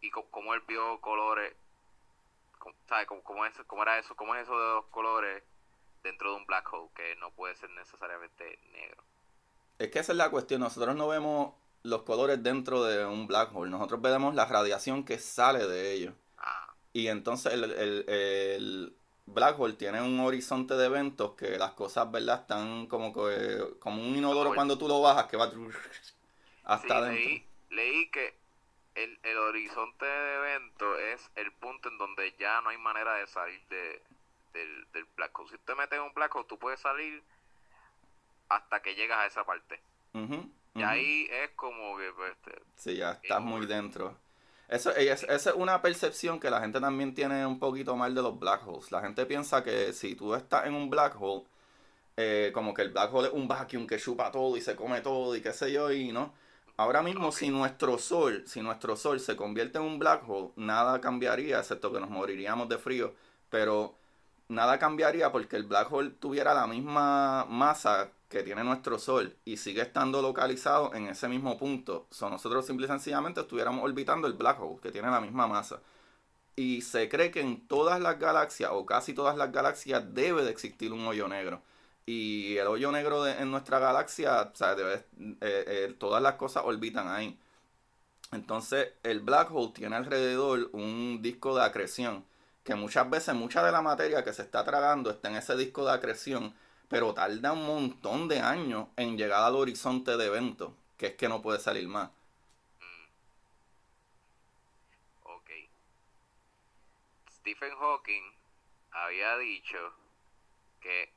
y 0.00 0.10
cómo 0.10 0.54
él 0.54 0.62
vio 0.68 1.00
colores 1.00 1.54
cómo- 2.58 2.74
¿sabes? 2.88 3.06
¿Cómo, 3.06 3.22
cómo 3.22 3.46
es, 3.46 3.54
cómo 3.66 3.82
era 3.82 3.98
eso 3.98 4.14
cómo 4.14 4.34
es 4.36 4.42
eso 4.42 4.58
de 4.58 4.74
los 4.74 4.84
colores 4.86 5.42
dentro 6.04 6.30
de 6.32 6.36
un 6.36 6.46
black 6.46 6.72
hole 6.72 6.90
que 6.94 7.16
no 7.16 7.30
puede 7.32 7.56
ser 7.56 7.70
necesariamente 7.70 8.58
negro 8.72 9.02
Es 9.78 9.90
que 9.90 9.98
esa 10.00 10.12
es 10.12 10.18
la 10.18 10.30
cuestión. 10.30 10.60
Nosotros 10.60 10.94
no 10.96 11.08
vemos 11.08 11.54
los 11.84 12.02
colores 12.02 12.42
dentro 12.42 12.82
de 12.84 13.04
un 13.06 13.26
black 13.28 13.54
hole. 13.54 13.70
Nosotros 13.70 14.00
vemos 14.00 14.34
la 14.34 14.44
radiación 14.46 15.04
que 15.04 15.18
sale 15.18 15.66
de 15.66 15.92
ellos. 15.92 16.14
Y 16.98 17.08
entonces 17.08 17.52
el, 17.52 17.64
el- 17.64 18.04
el 18.08 18.96
black 19.26 19.58
hole 19.60 19.74
tiene 19.74 20.00
un 20.02 20.18
horizonte 20.20 20.74
de 20.74 20.86
eventos 20.86 21.34
que 21.34 21.58
las 21.58 21.72
cosas, 21.72 22.10
¿verdad? 22.10 22.40
Están 22.42 22.86
como 22.86 23.12
que 23.12 23.78
como 23.80 24.02
un 24.02 24.16
inodoro 24.16 24.54
cuando 24.54 24.78
tú 24.78 24.88
lo 24.88 25.00
bajas 25.00 25.26
que 25.26 25.36
va 25.36 25.50
hasta 26.64 26.98
sí, 26.98 26.98
adentro. 26.98 27.32
leí, 27.32 27.46
leí 27.70 28.10
que 28.10 28.34
el, 28.94 29.18
el 29.22 29.38
horizonte 29.38 30.04
de 30.06 30.34
evento 30.36 30.98
es 30.98 31.30
el 31.36 31.52
punto 31.54 31.88
en 31.88 31.98
donde 31.98 32.34
ya 32.38 32.60
no 32.62 32.70
hay 32.70 32.78
manera 32.78 33.14
de 33.16 33.26
salir 33.26 33.60
de, 33.68 34.02
del, 34.52 34.92
del 34.92 35.04
black 35.16 35.38
hole. 35.38 35.50
Si 35.50 35.58
te 35.58 35.74
metes 35.74 35.98
en 35.98 36.04
un 36.04 36.14
black 36.14 36.34
hole, 36.36 36.46
tú 36.48 36.58
puedes 36.58 36.80
salir 36.80 37.24
hasta 38.48 38.82
que 38.82 38.94
llegas 38.94 39.18
a 39.18 39.26
esa 39.26 39.44
parte. 39.44 39.80
Ujú, 40.14 40.38
Y 40.76 40.82
ujú. 40.82 40.84
ahí 40.84 41.28
es 41.30 41.50
como 41.52 41.96
que 41.98 42.12
pues, 42.12 42.36
te- 42.42 42.62
Sí, 42.76 42.96
ya 42.96 43.10
estás 43.12 43.42
muy 43.42 43.66
dentro. 43.66 44.16
Eso 44.68 44.94
es, 44.94 45.22
esa 45.22 45.50
es 45.50 45.56
una 45.56 45.80
percepción 45.80 46.38
que 46.38 46.50
la 46.50 46.60
gente 46.60 46.78
también 46.80 47.14
tiene 47.14 47.46
un 47.46 47.58
poquito 47.58 47.96
mal 47.96 48.14
de 48.14 48.22
los 48.22 48.38
black 48.38 48.66
holes. 48.68 48.92
La 48.92 49.00
gente 49.00 49.24
piensa 49.24 49.62
que 49.62 49.92
si 49.94 50.14
tú 50.14 50.34
estás 50.34 50.66
en 50.66 50.74
un 50.74 50.90
black 50.90 51.16
hole, 51.20 51.44
eh, 52.16 52.50
como 52.52 52.74
que 52.74 52.82
el 52.82 52.90
black 52.90 53.14
hole 53.14 53.28
es 53.28 53.34
un 53.34 53.48
vacuum 53.48 53.86
que 53.86 53.98
chupa 53.98 54.30
todo 54.30 54.56
y 54.56 54.60
se 54.60 54.76
come 54.76 55.00
todo 55.00 55.34
y 55.36 55.40
qué 55.40 55.52
sé 55.52 55.72
yo, 55.72 55.90
y 55.92 56.12
no. 56.12 56.34
Ahora 56.76 57.02
mismo, 57.02 57.32
si 57.32 57.50
nuestro 57.50 57.98
sol, 57.98 58.44
si 58.46 58.60
nuestro 58.60 58.96
sol 58.96 59.20
se 59.20 59.36
convierte 59.36 59.78
en 59.78 59.84
un 59.84 59.98
black 59.98 60.28
hole, 60.28 60.50
nada 60.56 61.00
cambiaría, 61.00 61.58
excepto 61.58 61.92
que 61.92 62.00
nos 62.00 62.10
moriríamos 62.10 62.68
de 62.68 62.78
frío. 62.78 63.14
Pero 63.50 63.94
nada 64.48 64.78
cambiaría 64.78 65.32
porque 65.32 65.56
el 65.56 65.64
black 65.64 65.90
hole 65.92 66.10
tuviera 66.10 66.54
la 66.54 66.66
misma 66.66 67.46
masa 67.46 68.10
que 68.28 68.42
tiene 68.42 68.62
nuestro 68.62 68.98
sol 68.98 69.36
y 69.44 69.56
sigue 69.56 69.82
estando 69.82 70.20
localizado 70.20 70.94
en 70.94 71.06
ese 71.08 71.28
mismo 71.28 71.56
punto. 71.58 72.06
So, 72.10 72.28
nosotros 72.28 72.66
simple 72.66 72.86
y 72.86 72.88
sencillamente 72.88 73.40
estuviéramos 73.40 73.84
orbitando 73.84 74.26
el 74.26 74.34
black 74.34 74.60
hole, 74.60 74.80
que 74.82 74.90
tiene 74.90 75.10
la 75.10 75.20
misma 75.20 75.46
masa. 75.46 75.80
Y 76.56 76.82
se 76.82 77.08
cree 77.08 77.30
que 77.30 77.40
en 77.40 77.66
todas 77.68 78.00
las 78.00 78.18
galaxias, 78.18 78.70
o 78.72 78.84
casi 78.84 79.14
todas 79.14 79.36
las 79.36 79.52
galaxias, 79.52 80.02
debe 80.12 80.44
de 80.44 80.50
existir 80.50 80.92
un 80.92 81.06
hoyo 81.06 81.28
negro. 81.28 81.62
Y 82.04 82.56
el 82.56 82.66
hoyo 82.66 82.90
negro 82.90 83.26
en 83.26 83.50
nuestra 83.50 83.78
galaxia, 83.78 84.42
o 84.42 84.56
sea, 84.56 84.74
debe- 84.74 85.04
eh, 85.40 85.64
eh, 85.66 85.96
todas 85.98 86.22
las 86.22 86.34
cosas 86.34 86.64
orbitan 86.66 87.08
ahí. 87.08 87.38
Entonces, 88.32 88.88
el 89.02 89.20
black 89.20 89.50
hole 89.52 89.72
tiene 89.74 89.96
alrededor 89.96 90.68
un 90.72 91.20
disco 91.22 91.56
de 91.56 91.64
acreción, 91.64 92.24
que 92.64 92.74
muchas 92.74 93.08
veces 93.08 93.34
mucha 93.34 93.64
de 93.64 93.72
la 93.72 93.80
materia 93.80 94.22
que 94.24 94.32
se 94.32 94.42
está 94.42 94.64
tragando 94.64 95.10
está 95.10 95.28
en 95.30 95.36
ese 95.36 95.56
disco 95.56 95.84
de 95.86 95.92
acreción, 95.92 96.54
pero 96.88 97.14
tarda 97.14 97.52
un 97.52 97.66
montón 97.66 98.28
de 98.28 98.40
años 98.40 98.88
en 98.96 99.16
llegar 99.16 99.42
al 99.44 99.56
horizonte 99.56 100.16
de 100.16 100.26
evento, 100.26 100.74
que 100.96 101.06
es 101.08 101.14
que 101.14 101.28
no 101.28 101.42
puede 101.42 101.60
salir 101.60 101.86
más. 101.88 102.10
ok. 105.22 105.50
Stephen 107.30 107.74
Hawking 107.76 108.22
había 108.92 109.36
dicho 109.38 109.92
que 110.80 111.10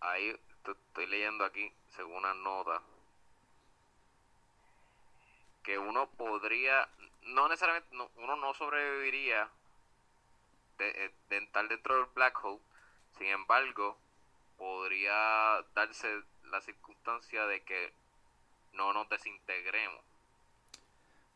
ahí 0.00 0.36
estoy 0.64 1.06
leyendo 1.06 1.44
aquí 1.44 1.72
según 1.96 2.16
una 2.16 2.34
nota 2.34 2.82
que 5.62 5.78
uno 5.78 6.08
podría 6.10 6.88
no 7.22 7.48
necesariamente 7.48 7.94
no- 7.94 8.10
uno 8.16 8.36
no 8.36 8.54
sobreviviría 8.54 9.48
de, 10.78 10.88
eh, 10.88 11.14
de 11.28 11.38
estar 11.38 11.68
dentro 11.68 11.96
del 11.96 12.06
black 12.14 12.42
hole 12.44 12.60
sin 13.18 13.28
embargo 13.28 13.98
podría 14.60 15.64
darse 15.74 16.06
la 16.52 16.60
circunstancia 16.60 17.46
de 17.46 17.64
que 17.64 17.94
no 18.74 18.92
nos 18.92 19.08
desintegremos 19.08 20.04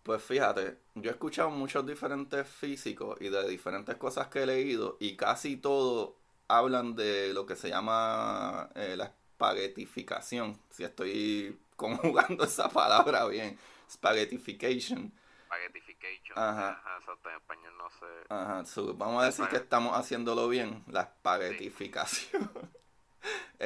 Pues 0.03 0.23
fíjate, 0.23 0.79
yo 0.95 1.11
he 1.11 1.15
escuchado 1.15 1.49
muchos 1.49 1.87
diferentes 1.87 2.47
físicos 2.47 3.19
y 3.23 3.31
de 3.31 3.49
diferentes 3.49 3.97
cosas 3.97 4.29
que 4.29 4.43
he 4.43 4.47
leído 4.47 4.99
y 5.01 5.17
casi 5.17 5.57
todos 5.57 6.11
hablan 6.49 6.95
de 6.95 7.33
lo 7.33 7.47
que 7.47 7.57
se 7.57 7.71
llama 7.71 8.69
eh, 8.75 8.95
la 8.99 9.07
espaguetificación, 9.07 10.61
si 10.71 10.85
estoy 10.85 11.59
conjugando 11.77 12.45
esa 12.45 12.69
palabra 12.69 13.27
bien, 13.27 13.59
spaghettification. 13.91 15.11
spaghettification 15.47 16.39
Ajá. 16.39 16.73
Ajá, 16.73 16.99
exacto, 16.99 17.31
en 17.31 17.37
español 17.37 17.75
no 17.79 17.89
sé 17.91 18.07
Ajá, 18.29 18.65
so, 18.67 18.93
vamos 18.95 19.23
a 19.23 19.27
decir 19.27 19.49
que 19.49 19.57
estamos 19.57 19.97
haciéndolo 19.97 20.47
bien, 20.49 20.85
la 20.89 21.03
espaguetificación. 21.03 22.51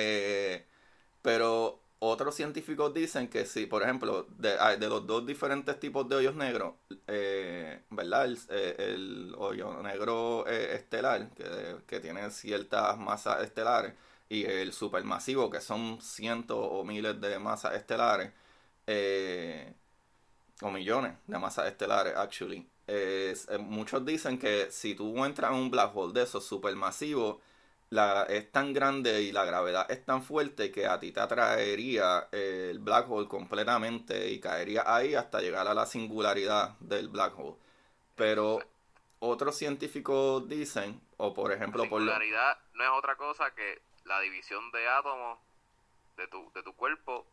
Eh, 0.01 0.65
pero 1.23 1.81
otros 1.99 2.35
científicos 2.35 2.95
dicen 2.95 3.29
que 3.29 3.47
si, 3.47 3.67
por 3.67 3.83
ejemplo, 3.83 4.27
de, 4.39 4.53
ah, 4.59 4.77
los 4.77 5.07
dos 5.07 5.27
diferentes 5.27 5.81
tipos 5.81 6.09
de 6.09 6.17
hoyos 6.17 6.37
negros, 6.37 6.75
eh, 7.07 7.83
¿verdad? 7.91 8.27
El, 8.27 8.39
eh, 8.51 8.77
el 8.79 9.35
hoyo 9.37 9.83
negro 9.83 10.47
estelar, 10.47 11.31
que, 11.87 12.01
tiene 12.01 12.31
ciertas 12.31 12.97
masas 12.99 13.43
estelares, 13.43 13.95
y 14.29 14.45
el 14.45 14.73
supermasivo, 14.73 15.51
que 15.51 15.61
son 15.61 16.01
cientos 16.01 16.59
o 16.61 16.85
miles 16.85 17.21
de 17.21 17.39
masas 17.39 17.75
estelares, 17.75 18.33
o 20.63 20.71
millones 20.71 21.15
de 21.27 21.39
masas 21.39 21.67
estelares, 21.69 22.15
actually. 22.17 22.69
Muchos 23.61 24.05
dicen 24.05 24.39
que 24.39 24.71
si 24.71 24.95
tú 24.95 25.25
entras 25.25 25.51
en 25.53 25.59
un 25.59 25.71
black 25.71 25.97
hole 25.97 26.13
de 26.13 26.23
esos 26.23 26.45
supermasivos, 26.45 27.39
la, 27.91 28.25
es 28.25 28.51
tan 28.53 28.73
grande 28.73 29.23
y 29.23 29.33
la 29.33 29.45
gravedad 29.45 29.91
es 29.91 30.05
tan 30.05 30.23
fuerte 30.23 30.71
que 30.71 30.87
a 30.87 30.99
ti 31.01 31.11
te 31.13 31.21
atraería 31.21 32.29
el 32.33 32.79
black 32.81 33.11
hole 33.11 33.29
completamente 33.29 34.29
y 34.29 34.41
caería 34.41 34.83
ahí 34.87 35.15
hasta 35.15 35.41
llegar 35.41 35.67
a 35.67 35.75
la 35.75 35.87
singularidad 35.87 36.77
del 36.81 37.09
black 37.09 37.39
hole. 37.39 37.57
Pero 38.15 38.59
otros 39.21 39.57
científicos 39.57 40.47
dicen, 40.49 41.01
o 41.17 41.33
por 41.33 41.53
ejemplo, 41.53 41.89
por 41.89 42.01
lo- 42.03 42.07
singularidad 42.13 42.59
no 42.75 42.85
es 42.85 42.91
otra 42.91 43.17
cosa 43.17 43.55
que 43.55 43.81
la 44.05 44.21
división 44.21 44.71
de 44.73 44.89
átomos 44.89 45.39
de 46.17 46.27
tu, 46.29 46.51
de 46.53 46.63
tu 46.63 46.75
cuerpo 46.75 47.27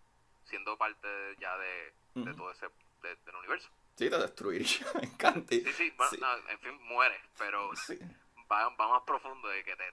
siendo 0.45 0.77
parte 0.77 1.07
de- 1.07 1.35
ya 1.39 1.57
de, 1.57 2.33
todo 2.33 2.51
ese 2.51 2.67
de- 3.01 3.15
del 3.25 3.35
universo 3.35 3.69
sí, 3.95 4.09
te 4.09 4.17
destruiría 4.17 4.67
en 5.01 5.09
cantidad. 5.17 5.69
sí 5.71 5.73
sí, 5.73 5.93
bueno, 5.97 6.11
Sí. 6.11 6.17
no, 6.21 6.49
en 6.49 6.59
fin 6.59 6.81
mueres 6.83 7.19
pero 7.37 7.75
Sí. 7.75 7.97
va, 8.51 8.69
va 8.69 8.87
más 8.89 9.01
profundo 9.05 9.47
de 9.47 9.63
que 9.63 9.75
te- 9.75 9.91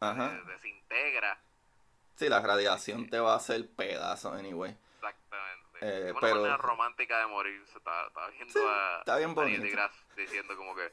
Ajá. 0.00 0.40
te 0.44 0.52
desintegra 0.52 1.38
Sí, 2.16 2.28
la 2.28 2.40
radiación 2.40 3.08
te 3.10 3.18
va 3.20 3.34
a 3.34 3.36
hacer 3.36 3.68
pedazo, 3.68 4.32
anyway. 4.32 4.74
exactamente 4.96 5.78
Eh, 5.82 6.06
es 6.06 6.10
una 6.12 6.20
pero- 6.20 6.36
manera 6.36 6.56
romántica 6.56 7.18
de 7.20 7.26
morir 7.26 7.62
se 7.70 7.78
está, 7.78 8.06
está 8.06 8.26
viendo 8.28 8.52
Sí, 8.52 8.58
a, 8.66 8.98
está 9.00 9.16
bien 9.16 9.30
a 9.38 9.90
diciendo 10.16 10.56
como 10.56 10.74
que 10.74 10.90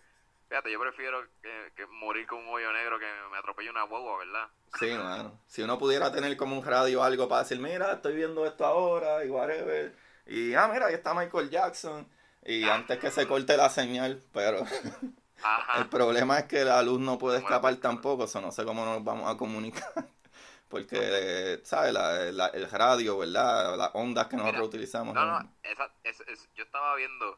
fíjate 0.50 0.72
yo 0.72 0.80
prefiero 0.80 1.26
que, 1.42 1.72
que 1.76 1.86
morir 1.88 2.28
con 2.28 2.40
un 2.40 2.50
hoyo 2.50 2.72
negro 2.74 3.00
que 3.00 3.10
me 3.32 3.38
atropelle 3.38 3.70
una 3.70 3.84
guagua 3.84 4.18
verdad 4.20 4.48
Sí, 4.80 4.92
mano. 4.92 5.40
Si 5.48 5.62
uno 5.62 5.78
pudiera 5.78 6.12
tener 6.12 6.36
como 6.36 6.58
un 6.58 6.66
radio 6.66 7.02
o 7.02 7.04
algo 7.04 7.28
para 7.30 7.44
decir, 7.44 7.60
mira, 7.60 7.94
estoy 7.94 8.16
viendo 8.16 8.44
esto 8.46 8.66
ahora 8.66 9.24
y 9.24 9.30
whatever. 9.30 9.96
Y, 10.26 10.56
ah, 10.56 10.68
mira, 10.68 10.88
ahí 10.88 10.96
está 10.96 11.14
Michael 11.14 11.52
Jackson. 11.52 12.08
Y 12.44 12.68
antes 12.68 12.98
que 12.98 13.12
se 13.12 13.28
corte 13.28 13.56
la 13.56 13.70
señal, 13.70 14.24
pero 14.34 14.64
ajá 15.44 15.80
el 15.80 15.90
problema 15.90 16.40
es 16.40 16.46
que 16.46 16.64
la 16.64 16.82
luz 16.82 17.00
no 17.00 17.18
puede 17.18 17.40
escapar 17.40 17.76
tampoco, 17.78 18.26
eso 18.26 18.42
no 18.42 18.52
sé 18.52 18.64
cómo 18.66 18.86
nos 18.86 19.04
vamos 19.04 19.30
a 19.30 19.38
comunicar. 19.38 19.84
Porque, 20.70 21.62
¿sabes? 21.64 21.94
La- 21.94 22.32
la- 22.32 22.48
el 22.48 22.68
radio, 22.70 23.20
¿verdad? 23.20 23.78
Las 23.78 23.92
ondas 23.94 24.26
que 24.28 24.36
nosotros 24.38 24.56
Mira, 24.62 24.68
utilizamos. 24.68 25.14
No, 25.14 25.24
¿no? 25.40 25.54
esa, 25.62 25.92
es, 26.04 26.20
es- 26.22 26.50
yo 26.56 26.64
estaba 26.64 26.96
viendo, 26.96 27.38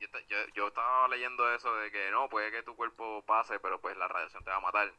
yo, 0.00 0.08
yo, 0.28 0.36
yo 0.54 0.68
estaba 0.68 1.08
leyendo 1.08 1.50
eso 1.54 1.74
de 1.76 1.90
que 1.90 2.10
no, 2.10 2.28
puede 2.28 2.50
que 2.50 2.62
tu 2.62 2.76
cuerpo 2.76 3.22
pase, 3.26 3.58
pero 3.60 3.80
pues 3.80 3.96
la 3.96 4.06
radiación 4.08 4.44
te 4.44 4.50
va 4.50 4.56
a 4.56 4.60
matar. 4.60 4.92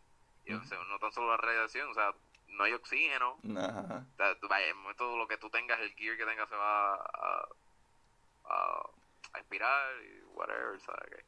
Y, 0.45 0.53
o 0.53 0.63
sea, 0.63 0.79
no 0.89 0.97
tan 0.97 1.11
solo 1.11 1.29
la 1.29 1.37
radiación, 1.37 1.89
o 1.89 1.93
sea, 1.93 2.11
no 2.47 2.63
hay 2.63 2.73
oxígeno. 2.73 3.37
Ajá. 3.55 4.03
O 4.13 4.17
sea, 4.17 4.35
momento 4.73 5.15
lo 5.15 5.27
que 5.27 5.37
tú 5.37 5.51
tengas, 5.51 5.79
el 5.79 5.93
gear 5.93 6.17
que 6.17 6.25
tengas 6.25 6.49
se 6.49 6.55
va 6.55 6.95
a, 6.95 7.47
a, 8.45 8.89
a 9.33 9.37
expirar 9.37 9.91
y 10.03 10.23
whatever, 10.33 10.79
¿sabes? 10.79 11.23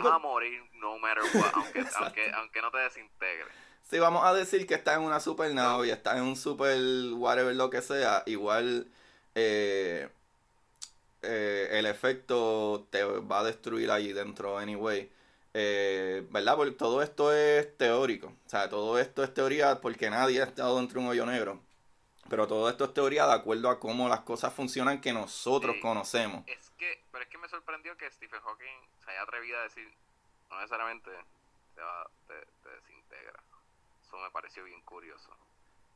Vas 0.00 0.12
a 0.14 0.18
morir 0.18 0.62
no 0.74 0.98
matter 0.98 1.22
what, 1.34 1.50
aunque, 1.54 1.84
aunque, 1.98 2.30
aunque 2.32 2.62
no 2.62 2.70
te 2.70 2.78
desintegre. 2.78 3.46
Si 3.82 3.98
vamos 3.98 4.24
a 4.24 4.32
decir 4.32 4.66
que 4.66 4.74
está 4.74 4.94
en 4.94 5.02
una 5.02 5.20
supernave 5.20 5.88
y 5.88 5.90
está 5.90 6.16
en 6.16 6.24
un 6.24 6.36
super 6.36 6.78
whatever 7.12 7.54
lo 7.54 7.70
que 7.70 7.82
sea, 7.82 8.22
igual 8.26 8.88
eh, 9.34 10.08
eh, 11.22 11.68
el 11.72 11.86
efecto 11.86 12.86
te 12.90 13.04
va 13.04 13.40
a 13.40 13.44
destruir 13.44 13.90
allí 13.90 14.12
dentro 14.12 14.58
anyway. 14.58 15.10
Eh, 15.54 16.26
¿Verdad? 16.30 16.56
Porque 16.56 16.72
todo 16.72 17.02
esto 17.02 17.32
es 17.32 17.76
teórico. 17.76 18.28
O 18.28 18.50
sea, 18.50 18.68
todo 18.68 18.98
esto 18.98 19.22
es 19.22 19.32
teoría 19.32 19.80
porque 19.80 20.10
nadie 20.10 20.40
ha 20.42 20.44
estado 20.44 20.76
dentro 20.78 21.00
de 21.00 21.06
un 21.06 21.10
hoyo 21.12 21.26
negro. 21.26 21.60
Pero 22.28 22.46
todo 22.46 22.68
esto 22.70 22.84
es 22.84 22.94
teoría 22.94 23.26
de 23.26 23.34
acuerdo 23.34 23.68
a 23.68 23.78
cómo 23.78 24.08
las 24.08 24.20
cosas 24.20 24.52
funcionan 24.52 25.00
que 25.00 25.12
nosotros 25.12 25.74
Sí. 25.76 25.80
conocemos. 25.80 26.42
Es 26.46 26.70
que, 26.78 27.02
pero 27.12 27.24
es 27.24 27.30
que 27.30 27.38
me 27.38 27.48
sorprendió 27.48 27.96
que 27.96 28.10
Stephen 28.10 28.40
Hawking 28.40 28.88
se 29.04 29.10
haya 29.10 29.22
atrevido 29.22 29.58
a 29.58 29.62
decir, 29.62 29.88
no 30.50 30.56
necesariamente 30.56 31.10
te, 31.74 31.80
va, 31.80 32.06
te, 32.26 32.34
te 32.62 32.68
desintegra. 32.70 33.42
Eso 34.02 34.16
me 34.18 34.30
pareció 34.30 34.64
bien 34.64 34.80
curioso. 34.82 35.30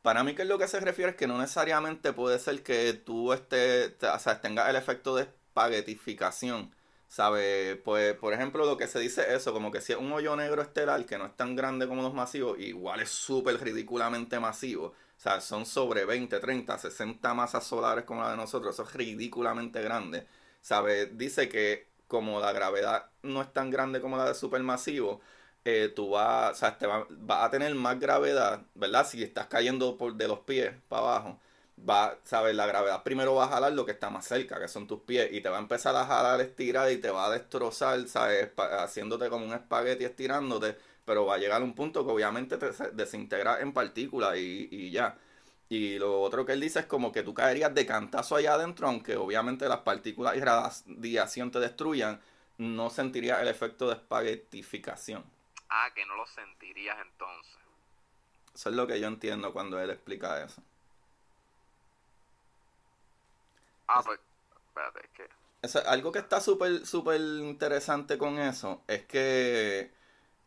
Para 0.02 0.22
mí 0.22 0.34
que 0.34 0.42
es 0.42 0.48
lo 0.48 0.58
que 0.58 0.68
se 0.68 0.80
refiere 0.80 1.10
es 1.12 1.16
que 1.16 1.26
no 1.26 1.38
necesariamente 1.38 2.12
puede 2.12 2.38
ser 2.38 2.62
que 2.62 2.92
tú 2.94 3.32
estés, 3.32 3.94
o 4.02 4.18
sea, 4.18 4.40
tengas 4.40 4.68
el 4.68 4.76
efecto 4.76 5.16
de 5.16 5.22
espaguetificación, 5.24 6.74
¿sabes? 7.08 7.76
Pues, 7.84 8.14
por 8.14 8.32
ejemplo, 8.32 8.64
lo 8.64 8.76
que 8.76 8.86
se 8.86 9.00
dice 9.00 9.22
es 9.22 9.28
eso, 9.40 9.52
como 9.52 9.70
que 9.72 9.80
si 9.80 9.92
es 9.92 9.98
un 9.98 10.12
hoyo 10.12 10.36
negro 10.36 10.62
estelar 10.62 11.04
que 11.04 11.18
no 11.18 11.26
es 11.26 11.36
tan 11.36 11.56
grande 11.56 11.88
como 11.88 12.02
los 12.02 12.14
masivos, 12.14 12.58
igual 12.58 13.00
es 13.00 13.10
súper 13.10 13.60
ridículamente 13.60 14.38
masivo. 14.40 14.94
O 15.18 15.20
sea, 15.20 15.40
son 15.40 15.66
sobre 15.66 16.04
20, 16.04 16.38
30, 16.38 16.78
60 16.78 17.34
masas 17.34 17.66
solares 17.66 18.04
como 18.04 18.22
la 18.22 18.30
de 18.30 18.36
nosotros, 18.36 18.74
eso 18.74 18.84
es 18.84 18.94
ridículamente 18.94 19.82
grande. 19.82 20.26
¿Sabes? 20.60 21.16
Dice 21.18 21.48
que 21.48 21.88
como 22.06 22.40
la 22.40 22.52
gravedad 22.52 23.10
no 23.22 23.42
es 23.42 23.52
tan 23.52 23.70
grande 23.70 24.00
como 24.00 24.16
la 24.16 24.26
de 24.26 24.34
supermasivo, 24.34 25.20
eh, 25.64 25.92
tú 25.94 26.10
vas, 26.10 26.52
o 26.52 26.54
sea, 26.54 26.78
te 26.78 26.86
va, 26.86 27.06
vas 27.10 27.44
a 27.46 27.50
tener 27.50 27.74
más 27.74 27.98
gravedad, 28.00 28.62
¿verdad? 28.74 29.06
Si 29.06 29.22
estás 29.22 29.46
cayendo 29.48 29.98
por, 29.98 30.14
de 30.14 30.28
los 30.28 30.40
pies 30.40 30.72
para 30.88 31.02
abajo, 31.02 31.40
va, 31.88 32.18
¿sabes? 32.24 32.54
La 32.54 32.66
gravedad 32.66 33.02
primero 33.02 33.34
va 33.34 33.44
a 33.44 33.48
jalar 33.48 33.72
lo 33.72 33.84
que 33.84 33.92
está 33.92 34.10
más 34.10 34.26
cerca, 34.26 34.60
que 34.60 34.68
son 34.68 34.86
tus 34.86 35.00
pies, 35.00 35.30
y 35.32 35.40
te 35.40 35.48
va 35.48 35.58
a 35.58 35.60
empezar 35.60 35.94
a 35.96 36.06
jalar, 36.06 36.40
estirar 36.40 36.90
y 36.92 36.98
te 36.98 37.10
va 37.10 37.26
a 37.26 37.30
destrozar, 37.30 38.06
¿sabes? 38.08 38.50
Haciéndote 38.56 39.28
como 39.28 39.44
un 39.46 39.52
espagueti 39.52 40.04
estirándote, 40.04 40.76
pero 41.08 41.26
va 41.26 41.36
a 41.36 41.38
llegar 41.38 41.62
a 41.62 41.64
un 41.64 41.74
punto 41.74 42.06
que 42.06 42.12
obviamente 42.12 42.58
te 42.58 42.70
desintegra 42.92 43.60
en 43.62 43.72
partículas 43.74 44.36
y, 44.38 44.68
y 44.70 44.92
ya. 44.92 45.18
Y 45.70 45.98
lo 45.98 46.20
otro 46.22 46.46
que 46.46 46.52
él 46.52 46.60
dice 46.60 46.80
es 46.80 46.86
como 46.86 47.12
que 47.12 47.24
tú 47.24 47.34
caerías 47.34 47.74
de 47.74 47.86
cantazo 47.86 48.36
allá 48.36 48.54
adentro, 48.54 48.88
aunque 48.88 49.16
obviamente 49.16 49.68
las 49.68 49.80
partículas 49.80 50.36
y 50.36 50.40
radiación 50.40 51.50
te 51.50 51.60
destruyan, 51.60 52.20
no 52.58 52.90
sentirías 52.90 53.42
el 53.42 53.48
efecto 53.48 53.88
de 53.88 53.94
espaguetificación. 53.94 55.24
Ah, 55.70 55.90
que 55.94 56.04
no 56.06 56.16
lo 56.16 56.26
sentirías 56.26 56.98
entonces. 57.00 57.56
Eso 58.54 58.68
es 58.70 58.76
lo 58.76 58.86
que 58.86 59.00
yo 59.00 59.08
entiendo 59.08 59.54
cuando 59.54 59.80
él 59.80 59.88
explica 59.90 60.44
eso. 60.44 60.62
Ah, 63.88 64.02
pues, 64.04 64.20
espérate, 64.68 65.00
es 65.04 65.10
que... 65.12 65.28
Eso- 65.62 65.82
algo 65.88 66.12
que 66.12 66.20
está 66.20 66.40
súper, 66.40 66.86
súper 66.86 67.20
interesante 67.20 68.16
con 68.18 68.38
eso 68.38 68.82
es 68.86 69.04
que 69.06 69.90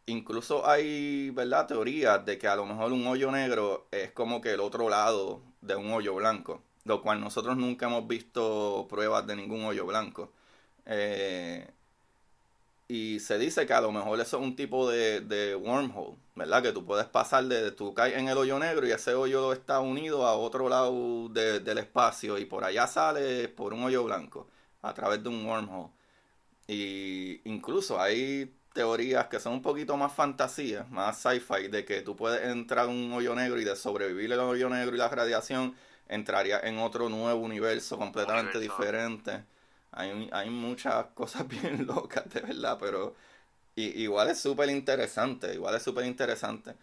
incluso 0.06 0.68
hay, 0.68 1.30
¿verdad? 1.32 1.68
Teorías 1.68 2.26
de 2.26 2.38
que 2.38 2.48
a 2.48 2.56
lo 2.56 2.66
mejor 2.66 2.92
un 2.94 3.06
hoyo 3.08 3.32
negro 3.32 3.88
es 3.92 4.12
como 4.12 4.42
que 4.42 4.52
el 4.54 4.60
otro 4.62 4.90
lado 4.90 5.42
de 5.62 5.76
un 5.76 5.92
hoyo 5.92 6.16
blanco, 6.16 6.62
lo 6.86 7.02
cual 7.02 7.20
nosotros 7.22 7.58
nunca 7.58 7.88
hemos 7.88 8.08
visto 8.08 8.88
pruebas 8.90 9.28
de 9.28 9.36
ningún 9.36 9.64
hoyo 9.66 9.86
blanco. 9.86 10.32
Eh, 10.86 11.68
y 12.88 13.20
se 13.22 13.38
dice 13.38 13.66
que 13.66 13.74
a 13.74 13.82
lo 13.82 13.92
mejor 13.92 14.20
eso 14.20 14.38
es 14.38 14.44
un 14.44 14.56
tipo 14.56 14.90
de, 14.90 15.22
de 15.22 15.56
wormhole, 15.56 16.18
¿verdad? 16.36 16.62
Que 16.62 16.74
tú 16.74 16.86
puedes 16.86 17.06
pasar 17.06 17.46
de, 17.46 17.72
tú 17.72 17.94
caes 17.94 18.18
en 18.18 18.28
el 18.28 18.38
hoyo 18.38 18.60
negro 18.60 18.86
y 18.86 18.92
ese 18.92 19.14
hoyo 19.14 19.54
está 19.54 19.80
unido 19.80 20.26
a 20.28 20.36
otro 20.36 20.68
lado 20.70 21.30
de- 21.30 21.62
del 21.62 21.78
espacio 21.78 22.38
y 22.38 22.46
por 22.46 22.64
allá 22.66 22.88
sale 22.88 23.48
por 23.50 23.74
un 23.74 23.84
hoyo 23.84 24.04
blanco 24.04 24.48
a 24.82 24.94
través 24.94 25.24
de 25.24 25.30
un 25.30 25.46
wormhole. 25.46 25.90
Y 26.68 27.42
incluso 27.50 28.02
hay 28.02 28.54
teorías 28.74 29.28
que 29.28 29.40
son 29.40 29.54
un 29.54 29.62
poquito 29.62 29.98
más 29.98 30.14
fantasía, 30.14 30.86
más 30.90 31.18
sci-fi, 31.22 31.68
de 31.70 31.86
que 31.86 32.02
tú 32.02 32.16
puedes 32.16 32.44
entrar 32.50 32.86
a 32.86 32.90
un 32.90 33.12
hoyo 33.14 33.36
negro 33.36 33.60
y 33.60 33.66
de 33.66 33.76
sobrevivir 33.76 34.32
el 34.32 34.40
hoyo 34.40 34.70
negro 34.70 34.96
y 34.96 35.00
la 35.00 35.10
radiación, 35.10 35.76
entraría 36.08 36.60
en 36.62 36.78
otro 36.80 37.10
nuevo 37.10 37.42
universo 37.42 37.98
completamente 37.98 38.60
Universo. 38.60 38.60
diferente. 38.60 39.44
Hay, 39.92 40.30
hay 40.32 40.50
muchas 40.50 41.08
cosas 41.16 41.48
bien 41.48 41.86
locas, 41.88 42.30
de 42.30 42.42
verdad, 42.42 42.78
pero 42.80 43.16
igual 43.76 44.30
es 44.30 44.40
súper 44.40 44.70
interesante, 44.70 45.54
igual 45.56 45.76
es 45.76 45.84
súper 45.84 46.06
interesante. 46.06 46.76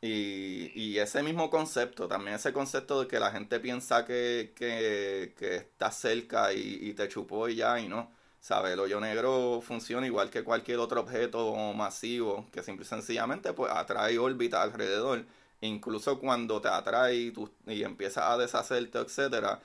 Y, 0.00 0.70
y 0.80 0.98
ese 0.98 1.22
mismo 1.24 1.50
concepto, 1.50 2.06
también 2.08 2.36
ese 2.36 2.52
concepto 2.52 3.00
de 3.02 3.08
que 3.08 3.18
la 3.18 3.32
gente 3.32 3.58
piensa 3.60 4.04
que, 4.04 4.52
que, 4.56 5.34
que 5.36 5.56
está 5.56 5.90
cerca 5.90 6.52
y, 6.52 6.78
y 6.82 6.94
te 6.94 7.08
chupó 7.08 7.48
y 7.48 7.56
ya, 7.56 7.80
y 7.80 7.88
no. 7.88 8.12
¿Sabes? 8.48 8.72
El 8.72 8.80
hoyo 8.80 8.98
negro 9.00 9.60
funciona 9.60 10.06
igual 10.06 10.30
que 10.30 10.42
cualquier 10.42 10.78
otro 10.78 11.02
objeto 11.02 11.54
masivo, 11.74 12.46
que 12.50 12.62
simple 12.62 12.84
y 12.84 12.88
sencillamente 12.88 13.52
pues 13.52 13.70
atrae 13.72 14.18
órbita 14.18 14.62
alrededor. 14.62 15.26
Incluso 15.60 16.18
cuando 16.18 16.60
te 16.60 16.68
atrae 16.68 17.14
y, 17.16 17.30
tú, 17.32 17.50
y 17.66 17.82
empiezas 17.82 18.24
a 18.24 18.38
deshacerte, 18.38 18.98
etcétera, 19.00 19.60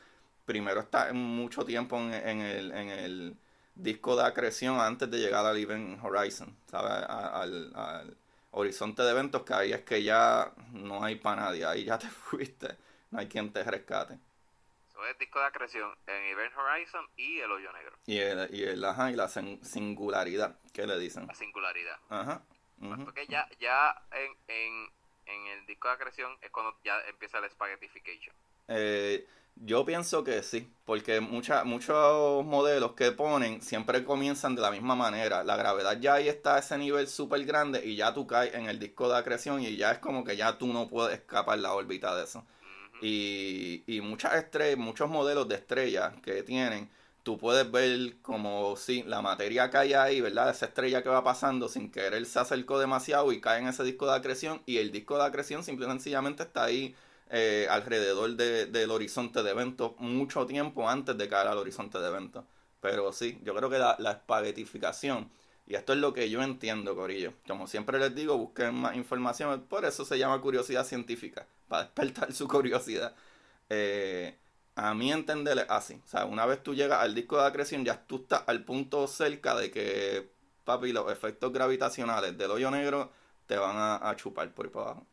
primero 0.45 0.81
está 0.81 1.13
mucho 1.13 1.63
tiempo 1.65 1.97
en, 1.97 2.13
en 2.13 2.39
el, 2.41 2.71
en 2.73 2.89
el 2.89 3.37
disco 3.75 4.15
de 4.17 4.23
acreción 4.25 4.79
antes 4.81 5.09
de 5.09 5.19
llegar 5.19 5.45
al 5.45 5.57
Event 5.57 6.03
Horizon, 6.03 6.53
¿sabes? 6.69 6.91
A- 7.07 7.41
Al, 7.41 7.71
al 7.75 8.17
horizonte 8.51 9.01
de 9.03 9.11
eventos 9.11 9.43
que 9.43 9.53
ahí 9.53 9.71
es 9.73 9.81
que 9.83 10.03
ya 10.03 10.51
no 10.73 11.03
hay 11.03 11.15
para 11.15 11.43
nadie, 11.43 11.65
ahí 11.65 11.85
ya 11.85 11.97
te 11.97 12.07
fuiste, 12.09 12.75
no 13.11 13.19
hay 13.19 13.27
quien 13.27 13.51
te 13.53 13.63
rescate. 13.63 14.17
Es 15.09 15.17
disco 15.17 15.39
de 15.39 15.45
acreción 15.45 15.91
en 16.07 16.23
Event 16.25 16.53
Horizon 16.55 17.05
y 17.17 17.39
el 17.39 17.51
hoyo 17.51 17.71
negro. 17.73 17.97
Y 18.05 18.17
el, 18.17 18.53
y 18.55 18.63
el, 18.63 18.83
ajá, 18.85 19.11
y 19.11 19.15
la 19.15 19.27
sin- 19.27 19.63
singularidad, 19.63 20.57
¿qué 20.73 20.85
le 20.87 20.97
dicen? 20.99 21.27
La 21.27 21.33
singularidad. 21.35 21.97
Ajá. 22.09 22.41
ujú. 22.81 23.05
Porque 23.05 23.27
ya, 23.27 23.47
ya 23.59 23.93
en, 24.11 24.31
en, 24.47 24.89
en 25.25 25.47
el 25.47 25.65
disco 25.65 25.87
de 25.87 25.93
acreción 25.95 26.37
es 26.41 26.49
cuando 26.51 26.77
ya 26.83 26.99
empieza 27.09 27.39
el 27.39 27.49
spaghettification. 27.51 28.35
Eh, 28.69 29.27
yo 29.55 29.85
pienso 29.85 30.23
que 30.23 30.41
sí, 30.41 30.73
porque 30.85 31.19
mucha- 31.19 31.63
muchos 31.63 32.43
modelos 32.45 32.93
que 32.93 33.11
ponen 33.11 33.61
siempre 33.61 34.03
comienzan 34.03 34.55
de 34.55 34.61
la 34.61 34.71
misma 34.71 34.95
manera. 34.95 35.43
La 35.43 35.55
gravedad 35.57 35.99
ya 35.99 36.15
ahí 36.15 36.27
está 36.27 36.55
a 36.55 36.59
ese 36.59 36.77
nivel 36.77 37.07
súper 37.07 37.43
grande 37.45 37.85
y 37.85 37.95
ya 37.95 38.13
tú 38.13 38.25
caes 38.25 38.53
en 38.55 38.65
el 38.67 38.79
disco 38.79 39.07
de 39.09 39.17
acreción 39.17 39.61
y 39.61 39.75
ya 39.75 39.91
es 39.91 39.99
como 39.99 40.23
que 40.23 40.35
ya 40.37 40.57
tú 40.57 40.67
no 40.73 40.89
puedes 40.89 41.19
escapar 41.19 41.59
la 41.59 41.73
órbita 41.73 42.15
de 42.15 42.23
eso. 42.23 42.45
Y, 43.05 43.83
y 43.87 43.99
muchas 44.01 44.35
estrellas, 44.35 44.77
muchos 44.77 45.09
modelos 45.09 45.47
de 45.49 45.55
estrellas 45.55 46.13
que 46.23 46.41
tienen, 46.43 46.89
tú 47.23 47.37
puedes 47.37 47.69
ver 47.69 48.15
como 48.21 48.75
si 48.77 49.03
la 49.03 49.21
materia 49.21 49.69
cae 49.69 49.95
ahí, 49.95 50.21
¿verdad? 50.21 50.49
Esa 50.51 50.67
estrella 50.67 51.03
que 51.03 51.09
va 51.09 51.23
pasando 51.23 51.67
sin 51.67 51.91
querer 51.91 52.25
se 52.25 52.39
acercó 52.39 52.79
demasiado 52.79 53.31
y 53.33 53.41
cae 53.41 53.59
en 53.61 53.67
ese 53.67 53.83
disco 53.83 54.05
de 54.07 54.15
acreción 54.15 54.61
y 54.65 54.77
el 54.77 54.91
disco 54.91 55.17
de 55.17 55.23
acreción 55.25 55.63
simple 55.63 55.85
y 55.85 55.89
sencillamente 55.89 56.43
está 56.43 56.63
ahí 56.65 56.95
eh, 57.29 57.67
alrededor 57.69 58.35
de- 58.35 58.67
del 58.67 58.91
horizonte 58.91 59.43
de 59.43 59.51
eventos 59.51 59.93
mucho 59.99 60.45
tiempo 60.45 60.87
antes 60.89 61.17
de 61.17 61.27
caer 61.27 61.47
al 61.47 61.57
horizonte 61.57 61.99
de 61.99 62.07
eventos. 62.07 62.45
Pero 62.79 63.11
sí, 63.13 63.39
yo 63.43 63.55
creo 63.55 63.69
que 63.69 63.79
la, 63.79 63.95
la 63.99 64.11
espaguetificación, 64.11 65.29
y 65.65 65.75
esto 65.75 65.93
es 65.93 65.99
lo 65.99 66.13
que 66.13 66.29
yo 66.29 66.41
entiendo, 66.41 66.95
Corillo. 66.95 67.33
Como 67.47 67.67
siempre 67.67 67.99
les 67.99 68.13
digo, 68.13 68.37
busquen 68.37 68.75
más 68.75 68.95
información, 68.95 69.61
por 69.69 69.85
eso 69.85 70.03
se 70.05 70.17
llama 70.17 70.41
curiosidad 70.41 70.85
científica, 70.85 71.47
para 71.67 71.83
despertar 71.83 72.33
su 72.33 72.47
curiosidad. 72.47 73.15
Eh, 73.69 74.37
a 74.75 74.93
mi 74.93 75.11
entender 75.11 75.57
es 75.59 75.69
así. 75.69 76.01
O 76.03 76.07
sea, 76.07 76.25
una 76.25 76.45
vez 76.45 76.61
tú 76.61 76.73
llegas 76.73 77.01
al 77.01 77.15
disco 77.15 77.37
de 77.37 77.47
acreción, 77.47 77.85
ya 77.85 78.05
tú 78.05 78.17
estás 78.17 78.43
al 78.47 78.65
punto 78.65 79.07
cerca 79.07 79.55
de 79.55 79.71
que, 79.71 80.29
papi, 80.65 80.91
los 80.91 81.11
efectos 81.11 81.53
gravitacionales 81.53 82.37
del 82.37 82.51
hoyo 82.51 82.69
negro 82.71 83.11
te 83.47 83.57
van 83.57 83.75
a, 83.77 84.15
chupar 84.15 84.49
por 84.51 84.65
ahí 84.65 84.71
para 84.71 84.85
abajo. 84.85 85.05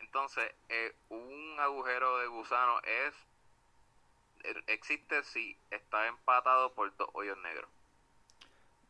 Entonces, 0.00 0.50
eh, 0.68 0.94
un 1.10 1.56
agujero 1.60 2.18
de 2.18 2.26
gusano 2.28 2.80
es 2.82 3.14
existe 4.66 5.22
si 5.24 5.56
está 5.70 6.06
empatado 6.06 6.72
por 6.72 6.94
dos 6.96 7.08
hoyos 7.12 7.36
negros. 7.38 7.68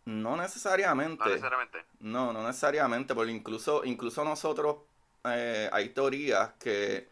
No 0.07 0.36
necesariamente. 0.36 1.22
No 1.22 1.30
necesariamente. 1.30 1.84
No, 2.00 2.32
no 2.32 2.46
necesariamente, 2.46 3.14
porque 3.14 3.32
incluso, 3.32 3.84
incluso 3.84 4.24
nosotros 4.24 4.76
eh, 5.24 5.68
hay 5.72 5.88
teorías 5.90 6.52
que, 6.61 7.09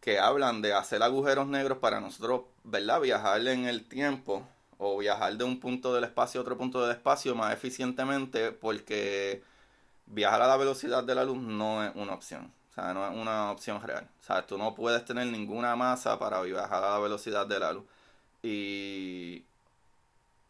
que 0.00 0.18
hablan 0.18 0.62
de 0.62 0.74
hacer 0.74 1.02
agujeros 1.02 1.46
negros 1.46 1.78
para 1.78 2.00
nosotros, 2.00 2.42
¿verdad? 2.64 3.00
Viajar 3.00 3.46
en 3.46 3.66
el 3.66 3.88
tiempo 3.88 4.46
o 4.78 4.98
viajar 4.98 5.36
de 5.36 5.44
un 5.44 5.60
punto 5.60 5.94
del 5.94 6.04
espacio 6.04 6.40
a 6.40 6.42
otro 6.42 6.58
punto 6.58 6.82
del 6.82 6.96
espacio 6.96 7.36
más 7.36 7.54
eficientemente 7.54 8.50
porque 8.50 9.42
viajar 10.06 10.42
a 10.42 10.48
la 10.48 10.56
velocidad 10.56 11.04
de 11.04 11.14
la 11.14 11.24
luz 11.24 11.38
no 11.38 11.84
es 11.84 11.92
una 11.94 12.14
opción. 12.14 12.52
O 12.72 12.74
sea, 12.74 12.92
no 12.92 13.06
es 13.06 13.14
una 13.16 13.52
opción 13.52 13.80
real. 13.80 14.08
O 14.20 14.24
sea, 14.24 14.44
tú 14.44 14.58
no 14.58 14.74
puedes 14.74 15.04
tener 15.04 15.26
ninguna 15.28 15.76
masa 15.76 16.18
para 16.18 16.42
viajar 16.42 16.82
a 16.82 16.90
la 16.90 16.98
velocidad 16.98 17.46
de 17.46 17.60
la 17.60 17.72
luz. 17.72 17.84
Y, 18.42 19.44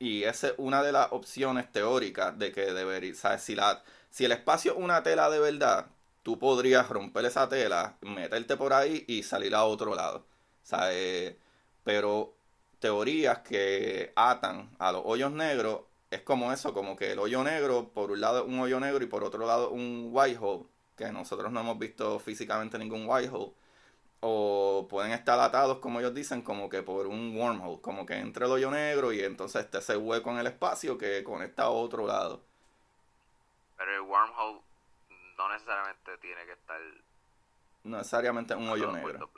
y 0.03 0.25
esa 0.25 0.49
es 0.49 0.55
una 0.59 0.83
de 0.83 0.93
las 0.93 1.13
opciones 1.13 1.71
teóricas 1.73 2.39
de 2.39 2.53
que 2.53 2.73
debería, 2.73 3.15
¿sabes? 3.15 3.43
Si, 3.43 3.55
la, 3.55 3.83
si 4.11 4.25
el 4.25 4.33
espacio 4.33 4.73
es 4.73 4.79
una 4.79 5.03
tela 5.03 5.31
de 5.31 5.39
verdad, 5.41 5.87
tú 6.23 6.39
podrías 6.39 6.89
romper 6.89 7.25
esa 7.27 7.49
tela, 7.49 7.97
meterte 8.03 8.57
por 8.57 8.73
ahí 8.73 9.05
y 9.09 9.23
salir 9.23 9.55
a 9.55 9.65
otro 9.65 9.95
lado. 9.95 10.27
¿sabes? 10.63 11.37
Pero 11.85 12.35
teorías 12.79 13.41
que 13.41 14.13
atan 14.17 14.71
a 14.79 14.93
los 14.93 15.03
hoyos 15.05 15.33
negros 15.33 15.83
es 16.11 16.23
como 16.23 16.53
eso, 16.53 16.75
como 16.75 16.97
que 16.97 17.13
el 17.13 17.19
hoyo 17.19 17.43
negro, 17.45 17.91
por 17.93 18.11
un 18.11 18.21
lado 18.21 18.45
un 18.45 18.59
hoyo 18.61 18.81
negro 18.81 19.03
y 19.05 19.07
por 19.09 19.25
otro 19.25 19.47
lado 19.47 19.71
un 19.71 20.11
white 20.13 20.39
hole, 20.41 20.67
que 20.97 21.11
nosotros 21.13 21.53
no 21.53 21.61
hemos 21.61 21.79
visto 21.79 22.19
físicamente 22.19 22.79
ningún 22.79 23.05
white 23.09 23.31
hole. 23.33 23.53
O 24.25 24.87
pueden 24.89 25.11
estar 25.11 25.39
atados, 25.41 25.79
como 25.79 25.99
ellos 25.99 26.15
dicen, 26.15 26.43
como 26.43 26.69
que 26.69 26.83
por 26.85 27.09
un 27.09 27.37
wormhole, 27.37 27.81
como 27.81 28.07
que 28.07 28.15
entre 28.15 28.47
el 28.47 28.53
hoyo 28.53 28.71
negro 28.71 29.13
y 29.13 29.21
entonces 29.21 29.65
está 29.65 29.79
ese 29.79 29.97
hueco 29.97 30.31
en 30.31 30.39
el 30.39 30.47
espacio 30.47 30.97
que 30.97 31.25
conecta 31.25 31.65
a 31.65 31.71
otro 31.71 32.07
lado. 32.07 32.41
Pero 33.77 33.95
el 33.97 34.01
wormhole 34.03 34.61
no 35.37 35.53
necesariamente 35.53 36.19
tiene 36.19 36.45
que 36.47 36.53
estar... 36.53 36.81
No 37.83 37.99
necesariamente 37.99 38.55
un 38.55 38.69
hoyo 38.69 38.93
negro. 38.93 39.29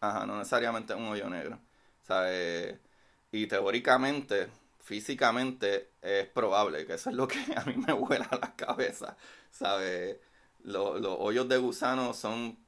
Ajá, 0.00 0.24
no 0.24 0.38
necesariamente 0.38 0.94
un 0.94 1.08
hoyo 1.08 1.28
negro. 1.28 1.58
¿Sabes? 2.02 2.78
Y 3.32 3.48
teóricamente, 3.48 4.50
físicamente, 4.78 5.90
es 6.00 6.28
probable 6.28 6.86
que 6.86 6.94
eso 6.94 7.10
es 7.10 7.16
lo 7.16 7.26
que 7.26 7.40
a 7.56 7.64
mí 7.64 7.74
me 7.74 7.92
vuela 7.92 8.28
la 8.40 8.54
cabeza. 8.54 9.16
¿Sabes? 9.50 10.16
Los, 10.60 11.00
los 11.00 11.16
hoyos 11.18 11.48
de 11.48 11.56
gusano 11.56 12.14
son 12.14 12.67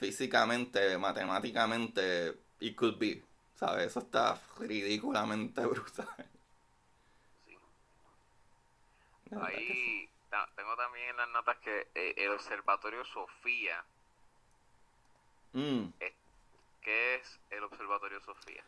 físicamente, 0.00 0.96
matemáticamente, 0.96 2.34
it 2.60 2.74
could 2.74 2.98
be. 2.98 3.22
¿Sabes? 3.54 3.88
Eso 3.88 4.00
está 4.00 4.40
ridículamente 4.58 5.60
brutal. 5.66 6.08
Sí. 7.44 7.58
Ahí 9.38 10.08
tengo 10.56 10.74
también 10.76 11.10
en 11.10 11.16
las 11.18 11.28
notas 11.28 11.58
que 11.58 11.88
eh, 11.94 12.14
el 12.16 12.30
Observatorio 12.30 13.04
Sofía. 13.04 13.84
Mm. 15.52 15.88
¿Qué 16.80 17.16
es 17.16 17.38
el 17.50 17.62
Observatorio 17.64 18.20
Sofía? 18.22 18.64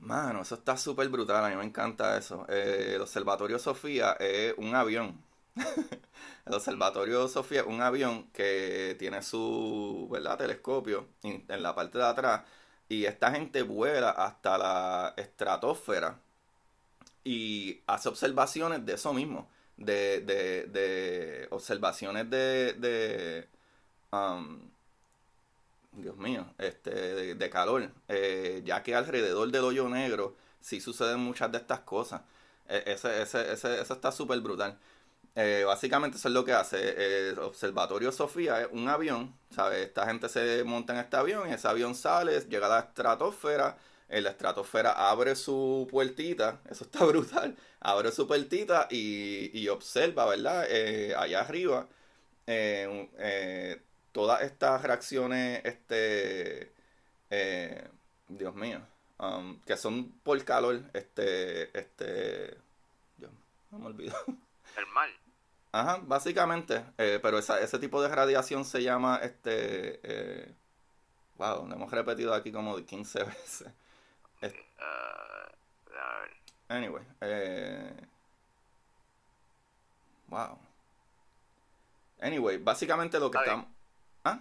Mano, 0.00 0.42
eso 0.42 0.56
está 0.56 0.76
súper 0.76 1.08
brutal, 1.08 1.42
a 1.42 1.48
mí 1.48 1.56
me 1.56 1.64
encanta 1.64 2.18
eso. 2.18 2.44
Eh, 2.50 2.92
el 2.96 3.00
Observatorio 3.00 3.58
Sofía 3.58 4.12
es 4.20 4.52
un 4.58 4.74
avión 4.74 5.24
el 6.46 6.54
Observatorio 6.54 7.28
Sofía 7.28 7.60
es 7.62 7.66
un 7.66 7.80
avión 7.82 8.28
que 8.32 8.96
tiene 8.98 9.22
su 9.22 10.08
¿verdad? 10.10 10.38
telescopio 10.38 11.08
en 11.22 11.62
la 11.62 11.74
parte 11.74 11.98
de 11.98 12.04
atrás 12.04 12.42
y 12.88 13.06
esta 13.06 13.30
gente 13.32 13.62
vuela 13.62 14.10
hasta 14.10 14.58
la 14.58 15.14
estratosfera 15.16 16.20
y 17.24 17.80
hace 17.86 18.08
observaciones 18.08 18.84
de 18.84 18.94
eso 18.94 19.12
mismo, 19.14 19.48
de, 19.76 20.20
de, 20.20 20.66
de 20.66 21.48
observaciones 21.50 22.28
de, 22.30 22.74
de 22.74 23.48
um, 24.12 24.60
Dios 25.92 26.16
mío, 26.16 26.46
este, 26.58 27.34
de, 27.34 27.50
calor, 27.50 27.90
eh, 28.08 28.62
ya 28.64 28.82
que 28.82 28.94
alrededor 28.94 29.50
del 29.50 29.64
hoyo 29.64 29.88
negro 29.88 30.36
sí 30.60 30.80
suceden 30.80 31.20
muchas 31.20 31.50
de 31.52 31.58
estas 31.58 31.80
cosas. 31.80 32.22
E, 32.68 32.82
ese, 32.86 33.22
ese, 33.22 33.52
ese, 33.52 33.80
eso 33.80 33.94
está 33.94 34.12
súper 34.12 34.40
brutal. 34.40 34.78
Eh, 35.36 35.64
básicamente 35.66 36.16
eso 36.16 36.28
es 36.28 36.34
lo 36.34 36.44
que 36.44 36.52
hace. 36.52 37.30
El 37.30 37.38
Observatorio 37.40 38.12
Sofía 38.12 38.62
es 38.62 38.68
un 38.70 38.88
avión, 38.88 39.36
¿sabes? 39.50 39.86
Esta 39.86 40.06
gente 40.06 40.28
se 40.28 40.62
monta 40.64 40.92
en 40.92 41.00
este 41.00 41.16
avión 41.16 41.48
y 41.48 41.52
ese 41.52 41.66
avión 41.66 41.94
sale, 41.94 42.40
llega 42.42 42.66
a 42.66 42.70
la 42.70 42.78
estratosfera, 42.80 43.76
en 44.08 44.24
la 44.24 44.30
estratosfera 44.30 44.92
abre 45.10 45.34
su 45.34 45.88
puertita, 45.90 46.60
eso 46.70 46.84
está 46.84 47.04
brutal, 47.04 47.56
abre 47.80 48.12
su 48.12 48.26
puertita 48.28 48.86
y, 48.90 49.66
observa, 49.68 50.26
¿verdad? 50.26 50.66
Eh, 50.68 51.14
allá 51.16 51.40
arriba, 51.40 51.88
eh, 52.46 53.80
todas 54.12 54.42
estas 54.42 54.82
reacciones, 54.82 55.62
este, 55.64 56.72
Dios 58.28 58.54
mío, 58.54 58.80
um, 59.18 59.60
que 59.62 59.76
son 59.76 60.12
por 60.22 60.42
calor, 60.44 60.80
este, 60.92 61.76
este, 61.76 62.56
Dios, 63.16 63.32
me 63.72 63.86
olvido. 63.86 64.14
El 64.76 64.86
mal. 64.88 65.23
Ajá, 65.74 65.98
básicamente. 66.04 66.84
Eh, 66.98 67.18
pero 67.20 67.36
esa, 67.36 67.58
ese 67.58 67.80
tipo 67.80 68.00
de 68.00 68.06
radiación 68.06 68.64
se 68.64 68.80
llama, 68.80 69.18
este, 69.20 69.98
eh, 70.04 70.54
wow, 71.36 71.66
lo 71.66 71.74
hemos 71.74 71.90
repetido 71.90 72.32
aquí 72.32 72.52
como 72.52 72.76
15 72.76 73.24
veces. 73.24 73.66
anyway, 76.68 77.02
eh, 77.20 77.92
wow. 80.28 80.56
Anyway, 82.20 82.58
básicamente 82.58 83.18
lo 83.18 83.32
que 83.32 83.38
estamos... 83.38 83.66
¿Ah? 84.22 84.38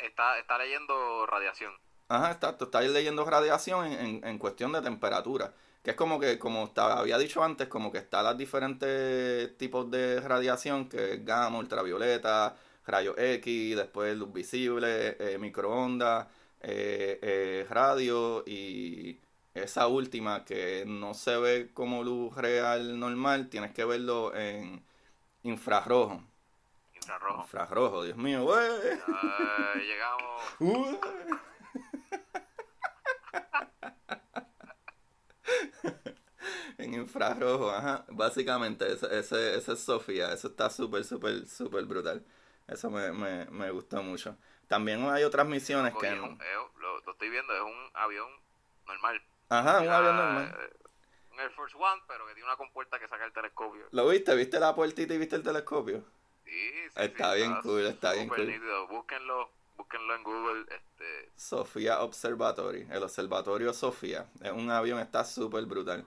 Está, 0.00 0.36
está, 0.40 0.58
leyendo 0.58 1.26
radiación. 1.26 1.72
Ajá, 2.08 2.32
está, 2.32 2.56
está 2.60 2.80
leyendo 2.80 3.24
radiación 3.24 3.86
en, 3.86 4.26
en 4.26 4.38
cuestión 4.38 4.72
de 4.72 4.82
temperatura. 4.82 5.54
Que 5.86 5.92
es 5.92 5.96
como 5.96 6.18
que, 6.18 6.36
como 6.36 6.72
había 6.74 7.16
dicho 7.16 7.44
antes, 7.44 7.68
como 7.68 7.92
que 7.92 7.98
están 7.98 8.24
los 8.24 8.36
diferentes 8.36 9.56
tipos 9.56 9.88
de 9.88 10.18
radiación, 10.18 10.88
que 10.88 11.14
es 11.14 11.24
gamma, 11.24 11.58
ultravioleta, 11.58 12.56
rayos 12.84 13.14
X, 13.16 13.76
después 13.76 14.16
luz 14.16 14.32
visible, 14.32 15.16
eh, 15.20 15.38
microondas, 15.38 16.26
eh, 16.60 17.20
eh, 17.22 17.66
radio 17.70 18.42
y 18.44 19.20
esa 19.54 19.86
última 19.86 20.44
que 20.44 20.82
no 20.84 21.14
se 21.14 21.36
ve 21.36 21.70
como 21.72 22.02
luz 22.02 22.36
real 22.36 22.98
normal, 22.98 23.48
tienes 23.48 23.70
que 23.70 23.84
verlo 23.84 24.34
en 24.34 24.82
infrarrojo. 25.44 26.20
Infrarrojo. 26.96 27.42
Infrarrojo, 27.42 28.02
Dios 28.02 28.16
mío, 28.16 28.44
llegamos. 30.58 30.98
en 36.86 36.94
infrarrojo, 36.94 37.70
ajá. 37.70 38.04
Básicamente, 38.08 38.90
ese, 38.92 39.18
ese, 39.18 39.56
es 39.56 39.80
Sofía. 39.80 40.32
Eso 40.32 40.48
está 40.48 40.70
súper, 40.70 41.04
súper, 41.04 41.46
súper 41.46 41.84
brutal. 41.84 42.24
Eso 42.66 42.90
me, 42.90 43.12
me, 43.12 43.44
me 43.46 43.70
gustó 43.70 44.02
mucho. 44.02 44.36
También 44.68 45.08
hay 45.08 45.22
otras 45.24 45.46
misiones 45.46 45.94
que... 45.94 46.10
lo, 46.10 47.12
estoy 47.12 47.30
viendo, 47.30 47.54
es 47.54 47.62
un 47.62 47.90
avión 47.94 48.28
normal. 48.86 49.22
Ajá, 49.48 49.80
un 49.80 49.88
avión 49.88 50.16
normal. 50.16 50.58
Eh, 50.60 50.76
un 51.32 51.40
Air 51.40 51.50
Force 51.52 51.76
One, 51.76 52.02
pero 52.08 52.26
que 52.26 52.34
tiene 52.34 52.48
una 52.48 52.56
compuerta 52.56 52.98
que 52.98 53.08
saca 53.08 53.24
el 53.24 53.32
telescopio. 53.32 53.86
¿Lo 53.92 54.08
viste? 54.08 54.34
¿Viste 54.34 54.58
la 54.58 54.74
puertita 54.74 55.14
y 55.14 55.18
viste 55.18 55.36
el 55.36 55.42
telescopio? 55.42 56.04
Sí, 56.44 56.50
sí, 56.52 56.90
Está 56.96 57.34
bien 57.34 57.54
cool, 57.62 57.86
está 57.86 58.12
bien 58.12 58.28
cool. 58.28 58.60
Búsquenlo, 58.88 59.50
búsquenlo 59.76 60.14
en 60.14 60.22
Google. 60.22 60.66
Este... 60.68 61.30
Sofía 61.36 62.00
Observatory, 62.00 62.88
el 62.90 63.02
Observatorio 63.02 63.72
Sofía. 63.72 64.26
Es 64.42 64.52
un 64.52 64.70
avión, 64.70 64.98
está 64.98 65.24
súper 65.24 65.64
brutal. 65.66 66.04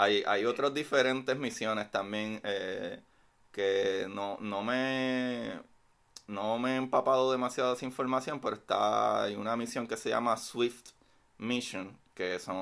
Hay, 0.00 0.22
hay 0.26 0.44
otras 0.44 0.72
diferentes 0.74 1.36
misiones 1.36 1.90
también 1.90 2.40
eh, 2.44 3.00
que 3.52 4.06
no, 4.08 4.38
no 4.40 4.62
me 4.62 5.60
no 6.28 6.58
me 6.58 6.74
he 6.74 6.76
empapado 6.76 7.32
demasiado 7.32 7.70
de 7.70 7.76
esa 7.76 7.86
información, 7.86 8.40
pero 8.40 8.56
está 8.56 9.24
hay 9.24 9.34
una 9.36 9.56
misión 9.56 9.86
que 9.88 9.96
se 9.96 10.10
llama 10.10 10.36
Swift 10.36 10.90
Mission, 11.38 11.98
que 12.14 12.38
son 12.38 12.58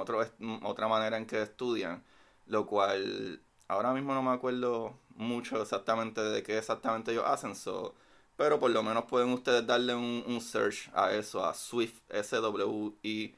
otra 0.65 0.89
manera 0.89 1.19
en 1.19 1.27
que 1.27 1.43
estudian, 1.43 2.03
lo 2.47 2.67
cual 2.67 3.41
ahora 3.69 3.93
mismo 3.93 4.15
no 4.15 4.23
me 4.23 4.31
acuerdo 4.33 4.95
mucho 5.17 5.61
exactamente 5.63 6.23
de 6.23 6.43
qué 6.43 6.59
exactamente 6.59 7.13
ellos 7.13 7.25
hacen, 7.27 7.55
so, 7.57 7.95
pero 8.37 8.59
por 8.61 8.71
lo 8.71 8.83
menos 8.83 9.05
pueden 9.07 9.31
ustedes 9.33 9.67
darle 9.67 9.95
un, 9.95 10.25
un 10.27 10.41
search 10.41 10.91
a 10.95 11.13
eso, 11.13 11.45
a 11.45 11.55
Swift, 11.55 12.01
S-W-I-F-T 12.11 13.31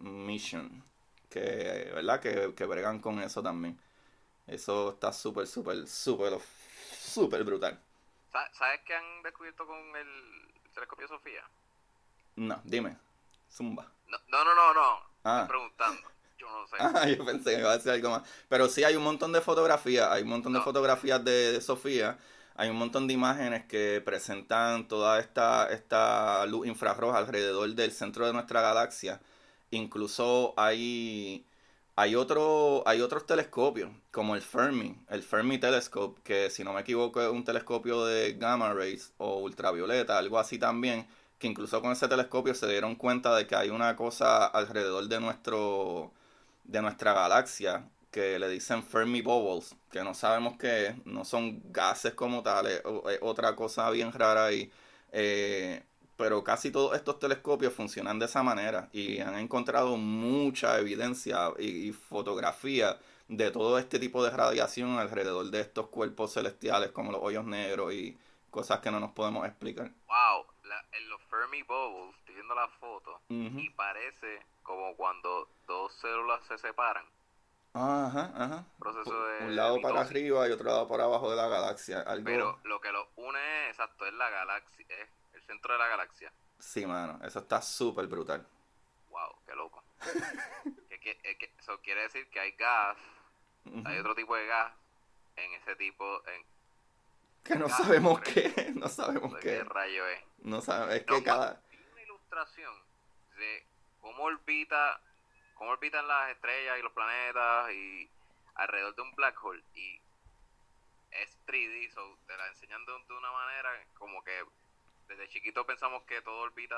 Mission 0.00 0.84
que, 1.34 1.90
¿verdad? 1.92 2.20
Que, 2.20 2.54
que 2.54 2.64
bregan 2.64 3.00
con 3.00 3.18
eso 3.20 3.42
también. 3.42 3.76
Eso 4.46 4.90
está 4.90 5.12
súper, 5.12 5.48
súper, 5.48 5.86
súper, 5.88 6.38
súper 6.96 7.42
brutal. 7.42 7.80
¿Sabes 8.52 8.80
qué 8.86 8.94
han 8.94 9.22
descubierto 9.22 9.66
con 9.66 9.78
el 9.96 10.52
telescopio 10.72 11.08
Sofía? 11.08 11.42
No, 12.36 12.60
dime. 12.62 12.96
Zumba. 13.50 13.90
No, 14.06 14.44
no, 14.44 14.54
no, 14.54 14.74
no. 14.74 15.00
Ah. 15.24 15.40
Estoy 15.42 15.56
preguntando. 15.56 16.08
Yo 16.38 16.46
no 16.48 16.66
sé. 16.68 16.76
Ah, 16.78 17.08
yo 17.08 17.24
pensé 17.24 17.54
que 17.54 17.60
iba 17.60 17.70
a 17.70 17.76
decir 17.76 17.90
algo 17.90 18.10
más. 18.10 18.22
Pero 18.48 18.68
sí 18.68 18.84
hay 18.84 18.94
un 18.94 19.02
montón 19.02 19.32
de 19.32 19.40
fotografías. 19.40 20.10
Hay 20.10 20.22
un 20.22 20.28
montón 20.28 20.52
de 20.52 20.60
fotografías 20.60 21.24
de, 21.24 21.60
Sofía. 21.60 22.18
Hay 22.56 22.68
un 22.68 22.76
montón 22.76 23.08
de 23.08 23.14
imágenes 23.14 23.64
que 23.64 24.00
presentan 24.04 24.86
toda 24.86 25.18
esta, 25.18 25.68
esta 25.70 26.46
luz 26.46 26.66
infrarroja 26.68 27.18
alrededor 27.18 27.68
del 27.70 27.90
centro 27.90 28.26
de 28.26 28.32
nuestra 28.32 28.60
galaxia 28.60 29.20
Incluso 29.76 30.54
hay, 30.56 31.44
hay, 31.96 32.14
otro, 32.16 32.82
hay 32.86 33.00
otros 33.00 33.26
telescopios, 33.26 33.90
como 34.10 34.34
el 34.34 34.42
Fermi, 34.42 34.96
el 35.10 35.22
Fermi 35.22 35.58
Telescope, 35.58 36.20
que 36.22 36.50
si 36.50 36.64
no 36.64 36.72
me 36.72 36.80
equivoco 36.82 37.20
es 37.22 37.28
un 37.30 37.44
telescopio 37.44 38.04
de 38.06 38.34
gamma 38.34 38.72
rays 38.74 39.12
o 39.18 39.38
ultravioleta, 39.38 40.18
algo 40.18 40.38
así 40.38 40.58
también, 40.58 41.06
que 41.38 41.46
incluso 41.48 41.80
con 41.82 41.92
ese 41.92 42.08
telescopio 42.08 42.54
se 42.54 42.68
dieron 42.68 42.94
cuenta 42.96 43.34
de 43.36 43.46
que 43.46 43.56
hay 43.56 43.70
una 43.70 43.96
cosa 43.96 44.46
alrededor 44.46 45.08
de 45.08 45.20
nuestro 45.20 46.12
de 46.64 46.80
nuestra 46.82 47.12
galaxia 47.12 47.88
que 48.10 48.38
le 48.38 48.48
dicen 48.48 48.82
Fermi 48.84 49.22
Bubbles, 49.22 49.74
que 49.90 50.02
no 50.04 50.14
sabemos 50.14 50.56
qué 50.56 50.86
es, 50.86 51.06
no 51.06 51.24
son 51.24 51.60
gases 51.72 52.14
como 52.14 52.42
tales, 52.42 52.80
otra 53.22 53.56
cosa 53.56 53.90
bien 53.90 54.12
rara 54.12 54.46
ahí. 54.46 54.70
Eh, 55.12 55.82
pero 56.16 56.44
casi 56.44 56.70
todos 56.70 56.96
estos 56.96 57.18
telescopios 57.18 57.72
funcionan 57.72 58.18
de 58.18 58.26
esa 58.26 58.42
manera 58.42 58.88
y 58.92 59.20
han 59.20 59.36
encontrado 59.38 59.96
mucha 59.96 60.78
evidencia 60.78 61.52
y, 61.58 61.92
fotografía 61.92 62.98
de 63.28 63.50
todo 63.50 63.78
este 63.78 63.98
tipo 63.98 64.22
de 64.22 64.30
radiación 64.30 64.98
alrededor 64.98 65.46
de 65.46 65.60
estos 65.60 65.88
cuerpos 65.88 66.34
celestiales 66.34 66.90
como 66.92 67.10
los 67.12 67.22
hoyos 67.22 67.44
negros 67.44 67.92
y 67.92 68.16
cosas 68.50 68.80
que 68.80 68.90
no 68.90 69.00
nos 69.00 69.12
podemos 69.12 69.46
explicar. 69.46 69.90
Wow, 70.06 70.46
en 70.92 71.08
los 71.08 71.20
Fermi 71.22 71.62
Bubbles, 71.62 72.16
estoy 72.18 72.34
viendo 72.34 72.54
la 72.54 72.68
foto, 72.68 73.20
y 73.28 73.70
parece 73.70 74.40
como 74.62 74.94
cuando 74.96 75.48
dos 75.66 75.92
células 75.94 76.40
se 76.46 76.58
separan. 76.58 77.04
Ajá, 77.74 78.32
ajá. 78.36 78.64
Proceso 78.78 79.26
de 79.26 79.46
un 79.46 79.56
lado 79.56 79.80
para 79.82 80.02
arriba 80.02 80.48
y 80.48 80.52
otro 80.52 80.66
lado 80.66 80.86
para 80.86 81.04
abajo 81.04 81.28
de 81.28 81.36
la 81.36 81.48
galaxia. 81.48 82.04
Pero 82.24 82.60
lo 82.62 82.80
que 82.80 82.92
los 82.92 83.08
une, 83.16 83.68
exacto, 83.68 84.06
es 84.06 84.14
la 84.14 84.30
galaxia, 84.30 84.86
es 84.88 85.08
centro 85.44 85.72
de 85.72 85.78
la 85.78 85.88
galaxia. 85.88 86.32
Sí, 86.58 86.86
mano, 86.86 87.18
eso 87.24 87.40
está 87.40 87.60
súper 87.60 88.06
brutal. 88.06 88.46
Wow, 89.10 89.36
qué 89.46 89.54
loco. 89.54 89.82
eso 91.58 91.80
quiere 91.80 92.02
decir 92.02 92.28
que 92.28 92.40
hay 92.40 92.52
gas, 92.52 92.96
hay 93.84 93.98
otro 93.98 94.14
tipo 94.14 94.36
de 94.36 94.46
gas 94.46 94.72
en 95.36 95.52
ese 95.54 95.76
tipo, 95.76 96.22
en, 96.28 96.44
que 97.44 97.56
no 97.56 97.68
sabemos 97.68 98.20
qué, 98.22 98.72
no 98.74 98.88
sabemos 98.88 99.34
qué. 99.36 99.58
¿Qué 99.58 99.64
rayo 99.64 100.08
es? 100.08 100.20
No 100.38 100.62
sabemos, 100.62 100.94
es 100.94 101.04
que 101.04 101.22
cada... 101.22 101.60
una 101.92 102.02
ilustración 102.02 102.74
de 103.36 103.66
cómo 104.00 104.24
orbita, 104.24 104.98
cómo 105.54 105.70
orbitan 105.70 106.08
las 106.08 106.30
estrellas 106.30 106.78
y 106.78 106.82
los 106.82 106.92
planetas 106.92 107.70
y 107.72 108.10
alrededor 108.54 108.94
de 108.96 109.02
un 109.02 109.14
black 109.14 109.44
hole 109.44 109.62
y 109.74 110.00
es 111.10 111.38
3D, 111.46 111.92
so 111.92 112.18
te 112.26 112.34
la 112.36 112.48
enseñan 112.48 112.84
de, 112.86 112.92
una 113.14 113.30
manera 113.30 113.70
como 113.98 114.24
que 114.24 114.42
desde 115.08 115.28
chiquito 115.28 115.66
pensamos 115.66 116.02
que 116.04 116.22
todo 116.22 116.38
orbita 116.38 116.76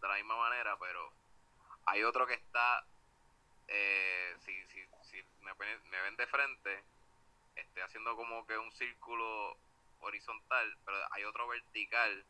de 0.00 0.08
la 0.08 0.14
misma 0.14 0.36
manera, 0.36 0.76
pero 0.78 1.12
hay 1.86 2.02
otro 2.04 2.26
que 2.26 2.34
está, 2.34 2.84
eh, 3.68 4.36
si, 4.44 4.52
si, 4.66 4.80
si 5.02 5.16
me, 5.42 5.52
me 5.54 6.02
ven 6.02 6.16
de 6.16 6.26
frente, 6.26 6.82
esté 7.56 7.82
haciendo 7.82 8.16
como 8.16 8.46
que 8.46 8.56
un 8.56 8.72
círculo 8.72 9.56
horizontal, 10.00 10.76
pero 10.84 10.96
hay 11.12 11.24
otro 11.24 11.48
vertical 11.48 12.24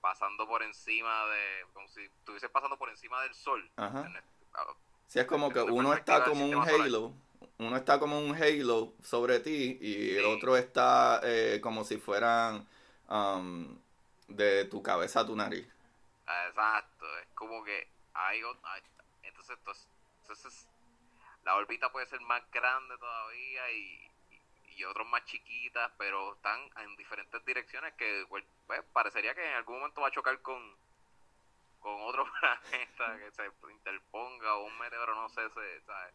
pasando 0.00 0.46
por 0.46 0.62
encima 0.62 1.26
de, 1.26 1.66
como 1.72 1.88
si 1.88 2.02
estuviese 2.04 2.48
pasando 2.48 2.76
por 2.76 2.88
encima 2.88 3.22
del 3.22 3.34
sol. 3.34 3.68
Ajá. 3.76 4.10
sí, 5.08 5.18
es 5.18 5.26
como 5.26 5.50
que 5.50 5.60
uno 5.60 5.92
está 5.92 6.24
como 6.24 6.46
un 6.46 6.54
halo, 6.56 7.12
uno 7.58 7.76
está 7.76 7.98
como 7.98 8.18
un 8.18 8.34
halo 8.34 8.92
sobre 9.02 9.40
ti 9.40 9.78
y 9.80 10.16
el 10.16 10.24
otro 10.26 10.56
está 10.56 11.20
eh, 11.24 11.60
como 11.60 11.84
si 11.84 11.98
fueran 11.98 12.66
um, 13.08 13.76
de 14.28 14.64
tu 14.66 14.82
cabeza 14.82 15.20
a 15.20 15.26
tu 15.26 15.34
nariz. 15.34 15.66
Exacto, 16.48 17.18
es 17.18 17.28
como 17.34 17.64
que 17.64 17.88
hay, 18.14 18.40
entonces, 19.22 19.58
entonces 20.22 20.68
la 21.44 21.56
órbita 21.56 21.90
puede 21.90 22.06
ser 22.06 22.20
más 22.20 22.42
grande 22.50 22.96
todavía 22.98 23.70
y, 23.72 24.10
y 24.76 24.84
otros 24.84 25.06
más 25.08 25.24
chiquitas, 25.24 25.90
pero 25.98 26.34
están 26.34 26.60
en 26.76 26.96
diferentes 26.96 27.44
direcciones 27.44 27.94
que 27.94 28.26
pues, 28.28 28.44
pues, 28.66 28.82
parecería 28.92 29.34
que 29.34 29.46
en 29.46 29.56
algún 29.56 29.78
momento 29.78 30.00
va 30.00 30.08
a 30.08 30.12
chocar 30.12 30.40
con 30.42 30.76
con 31.80 31.94
otro 32.02 32.24
planeta 32.40 33.18
que 33.18 33.30
se 33.30 33.72
interponga 33.72 34.54
o 34.54 34.64
un 34.64 34.78
meteoro, 34.78 35.14
no 35.14 35.28
sé, 35.28 35.48
se, 35.50 35.80
¿sabes? 35.86 36.14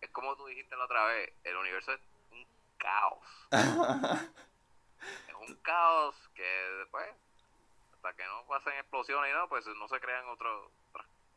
Es 0.00 0.10
como 0.10 0.34
tú 0.36 0.46
dijiste 0.46 0.76
la 0.76 0.84
otra 0.84 1.04
vez, 1.04 1.32
el 1.44 1.56
universo 1.56 1.92
es 1.92 2.00
un 2.30 2.46
caos. 2.78 3.48
es 5.28 5.48
un 5.48 5.54
caos 5.56 6.14
que 6.34 6.48
después, 6.80 7.06
hasta 7.94 8.12
que 8.14 8.24
no 8.24 8.46
pasen 8.48 8.74
explosiones 8.74 9.30
y 9.30 9.34
no, 9.34 9.48
pues 9.48 9.66
no 9.66 9.88
se 9.88 10.00
crean 10.00 10.26
otras, 10.28 10.52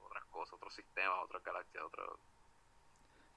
otras 0.04 0.26
cosas, 0.26 0.54
otros 0.54 0.74
sistemas, 0.74 1.18
otras 1.24 1.44
galaxias, 1.44 1.84
otros... 1.84 2.20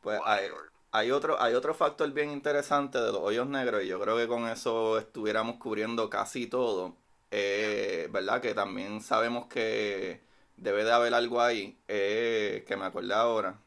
Pues 0.03 0.21
hay, 0.25 0.49
hay 0.93 1.11
otro, 1.11 1.41
hay 1.41 1.55
otro 1.55 1.75
factor 1.75 2.11
bien 2.13 2.31
interesante 2.31 2.99
de 2.99 3.13
los 3.13 3.21
hoyos 3.21 3.47
negros, 3.47 3.83
y 3.83 3.89
yo 3.89 4.01
creo 4.01 4.17
que 4.17 4.29
con 4.29 4.49
eso 4.49 4.99
estuviéramos 4.99 5.57
cubriendo 5.57 6.09
casi 6.09 6.47
todo. 6.47 6.95
Eh, 7.31 8.09
¿Verdad? 8.11 8.41
Que 8.41 8.55
también 8.55 9.03
sabemos 9.03 9.47
que 9.49 10.23
debe 10.57 10.85
de 10.85 10.93
haber 10.93 11.13
algo 11.13 11.43
ahí, 11.43 11.79
eh, 11.87 12.65
que 12.67 12.77
me 12.77 12.87
acordé 12.87 13.13
ahora, 13.13 13.59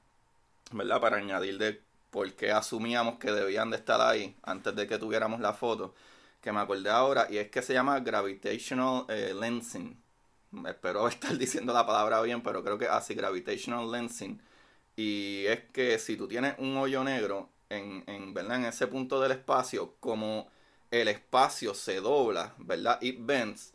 ¿verdad? 0.72 0.99
Para 0.99 1.18
añadir 1.18 1.57
de 1.59 1.80
por 2.09 2.34
qué 2.34 2.51
asumíamos 2.51 3.20
que 3.20 3.32
debían 3.32 3.70
de 3.70 3.78
estar 3.78 4.01
ahí 4.01 4.36
antes 4.43 4.76
de 4.76 4.88
que 4.88 4.97
tuviéramos 4.97 5.39
la 5.41 5.53
foto, 5.53 5.93
que 6.41 6.51
me 6.51 6.59
acordé 6.59 6.89
ahora, 6.89 7.27
y 7.29 7.37
es 7.37 7.49
que 7.49 7.61
se 7.61 7.73
llama 7.73 7.99
gravitational 7.99 9.05
eh, 9.09 9.33
lensing. 9.39 10.01
Espero 10.67 11.07
estar 11.07 11.37
diciendo 11.37 11.73
la 11.73 11.85
palabra 11.85 12.21
bien, 12.21 12.41
pero 12.41 12.63
creo 12.63 12.77
que 12.77 12.87
así, 12.87 13.13
gravitational 13.13 13.91
lensing 13.91 14.41
y 14.95 15.45
es 15.47 15.61
que 15.71 15.97
si 15.99 16.17
tú 16.17 16.27
tienes 16.27 16.55
un 16.59 16.77
hoyo 16.77 17.03
negro 17.03 17.49
en, 17.69 18.03
en, 18.07 18.33
¿verdad? 18.33 18.57
en 18.57 18.65
ese 18.65 18.87
punto 18.87 19.19
del 19.19 19.31
espacio, 19.31 19.95
como 19.99 20.49
el 20.91 21.07
espacio 21.07 21.73
se 21.73 22.01
dobla, 22.01 22.53
¿verdad? 22.57 23.01
It 23.01 23.17
bends, 23.19 23.73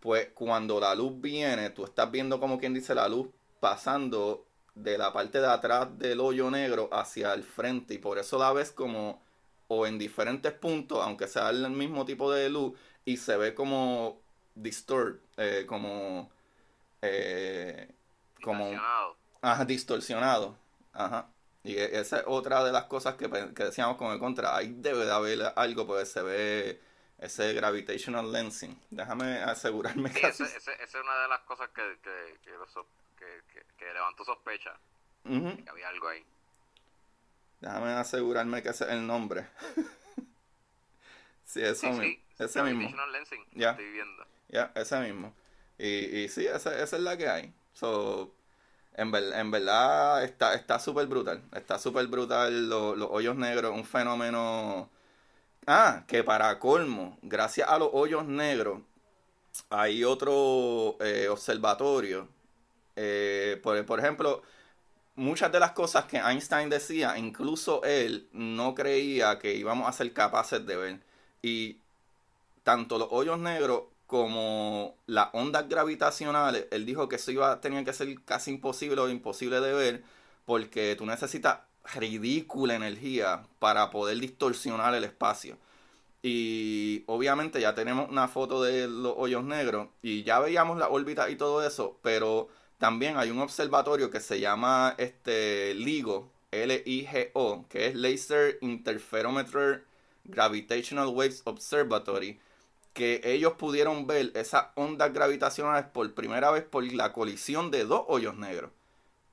pues 0.00 0.28
cuando 0.34 0.78
la 0.78 0.94
luz 0.94 1.20
viene, 1.20 1.70
tú 1.70 1.84
estás 1.84 2.10
viendo 2.10 2.38
como 2.38 2.58
quien 2.58 2.74
dice 2.74 2.94
la 2.94 3.08
luz 3.08 3.28
pasando 3.60 4.46
de 4.74 4.98
la 4.98 5.12
parte 5.12 5.40
de 5.40 5.48
atrás 5.48 5.98
del 5.98 6.20
hoyo 6.20 6.50
negro 6.50 6.88
hacia 6.92 7.32
el 7.34 7.42
frente 7.42 7.94
y 7.94 7.98
por 7.98 8.18
eso 8.18 8.38
la 8.38 8.52
ves 8.52 8.70
como 8.70 9.20
o 9.68 9.86
en 9.86 9.98
diferentes 9.98 10.52
puntos, 10.52 11.02
aunque 11.02 11.28
sea 11.28 11.50
el 11.50 11.70
mismo 11.70 12.04
tipo 12.04 12.32
de 12.32 12.48
luz 12.50 12.78
y 13.04 13.16
se 13.18 13.36
ve 13.36 13.54
como 13.54 14.20
distort, 14.54 15.22
eh, 15.36 15.64
como 15.66 16.30
eh, 17.02 17.94
como 18.42 18.70
Ajá, 19.40 19.64
distorsionado. 19.64 20.56
Ajá. 20.92 21.30
Y 21.62 21.76
e, 21.76 22.00
esa 22.00 22.18
es 22.18 22.24
otra 22.26 22.64
de 22.64 22.72
las 22.72 22.84
cosas 22.84 23.14
que, 23.14 23.28
decíamos 23.28 23.96
con 23.96 24.12
el 24.12 24.18
contra. 24.18 24.56
Ahí 24.56 24.74
debe 24.76 25.04
de 25.04 25.12
haber 25.12 25.52
algo 25.56 25.86
porque 25.86 26.06
se 26.06 26.22
ve 26.22 26.80
ese 27.18 27.52
gravitational 27.52 28.32
lensing. 28.32 28.80
Déjame 28.90 29.38
asegurarme 29.42 30.10
que... 30.12 30.26
Esa 30.26 30.44
es 30.44 30.94
una 30.94 31.22
de 31.22 31.28
las 31.28 31.40
cosas 31.40 31.68
que, 31.70 31.98
que, 32.02 32.38
que, 33.16 33.64
que 33.76 33.92
levantó 33.92 34.24
sospecha. 34.24 34.74
Que 35.24 35.64
había 35.68 35.88
algo 35.88 36.08
ahí. 36.08 36.24
Déjame 37.60 37.90
asegurarme 37.90 38.62
que 38.62 38.70
ese 38.70 38.84
es 38.84 38.90
el 38.90 39.06
nombre. 39.06 39.46
sí, 41.44 41.60
eso 41.62 41.88
mismo. 41.92 42.22
ese 42.38 42.62
mismo. 42.62 43.06
Lensing, 43.06 43.44
ya. 43.52 43.70
estoy 43.70 43.90
viendo. 43.90 44.26
Ya, 44.48 44.72
ese 44.74 45.00
mismo. 45.00 45.34
Y, 45.78 45.86
y 45.86 46.28
sí, 46.28 46.46
esa, 46.46 46.80
esa 46.80 46.96
es 46.96 47.02
la 47.02 47.16
que 47.16 47.28
hay. 47.28 47.54
So, 47.72 48.34
en, 48.98 49.14
en 49.14 49.50
verdad 49.50 50.24
está 50.24 50.78
súper 50.80 51.06
brutal. 51.06 51.42
Está 51.54 51.78
súper 51.78 52.06
brutal 52.08 52.68
los, 52.68 53.00
hoyos 53.10 53.36
negros, 53.36 53.74
un 53.74 53.84
fenómeno... 53.84 54.90
Ah, 55.70 56.04
que 56.08 56.24
para 56.24 56.58
colmo, 56.58 57.18
gracias 57.20 57.68
a 57.68 57.78
los 57.78 57.90
hoyos 57.92 58.24
negros, 58.24 58.80
hay 59.68 60.02
otro 60.02 60.96
eh, 61.00 61.28
observatorio. 61.28 62.26
Eh, 62.96 63.60
por, 63.62 63.84
por 63.84 64.00
ejemplo, 64.00 64.42
muchas 65.18 65.52
de 65.52 65.60
las 65.60 65.72
cosas 65.72 66.06
que 66.06 66.18
Einstein 66.18 66.70
decía, 66.70 67.18
incluso 67.18 67.82
él 67.84 68.28
no 68.32 68.74
creía 68.74 69.38
que 69.38 69.54
íbamos 69.54 69.88
a 69.88 69.92
ser 69.92 70.12
capaces 70.12 70.64
de 70.64 70.76
ver. 70.76 71.00
Y 71.42 71.78
tanto 72.62 72.98
los 72.98 73.08
hoyos 73.10 73.38
negros 73.38 73.82
como 74.06 74.94
las 75.06 75.28
ondas 75.32 75.68
gravitacionales, 75.68 76.66
él 76.70 76.86
dijo 76.86 77.08
que 77.08 77.16
eso 77.16 77.30
iba 77.30 77.60
tenía 77.60 77.84
que 77.84 77.92
ser 77.92 78.08
casi 78.24 78.52
imposible 78.52 79.00
o 79.00 79.08
imposible 79.08 79.60
de 79.60 79.74
ver 79.74 80.04
porque 80.46 80.96
tú 80.96 81.04
necesitas 81.04 81.58
ridícula 81.94 82.74
energía 82.74 83.42
para 83.58 83.90
poder 83.90 84.18
distorsionar 84.18 84.94
el 84.94 85.04
espacio. 85.04 85.58
Y 86.22 87.04
obviamente 87.06 87.60
ya 87.60 87.74
tenemos 87.74 88.08
una 88.10 88.28
foto 88.28 88.62
de 88.62 88.88
los 88.88 89.14
hoyos 89.16 89.44
negros 89.44 89.88
y 90.02 90.22
ya 90.24 90.38
veíamos 90.40 90.78
la 90.78 90.88
órbita 90.88 91.30
y 91.30 91.36
todo 91.36 91.66
eso, 91.66 91.98
pero 92.02 92.48
también 92.78 93.16
hay 93.16 93.30
un 93.30 93.40
observatorio 93.40 94.10
que 94.10 94.20
se 94.20 94.40
llama 94.40 94.94
este 94.98 95.74
LIGO, 95.74 96.30
L-I-G-O, 96.50 97.66
que 97.68 97.86
es 97.86 97.94
Laser 97.94 98.58
Interferometer 98.60 99.84
Gravitational 100.24 101.08
Waves 101.08 101.42
Observatory, 101.44 102.40
que 102.94 103.20
ellos 103.24 103.54
pudieron 103.54 104.06
ver 104.06 104.32
esas 104.34 104.66
ondas 104.74 105.12
gravitacionales 105.12 105.86
por 105.86 106.12
primera 106.14 106.50
vez 106.50 106.64
por 106.64 106.84
la 106.92 107.12
colisión 107.12 107.70
de 107.70 107.84
dos 107.84 108.04
hoyos 108.08 108.36
negros. 108.36 108.70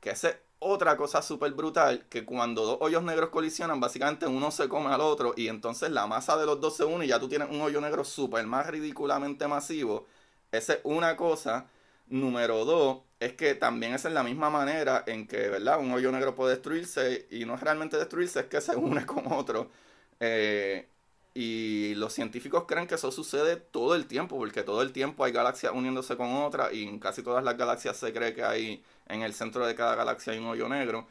Que 0.02 0.12
esa 0.12 0.30
es 0.30 0.38
otra 0.60 0.98
cosa 0.98 1.22
súper 1.22 1.52
brutal, 1.54 2.06
que 2.10 2.26
cuando 2.26 2.66
dos 2.66 2.78
hoyos 2.82 3.04
negros 3.04 3.30
colisionan, 3.30 3.80
básicamente 3.80 4.26
uno 4.28 4.52
se 4.52 4.68
come 4.68 4.90
al 4.90 5.02
otro 5.02 5.34
y 5.38 5.48
entonces 5.48 5.92
la 5.92 6.08
masa 6.08 6.38
de 6.38 6.46
los 6.46 6.60
dos 6.60 6.78
se 6.78 6.86
une 6.86 7.06
y 7.06 7.10
ya 7.10 7.20
tú 7.20 7.28
tienes 7.28 7.50
un 7.50 7.62
hoyo 7.62 7.82
negro 7.82 8.04
súper 8.04 8.46
más 8.48 8.68
ridículamente 8.68 9.48
masivo. 9.48 10.08
Esa 10.52 10.74
es 10.74 10.80
una 10.84 11.16
cosa. 11.16 11.68
Número 12.08 12.66
dos, 12.66 13.00
es 13.20 13.34
que 13.34 13.56
también 13.56 13.94
es 13.96 14.04
la 14.06 14.24
misma 14.24 14.50
manera 14.50 15.04
en 15.08 15.28
que, 15.28 15.50
¿verdad? 15.50 15.80
Un 15.80 15.92
hoyo 15.92 16.12
negro 16.12 16.36
puede 16.36 16.54
destruirse 16.54 17.28
y 17.32 17.46
no 17.46 17.56
es 17.56 17.62
realmente 17.62 17.98
destruirse, 17.98 18.42
es 18.42 18.46
que 18.48 18.62
se 18.62 18.76
une 18.76 19.06
con 19.06 19.32
otro. 19.32 19.72
Eh, 20.20 20.88
y 21.34 21.96
los 21.96 22.14
científicos 22.14 22.66
creen 22.68 22.88
que 22.88 22.96
eso 22.96 23.12
sucede 23.12 23.58
todo 23.58 23.96
el 23.96 24.06
tiempo, 24.08 24.38
porque 24.38 24.64
todo 24.64 24.82
el 24.82 24.94
tiempo 24.94 25.26
hay 25.26 25.32
galaxias 25.34 25.74
uniéndose 25.74 26.16
con 26.16 26.34
otras 26.34 26.74
y 26.74 26.84
en 26.88 27.00
casi 27.00 27.24
todas 27.24 27.44
las 27.44 27.58
galaxias 27.58 27.98
se 27.98 28.14
cree 28.14 28.34
que 28.34 28.44
hay 28.44 28.84
en 29.08 29.22
el 29.22 29.34
centro 29.34 29.66
de 29.68 29.76
cada 29.76 29.96
galaxia 29.96 30.34
hay 30.34 30.40
un 30.40 30.48
hoyo 30.48 30.70
negro. 30.70 31.08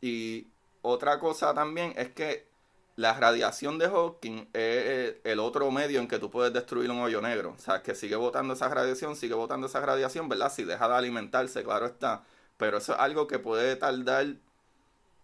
Y 0.00 0.46
otra 0.82 1.18
cosa 1.18 1.54
también 1.54 1.92
es 1.96 2.10
que 2.10 2.48
la 2.96 3.12
radiación 3.12 3.78
de 3.78 3.88
Hawking 3.88 4.38
es 4.38 4.48
eh, 4.54 5.20
el 5.24 5.38
otro 5.38 5.70
medio 5.70 6.00
en 6.00 6.08
que 6.08 6.18
tú 6.18 6.30
puedes 6.30 6.52
destruir 6.52 6.90
un 6.90 6.98
hoyo 6.98 7.20
negro. 7.20 7.54
O 7.56 7.60
sea, 7.60 7.82
que 7.82 7.94
sigue 7.94 8.16
botando 8.16 8.54
esa 8.54 8.68
radiación, 8.68 9.16
sigue 9.16 9.34
botando 9.34 9.66
esa 9.66 9.80
radiación, 9.80 10.28
¿verdad? 10.30 10.50
Si 10.50 10.64
deja 10.64 10.88
de 10.88 10.94
alimentarse, 10.94 11.62
claro 11.62 11.86
está. 11.86 12.24
Pero 12.56 12.78
eso 12.78 12.94
es 12.94 12.98
algo 12.98 13.26
que 13.26 13.38
puede 13.38 13.76
tardar 13.76 14.26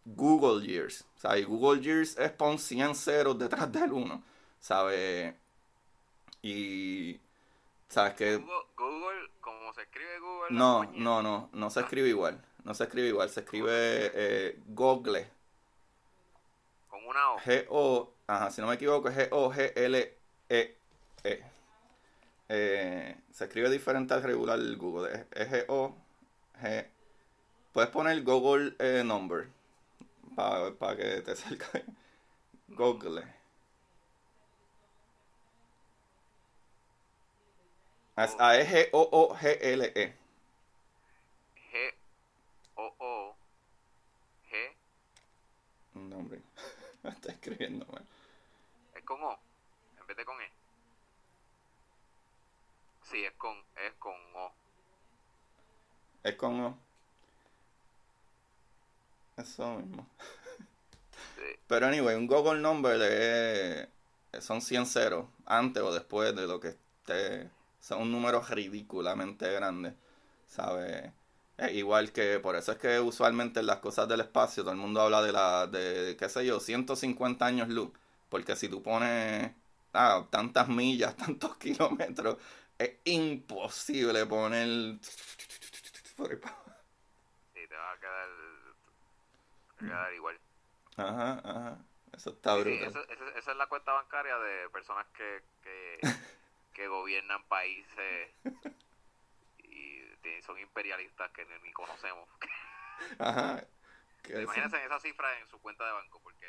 Google 0.05 0.67
Years. 0.67 1.07
O 1.17 1.21
sea, 1.21 1.39
y 1.39 1.45
Google 1.45 1.81
Years 1.81 2.19
es 2.19 2.31
pon 2.31 2.59
100 2.59 2.95
ceros 2.95 3.39
detrás 3.39 3.73
del 3.73 3.93
1. 3.93 4.23
¿Sabes? 4.61 5.35
Y. 6.43 7.19
¿Sabes 7.89 8.15
qué? 8.15 8.37
Google, 8.37 8.67
Google, 8.77 9.31
como 9.41 9.73
se 9.73 9.83
escribe 9.83 10.19
Google. 10.21 10.49
No, 10.51 10.85
no, 10.93 11.23
no, 11.23 11.49
no 11.53 11.71
se 11.71 11.81
escribe 11.81 12.09
igual. 12.09 12.39
No 12.65 12.75
se 12.75 12.85
escribe 12.85 13.09
igual, 13.09 13.31
se 13.31 13.41
escribe 13.41 13.71
eh, 14.15 14.61
Google. 14.69 15.29
Con 17.03 17.11
una 17.11 17.33
O. 17.33 17.39
G-O, 17.39 18.13
ajá, 18.27 18.51
si 18.51 18.61
no 18.61 18.69
me 18.69 18.75
equivoco, 18.75 19.09
es 19.09 19.17
G-O-G-L-E-E. 19.17 20.77
-E. 21.25 21.53
Eh, 22.49 23.17
se 23.31 23.45
escribe 23.45 23.71
diferente 23.71 24.15
al 24.15 24.23
regular 24.23 24.61
Google. 24.77 25.27
Es 25.33 25.49
G-O-G. 25.49 26.87
Puedes 27.73 27.91
poner 27.91 28.23
Google 28.23 28.75
eh, 28.79 29.03
Number 29.05 29.49
para 30.37 30.97
que 30.97 31.23
te 31.23 31.35
salga. 31.37 31.67
Google. 32.69 33.25
A 38.17 38.27
-E 38.27 38.67
G 38.67 38.89
O 38.93 39.09
O 39.11 39.35
G 39.35 39.59
L 39.61 39.93
E. 39.95 40.15
G 41.71 41.95
O 42.77 42.95
O 42.99 43.35
G. 44.51 44.77
No, 45.95 46.19
hombre. 46.19 46.43
Está 47.05 47.33
escribiendo 47.33 47.87
mal. 47.87 48.05
Es 48.95 49.03
con 49.05 49.23
O, 49.23 49.39
en 50.01 50.07
vez 50.07 50.17
de 50.17 50.25
con 50.25 50.41
E. 50.41 50.51
Sí, 53.11 53.25
es 53.25 53.33
con, 53.33 53.57
es 53.77 53.93
con 53.99 54.15
O. 54.35 54.53
Es 56.23 56.35
con 56.37 56.61
O. 56.61 56.79
Eso 59.37 59.77
mismo. 59.77 60.07
Sí. 61.37 61.59
Pero 61.67 61.87
anyway, 61.87 62.15
un 62.15 62.27
Google 62.27 62.61
Number 62.61 63.01
es, 63.01 64.45
son 64.45 64.61
100 64.61 64.87
ceros, 64.87 65.27
antes 65.47 65.83
o 65.83 65.93
después 65.93 66.35
de 66.37 66.47
lo 66.47 66.61
que 66.61 66.69
esté. 66.69 67.51
Son 67.81 68.03
un 68.03 68.13
número 68.13 68.41
ridículamente 68.43 69.51
grande, 69.51 69.95
¿sabes? 70.47 71.11
Es 71.67 71.73
igual 71.75 72.13
que, 72.13 72.39
por 72.41 72.57
eso 72.57 72.73
es 72.73 72.79
que 72.79 72.99
usualmente 73.01 73.61
en 73.61 73.67
las 73.67 73.79
cosas 73.81 74.09
del 74.09 74.21
espacio 74.21 74.63
todo 74.65 74.73
el 74.73 74.79
mundo 74.79 75.01
habla 75.01 75.23
de 75.23 75.33
la, 75.33 75.67
de, 75.67 76.17
qué 76.19 76.29
sé 76.29 76.45
yo, 76.47 76.61
150 76.61 77.47
años 77.47 77.69
luz. 77.69 77.91
Porque 78.29 78.57
si 78.57 78.69
tú 78.69 78.83
pones 78.83 79.53
ah, 79.93 80.27
tantas 80.31 80.69
millas, 80.69 81.17
tantos 81.19 81.57
kilómetros, 81.57 82.39
es 82.79 82.99
imposible 83.05 84.27
poner... 84.27 84.99
Por 86.17 86.41
Sí, 87.55 87.67
te 87.69 87.77
va 87.77 87.93
a 87.93 87.99
quedar, 87.99 88.29
te 88.29 89.75
va 89.77 89.83
a 89.83 89.85
quedar 89.87 90.15
igual. 90.15 90.41
Ajá, 90.97 91.41
ajá. 91.45 91.87
Eso 92.13 92.31
está 92.31 92.55
Sí, 92.55 92.61
brutal. 92.71 92.89
esa- 92.89 93.39
esa 93.39 93.51
es 93.53 93.57
la 93.57 93.67
cuenta 93.67 93.93
bancaria 93.93 94.37
de 94.39 94.69
personas 94.71 95.07
que, 95.17 95.43
que, 95.63 96.01
que 96.75 96.89
gobiernan 96.89 97.43
países 97.49 98.31
tienen- 100.23 100.43
son 100.43 100.59
imperialistas 100.59 101.31
que 101.33 101.45
ni, 101.63 101.73
conocemos. 101.73 102.29
Ajá. 103.19 103.63
Imagínense 104.29 104.85
esa 104.85 105.01
cifra 105.01 105.39
en 105.41 105.49
su 105.49 105.61
cuenta 105.61 105.85
de 105.85 105.93
banco, 105.93 106.21
porque 106.23 106.47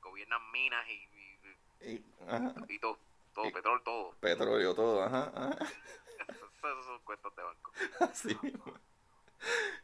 gobiernan 0.00 0.50
minas 0.50 0.86
y, 0.88 0.92
y, 0.92 1.92
y- 1.92 2.04
ajá. 2.28 2.54
y 2.68 2.78
todo, 2.78 2.98
todo, 3.34 3.46
Y- 3.46 3.52
petróleo, 3.52 3.82
todo. 3.82 4.12
Petróleo, 4.20 4.74
todo, 4.74 5.02
ajá, 5.04 5.32
ajá. 5.34 5.56
Esas 6.62 6.84
son 6.84 6.98
cuentas 7.00 7.34
de 7.34 7.42
banco. 7.42 7.72
Así 8.00 8.38
mismo. 8.42 8.74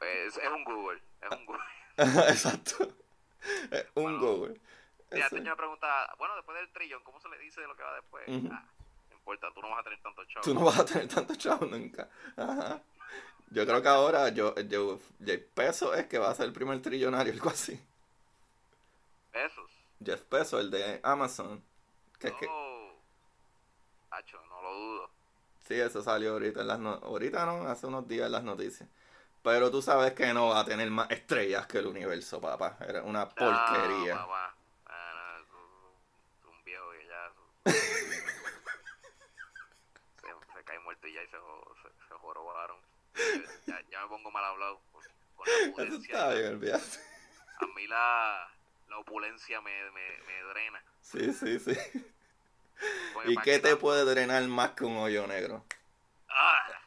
Es, 0.01 0.36
un 0.36 0.64
Google, 0.64 1.03
es 1.20 1.30
un 1.36 1.44
Google. 1.46 1.62
Ajá, 1.96 2.28
Exacto. 2.28 2.88
Es 3.70 3.86
un 3.94 4.03
Bueno, 4.05 4.18
Google. 4.20 4.61
Y 5.11 5.14
antes 5.16 5.26
Eso. 5.32 5.36
yo 5.38 5.51
me 5.51 5.57
preguntaba, 5.57 6.14
bueno, 6.18 6.36
después 6.36 6.57
del 6.59 6.70
trillón, 6.72 7.03
¿cómo 7.03 7.18
se 7.20 7.28
le 7.30 7.38
dice 7.38 7.61
lo 7.62 7.74
que 7.76 7.82
va 7.82 7.94
después? 7.94 8.24
Ah, 8.28 8.64
no 9.11 9.16
importa, 9.16 9.51
tú 9.53 9.61
no 9.62 9.70
vas 9.70 9.80
a 9.80 9.82
tener 9.84 10.01
tanto 10.03 10.24
chavo. 10.26 10.44
Tú 10.44 10.55
no 10.55 10.64
vas 10.64 10.78
a 10.78 10.84
tener 10.84 11.09
tanto 11.09 11.34
chavo 11.34 11.66
nunca. 11.66 12.09
Ajá. 12.36 12.82
Yo 13.51 13.64
creo 13.66 13.80
que 13.82 13.88
ahora 13.88 14.28
yo, 14.28 14.55
yo, 14.57 14.99
Jeff 15.24 15.42
Bezos 15.57 15.96
es 15.96 16.07
que 16.07 16.18
va 16.18 16.30
a 16.30 16.34
ser 16.34 16.46
el 16.46 16.53
primer 16.53 16.80
trillonario, 16.82 17.32
algo 17.34 17.51
así. 17.51 17.80
Esos. 19.32 19.70
Jeff 20.05 20.22
Bezos, 20.30 20.61
el 20.61 20.70
de 20.70 21.01
Amazon. 21.03 21.62
Que 22.18 22.28
es 22.28 22.34
que. 22.34 22.46
Hacho, 24.11 24.40
no 24.49 24.62
lo 24.62 24.74
dudo. 24.74 25.11
sí, 25.66 25.74
eso 25.74 26.03
salió 26.03 26.32
ahorita 26.32 26.62
en 26.62 26.66
las 26.66 26.78
no- 26.78 26.94
ahorita 27.03 27.44
no, 27.46 27.68
hace 27.68 27.86
unos 27.86 28.09
días 28.09 28.26
en 28.26 28.32
las 28.32 28.42
noticias. 28.42 28.88
Pero 29.42 29.70
tú 29.70 29.80
sabes 29.82 30.12
que 30.14 30.32
no 30.34 30.49
va 30.49 30.61
a 30.61 30.64
tener 30.64 30.90
más 30.90 31.11
estrellas 31.11 31.66
que 31.66 31.78
el 31.78 31.86
universo, 31.86 32.40
papá. 32.40 32.76
Era 32.80 33.03
una 33.03 33.28
porquería. 33.28 34.14
Ah, 34.16 34.26
papá. 34.26 34.55
Ah, 34.86 35.38
tú 35.51 36.49
un 36.51 36.64
viejo 36.64 36.90
que 36.90 37.07
ya... 37.07 37.30
tú- 37.64 37.70
se, 40.20 40.28
se 40.59 40.64
cae 40.64 40.78
muerto 40.80 41.07
y 41.07 41.14
ya 41.14 41.22
y 41.22 41.26
se, 41.28 41.36
jo- 41.38 41.74
se, 41.82 41.88
se 42.09 42.14
jorobaron. 42.14 42.76
Ya, 43.66 43.80
ya 43.90 44.02
me 44.02 44.08
pongo 44.08 44.30
mal 44.30 44.44
hablado 44.44 44.80
con 45.34 45.46
la 45.46 45.52
Eso 45.52 45.70
opulencia. 45.70 46.14
está 46.14 46.34
bien, 46.34 46.46
olvídate. 46.54 46.98
A 47.60 47.66
mí 47.74 47.86
la, 47.86 48.50
la 48.88 48.98
opulencia 48.98 49.60
me, 49.60 49.90
me, 49.90 50.18
me 50.26 50.42
drena. 50.50 50.82
Sí, 51.00 51.32
sí, 51.32 51.58
sí. 51.58 51.76
Porque 53.12 53.32
¿Y 53.32 53.36
qué 53.38 53.58
te 53.58 53.76
puede 53.76 54.04
drenar 54.04 54.42
más 54.44 54.70
que 54.72 54.84
un 54.84 54.96
hoyo 54.96 55.26
negro? 55.26 55.64
Ah, 56.28 56.80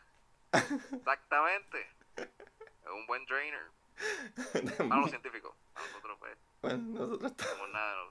exactamente. 0.54 1.90
Es 2.16 2.92
un 2.92 3.06
buen 3.08 3.26
drainer. 3.26 3.66
Para 4.90 5.02
los 5.02 5.10
científicos. 5.10 5.54
A 5.76 5.82
nosotros, 5.82 6.18
pues, 6.20 6.38
Bueno, 6.62 6.78
nosotros 7.00 7.34
no 7.38 7.44
somos 7.46 7.70
nada. 7.72 8.04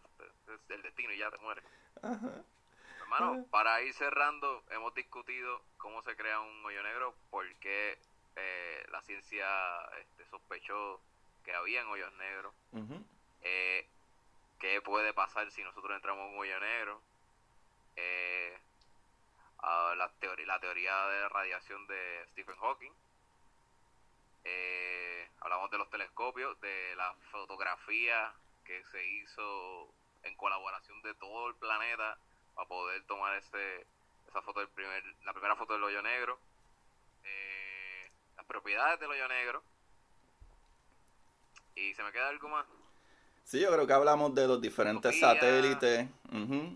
Es 0.48 0.60
el 0.70 0.82
destino 0.82 1.12
y 1.12 1.18
ya 1.18 1.30
te 1.30 1.38
mueres. 1.38 1.64
Ajá. 2.02 2.42
Hermano, 3.00 3.44
para 3.50 3.82
ir 3.82 3.92
cerrando, 3.94 4.62
hemos 4.70 4.94
discutido 4.94 5.62
cómo 5.78 6.00
se 6.02 6.14
crea 6.16 6.38
un 6.40 6.64
hoyo 6.64 6.80
negro, 6.82 7.14
por 7.30 7.44
qué 7.56 7.98
eh, 8.36 8.84
la 8.90 9.02
ciencia 9.02 9.46
este, 10.00 10.24
sospechó 10.26 11.00
que 11.44 11.54
habían 11.54 11.86
hoyos 11.88 12.12
negros, 12.14 12.54
eh, 13.42 13.86
qué 14.58 14.80
puede 14.82 15.12
pasar 15.14 15.50
si 15.50 15.62
nosotros 15.62 15.94
entramos 15.96 16.26
en 16.26 16.34
un 16.34 16.40
hoyo 16.40 16.60
negro, 16.60 17.00
eh, 17.96 18.58
a 19.58 19.94
la, 19.96 20.10
teoría, 20.20 20.46
la 20.46 20.60
teoría 20.60 21.06
de 21.06 21.28
radiación 21.28 21.86
de 21.86 22.26
Stephen 22.30 22.56
Hawking, 22.56 22.92
eh, 24.44 25.28
hablamos 25.40 25.70
de 25.70 25.78
los 25.78 25.90
telescopios, 25.90 26.60
de 26.60 26.94
la 26.96 27.14
fotografía 27.30 28.32
que 28.64 28.82
se 28.84 29.04
hizo 29.06 29.92
en 30.22 30.34
colaboración 30.36 31.00
de 31.02 31.14
todo 31.14 31.48
el 31.48 31.54
planeta 31.56 32.18
para 32.54 32.68
poder 32.68 33.02
tomar 33.04 33.36
este 33.36 33.86
esa 34.28 34.42
foto 34.42 34.60
del 34.60 34.68
primer 34.68 35.02
la 35.24 35.32
primera 35.32 35.56
foto 35.56 35.72
del 35.72 35.82
hoyo 35.82 36.02
negro 36.02 36.38
eh, 37.24 37.59
propiedades 38.50 38.98
del 38.98 39.10
hoyo 39.10 39.28
negro 39.28 39.62
y 41.76 41.94
se 41.94 42.02
me 42.02 42.10
queda 42.10 42.28
algo 42.28 42.48
más 42.48 42.66
Sí, 43.44 43.58
yo 43.58 43.72
creo 43.72 43.84
que 43.84 43.92
hablamos 43.92 44.32
de 44.32 44.46
los 44.46 44.60
diferentes 44.60 45.18
satélites, 45.18 46.06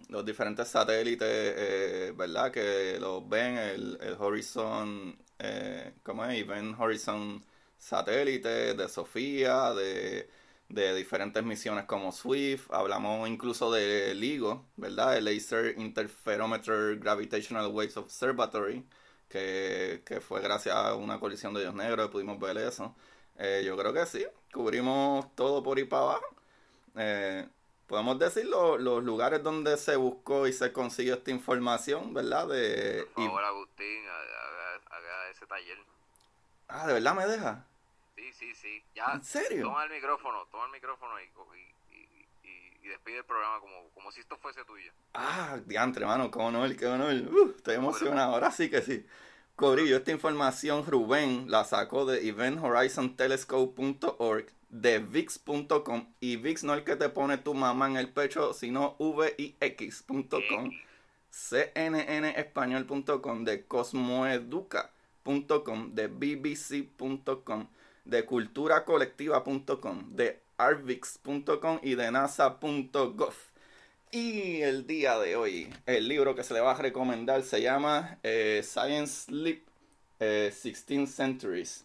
los 0.08 0.24
diferentes 0.24 0.66
satélites, 0.66 1.28
eh, 1.28 2.12
¿verdad? 2.16 2.50
Que 2.50 2.98
los 2.98 3.28
ven, 3.28 3.56
el, 3.56 3.96
el 4.00 4.16
Horizon, 4.18 5.16
eh, 5.38 5.92
¿cómo 6.02 6.24
es? 6.24 6.40
Event 6.40 6.76
Horizon 6.76 7.44
satélite, 7.78 8.74
de 8.74 8.88
Sofía, 8.88 9.72
de, 9.72 10.28
de 10.68 10.94
diferentes 10.96 11.44
misiones 11.44 11.84
como 11.84 12.10
SWIFT, 12.10 12.72
hablamos 12.72 13.28
incluso 13.28 13.70
de 13.70 14.12
LIGO, 14.12 14.66
¿verdad? 14.76 15.16
El 15.16 15.26
Laser 15.26 15.78
Interferometer 15.78 16.98
Gravitational 16.98 17.68
Waves 17.68 17.96
Observatory, 17.96 18.84
que, 19.34 20.02
que 20.06 20.20
fue 20.20 20.40
gracias 20.40 20.76
a 20.76 20.94
una 20.94 21.20
colisión 21.20 21.54
de 21.54 21.60
hoyos 21.62 21.74
negros 21.74 22.10
pudimos 22.10 22.38
ver 22.40 22.56
eso. 22.58 22.94
Eh, 23.38 23.64
yo 23.66 23.76
creo 23.76 23.92
que 23.92 24.06
sí, 24.06 24.26
cubrimos 24.52 25.34
todo 25.36 25.62
por 25.64 25.78
ahí 25.78 25.84
para 25.84 26.02
abajo. 26.04 26.26
Eh, 26.96 27.48
podemos 27.88 28.18
decir 28.18 28.46
lo- 28.46 28.78
los 28.78 29.04
lugares 29.04 29.42
donde 29.42 29.76
se 29.78 29.96
buscó 29.96 30.46
y 30.48 30.52
se 30.52 30.72
consiguió 30.72 31.14
esta 31.14 31.30
información, 31.32 32.14
¿verdad? 32.14 32.48
De, 32.48 33.06
por 33.14 33.42
y- 33.42 33.44
Agustín 33.44 34.06
haga, 34.08 34.74
haga 34.90 35.30
ese 35.30 35.46
taller 35.46 35.78
ah, 36.68 36.86
¿de 36.86 36.92
verdad 36.94 37.14
me 37.14 37.26
deja? 37.26 37.64
sí 38.16 38.32
sí 38.32 38.54
sí 38.54 38.82
ya 38.94 39.08
¿En 39.12 39.22
serio? 39.24 39.66
toma 39.66 39.84
el 39.84 39.90
micrófono 39.90 40.46
toma 40.50 40.66
el 40.66 40.72
micrófono 40.72 41.20
y, 41.20 41.24
y, 41.24 41.60
y, 41.60 41.73
y- 42.84 42.88
despide 42.88 43.18
el 43.18 43.24
programa 43.24 43.58
como, 43.60 43.88
como 43.94 44.10
si 44.12 44.20
esto 44.20 44.36
fuese 44.38 44.64
tuyo 44.64 44.92
Ah, 45.14 45.58
diantre, 45.66 46.04
mano, 46.06 46.30
qué 46.30 46.38
honor, 46.38 46.74
qué 46.76 46.86
honor. 46.86 47.12
Uh, 47.14 47.54
estoy 47.56 47.74
emocionado, 47.76 48.32
ahora 48.34 48.50
sí 48.50 48.68
que 48.70 48.82
sí. 48.82 49.04
Corillo, 49.56 49.96
esta 49.96 50.10
información 50.10 50.84
Rubén 50.84 51.48
la 51.50 51.62
sacó 51.64 52.04
de 52.06 52.26
eventhorizontelescope.org, 52.28 54.46
de 54.68 54.98
VIX.com 54.98 56.12
y 56.18 56.36
VIX 56.36 56.64
no 56.64 56.72
es 56.74 56.80
el 56.80 56.84
que 56.84 56.96
te 56.96 57.08
pone 57.08 57.38
tu 57.38 57.54
mamá 57.54 57.86
en 57.88 57.96
el 57.96 58.12
pecho, 58.12 58.52
sino 58.52 58.96
VIX.com, 58.98 60.72
cnnespañol.com, 61.30 63.44
de 63.44 63.64
cosmoeduca.com, 63.66 65.94
de 65.94 66.08
bbc.com, 66.08 67.68
de 68.04 68.24
culturacolectiva.com, 68.24 70.16
de 70.16 70.42
arvix.com 70.58 71.80
y 71.82 71.94
de 71.94 72.10
nasa.gov. 72.10 73.34
Y 74.10 74.62
el 74.62 74.86
día 74.86 75.18
de 75.18 75.34
hoy, 75.34 75.74
el 75.86 76.06
libro 76.06 76.34
que 76.34 76.44
se 76.44 76.54
le 76.54 76.60
va 76.60 76.72
a 76.72 76.76
recomendar 76.76 77.42
se 77.42 77.60
llama 77.60 78.18
eh, 78.22 78.62
Science 78.62 79.24
Sleep 79.26 79.64
eh, 80.20 80.52
16 80.62 81.12
Centuries. 81.12 81.84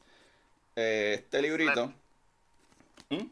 Eh, 0.75 1.15
este 1.19 1.41
librito. 1.41 1.93
¿Mm? 3.09 3.25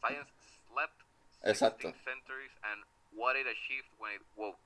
Science 0.00 0.32
Slept 0.66 0.98
16 1.42 1.50
Exacto. 1.50 1.92
Centuries 2.04 2.52
and 2.62 2.82
What 3.14 3.36
It 3.36 3.46
Achieved 3.46 3.88
When 3.98 4.14
It 4.14 4.22
Woke. 4.36 4.58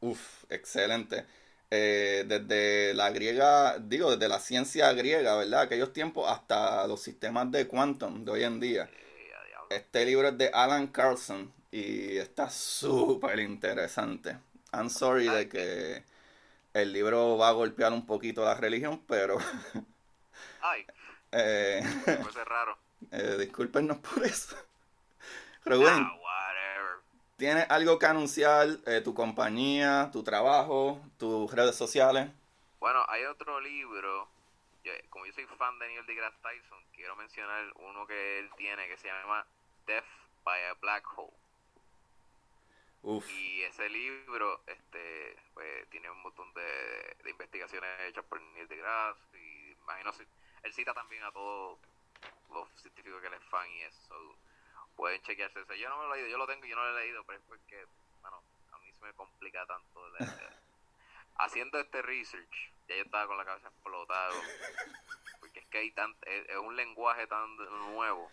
Uf, 0.00 0.44
excelente. 0.50 1.26
Eh, 1.70 2.24
desde 2.26 2.94
la 2.94 3.10
griega, 3.10 3.78
digo, 3.78 4.10
desde 4.10 4.28
la 4.28 4.40
ciencia 4.40 4.92
griega, 4.92 5.36
¿verdad? 5.36 5.62
Aquellos 5.62 5.92
tiempos 5.92 6.28
hasta 6.28 6.86
los 6.88 7.00
sistemas 7.00 7.52
de 7.52 7.68
quantum 7.68 8.24
de 8.24 8.32
hoy 8.32 8.42
en 8.42 8.58
día. 8.58 8.90
Este 9.70 10.04
libro 10.04 10.28
es 10.28 10.36
de 10.36 10.50
Alan 10.52 10.88
Carlson 10.88 11.52
y 11.70 12.16
está 12.18 12.50
súper 12.50 13.38
interesante. 13.38 14.36
I'm 14.72 14.90
sorry 14.90 15.28
de 15.28 15.48
que 15.48 16.04
el 16.74 16.92
libro 16.92 17.38
va 17.38 17.48
a 17.50 17.52
golpear 17.52 17.92
un 17.92 18.04
poquito 18.06 18.44
la 18.44 18.54
religión, 18.54 19.02
pero... 19.06 19.38
Ay. 20.62 20.86
eh, 21.32 21.82
Puede 22.04 22.44
raro. 22.44 22.76
Eh, 23.12 23.36
discúlpenos 23.38 23.96
por 23.98 24.24
eso. 24.26 24.54
Rubén, 25.64 26.04
Ah, 26.04 26.16
whatever. 26.20 26.96
¿tienes 27.38 27.66
algo 27.70 27.98
que 27.98 28.06
anunciar? 28.06 28.68
Eh, 28.86 29.00
tu 29.02 29.14
compañía, 29.14 30.10
tu 30.12 30.22
trabajo, 30.22 31.00
tus 31.18 31.50
redes 31.52 31.76
sociales. 31.76 32.28
Bueno, 32.78 33.04
hay 33.08 33.24
otro 33.24 33.58
libro. 33.60 34.28
yo- 34.84 34.92
como 35.10 35.26
yo 35.26 35.32
soy 35.32 35.46
fan 35.58 35.78
de 35.78 35.88
Neil 35.88 36.06
deGrasse 36.06 36.36
Tyson, 36.42 36.78
quiero 36.94 37.16
mencionar 37.16 37.64
uno 37.76 38.06
que 38.06 38.38
él 38.40 38.50
tiene 38.56 38.86
que 38.88 38.96
se 38.98 39.08
llama 39.08 39.46
Death 39.90 40.06
by 40.44 40.56
a 40.70 40.74
Black 40.74 41.04
Hole. 41.16 41.34
Uf, 43.02 43.28
Y 43.28 43.62
ese 43.62 43.88
libro 43.88 44.62
este 44.68 45.36
pues 45.52 45.88
tiene 45.90 46.08
un 46.10 46.22
montón 46.22 46.52
de, 46.54 47.16
de 47.24 47.30
investigaciones 47.30 47.90
hechas 48.02 48.24
por 48.26 48.40
Neil 48.40 48.68
deGrasse 48.68 49.18
y 49.36 49.72
imagino 49.72 50.12
si- 50.12 50.26
él 50.62 50.72
cita 50.72 50.94
también 50.94 51.24
a 51.24 51.32
todos 51.32 51.80
los 52.52 52.68
científicos 52.80 53.20
que 53.20 53.26
él 53.26 53.34
es 53.34 53.44
fan 53.48 53.68
y 53.68 53.82
eso 53.82 54.36
pueden 54.94 55.20
chequearse. 55.22 55.58
Yo 55.76 55.88
no 55.88 55.98
me 55.98 56.04
lo 56.06 56.14
he 56.14 56.18
leído, 56.18 56.30
yo 56.30 56.38
lo 56.38 56.46
tengo 56.46 56.64
y 56.64 56.68
yo 56.68 56.76
no 56.76 56.84
lo 56.84 56.96
he 56.98 57.02
leído, 57.02 57.24
pero 57.24 57.38
es 57.40 57.44
porque, 57.48 57.84
bueno, 58.22 58.44
a 58.72 58.78
mí 58.78 58.92
se 58.92 59.04
me 59.04 59.12
complica 59.14 59.66
tanto 59.66 60.08
leer. 60.10 60.30
haciendo 61.38 61.80
este 61.80 62.00
research, 62.02 62.72
ya 62.86 62.94
yo 62.96 63.02
estaba 63.02 63.26
con 63.26 63.38
la 63.38 63.44
cabeza 63.44 63.68
explotada 63.68 64.30
porque 65.40 65.58
es 65.60 65.66
que 65.66 65.78
hay 65.78 65.90
tan, 65.92 66.14
es, 66.26 66.48
es 66.48 66.56
un 66.58 66.76
lenguaje 66.76 67.26
tan 67.26 67.56
nuevo 67.92 68.30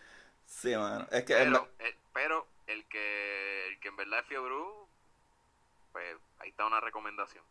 sí, 0.48 0.76
mano. 0.76 1.08
Es 1.12 1.26
que 1.26 1.36
pero, 1.44 1.68
eh, 1.80 1.96
pero 2.14 2.48
el 2.68 2.88
que 2.88 3.68
el 3.68 3.80
que 3.80 3.88
en 3.90 3.96
verdad 3.98 4.20
es 4.22 4.26
Fiobru, 4.28 4.90
pues 5.92 6.18
ahí 6.40 6.50
está 6.50 6.66
una 6.66 6.80
recomendación. 6.80 7.44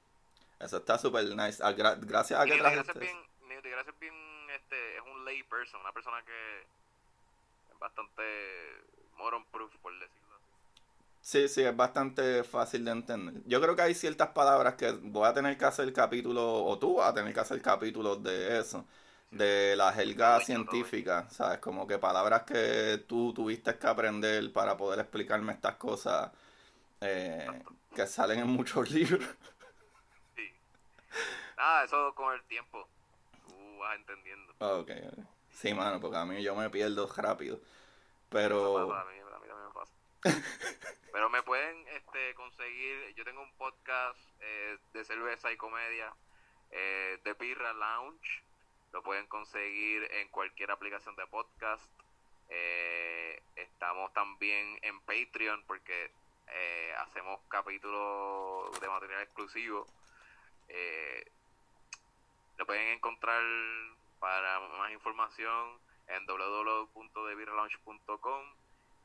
eso 0.61 0.79
está 0.79 0.99
súper 0.99 1.25
nice. 1.37 1.63
Ah, 1.63 1.73
gra- 1.73 1.99
gracias 2.01 2.41
a 2.41 2.47
que 2.47 2.55
es 2.55 2.59
trajiste 2.59 2.93
eso. 2.93 3.01
bien, 3.01 3.17
Neil 3.49 3.63
deGrasse 3.63 3.91
es 3.91 3.99
bien, 3.99 4.15
este, 4.51 4.97
es 4.97 5.03
un 5.03 5.25
lay 5.25 5.43
person, 5.45 5.81
una 5.81 5.93
persona 5.93 6.25
que 6.25 6.67
es 7.71 7.79
bastante 7.79 8.23
moron 9.19 9.45
proof, 9.53 9.73
por 9.79 9.93
decirlo 9.99 10.35
así. 10.37 10.51
Sí, 11.21 11.49
sí, 11.49 11.63
es 11.63 11.77
bastante 11.77 12.45
fácil 12.45 12.85
de 12.85 12.93
entender. 12.93 13.43
Yo 13.47 13.61
creo 13.61 13.75
que 13.75 13.83
hay 13.83 13.95
ciertas 13.95 14.29
palabras 14.29 14.75
que 14.77 14.93
voy 14.93 15.27
a 15.27 15.35
tener 15.35 15.59
que 15.59 15.65
hacer 15.65 15.93
capítulo, 15.93 16.65
o 16.65 16.79
tú 16.79 16.95
vas 16.97 17.11
a 17.11 17.15
tener 17.15 17.35
que 17.35 17.41
hacer 17.41 17.61
capítulos 17.61 18.23
de 18.23 18.61
eso, 18.61 18.87
de 19.31 19.75
la 19.77 19.93
jerga 19.93 20.41
científica, 20.41 21.29
¿sabes? 21.31 21.59
Como 21.59 21.87
que 21.87 21.99
palabras 21.99 22.43
que 22.43 23.05
tú 23.07 23.33
tuviste 23.35 23.79
que 23.79 23.87
aprender 23.87 24.53
para 24.53 24.77
poder 24.77 25.01
explicarme 25.01 25.53
estas 25.53 25.77
cosas 25.77 26.31
eh, 27.01 27.47
que 27.95 28.07
salen 28.07 28.41
en 28.41 28.49
muchos 28.49 28.91
libros. 28.93 29.25
Sí. 30.35 30.51
Nada, 31.57 31.85
eso 31.85 32.15
con 32.15 32.35
el 32.35 32.43
tiempo 32.45 32.89
tú 33.47 33.79
vas 33.79 33.97
entendiendo. 33.97 34.53
Ok, 34.59 34.91
ok. 35.13 35.25
Sí, 35.51 35.73
mano, 35.73 36.01
porque 36.01 36.19
a 36.19 36.25
mí 36.25 36.43
yo 36.43 36.55
me 36.55 36.69
pierdo 36.69 37.11
rápido. 37.17 37.61
Pero, 38.29 38.87
mí, 38.87 38.93
a 38.93 39.05
mí 39.05 39.31
también 39.31 39.55
me 39.57 39.73
pasa. 39.73 39.93
Pero 41.13 41.31
me 41.31 41.43
pueden 41.43 41.89
este, 41.89 42.35
conseguir, 42.35 43.15
yo 43.15 43.25
tengo 43.25 43.41
un 43.41 43.53
podcast 43.57 44.19
eh, 44.41 44.77
de 44.93 45.05
cerveza 45.05 45.51
y 45.51 45.57
comedia 45.57 46.15
eh, 46.71 47.19
de 47.25 47.33
Birra 47.35 47.73
Lounge. 47.73 48.45
Lo 48.97 49.03
pueden 49.03 49.27
conseguir 49.27 50.09
en 50.11 50.29
cualquier 50.29 50.71
aplicación 50.71 51.15
de 51.17 51.27
podcast. 51.27 51.85
Eh, 52.49 53.43
estamos 53.57 54.11
también 54.15 54.79
en 54.81 54.99
Patreon 55.01 55.63
porque 55.67 56.11
eh, 56.47 56.95
hacemos 57.01 57.39
capítulos 57.51 58.81
de 58.81 58.89
material 58.89 59.21
exclusivo. 59.21 59.87
Eh, 60.69 61.31
lo 62.57 62.65
pueden 62.65 62.89
encontrar 62.89 63.43
para 64.19 64.61
más 64.61 64.91
información 64.93 65.79
en 66.07 66.25
www.debirrelaunch.com. 66.25 68.55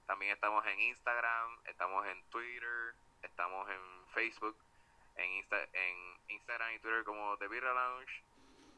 También 0.07 0.31
estamos 0.31 0.65
en 0.67 0.79
Instagram, 0.79 1.59
estamos 1.65 2.07
en 2.07 2.23
Twitter, 2.29 2.93
estamos 3.23 3.69
en 3.69 3.81
Facebook, 4.13 4.55
en, 5.17 5.31
Insta- 5.31 5.67
en 5.73 6.17
Instagram 6.29 6.75
y 6.75 6.79
Twitter 6.79 7.03
como 7.03 7.37
The 7.39 7.49
Lounge, 7.49 8.23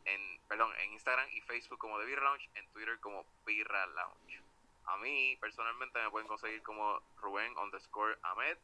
en, 0.05 0.39
perdón, 0.47 0.73
en 0.79 0.93
Instagram 0.93 1.29
y 1.31 1.41
Facebook 1.41 1.79
como 1.79 1.99
The 1.99 2.05
Birra 2.05 2.23
Lounge, 2.23 2.49
en 2.55 2.67
Twitter 2.69 2.99
como 2.99 3.25
Birra 3.45 3.85
Lounge. 3.87 4.41
A 4.85 4.97
mí, 4.97 5.37
personalmente, 5.39 6.01
me 6.01 6.09
pueden 6.09 6.27
conseguir 6.27 6.61
como 6.63 7.01
Rubén 7.21 7.57
underscore 7.57 8.17
Ahmed, 8.23 8.57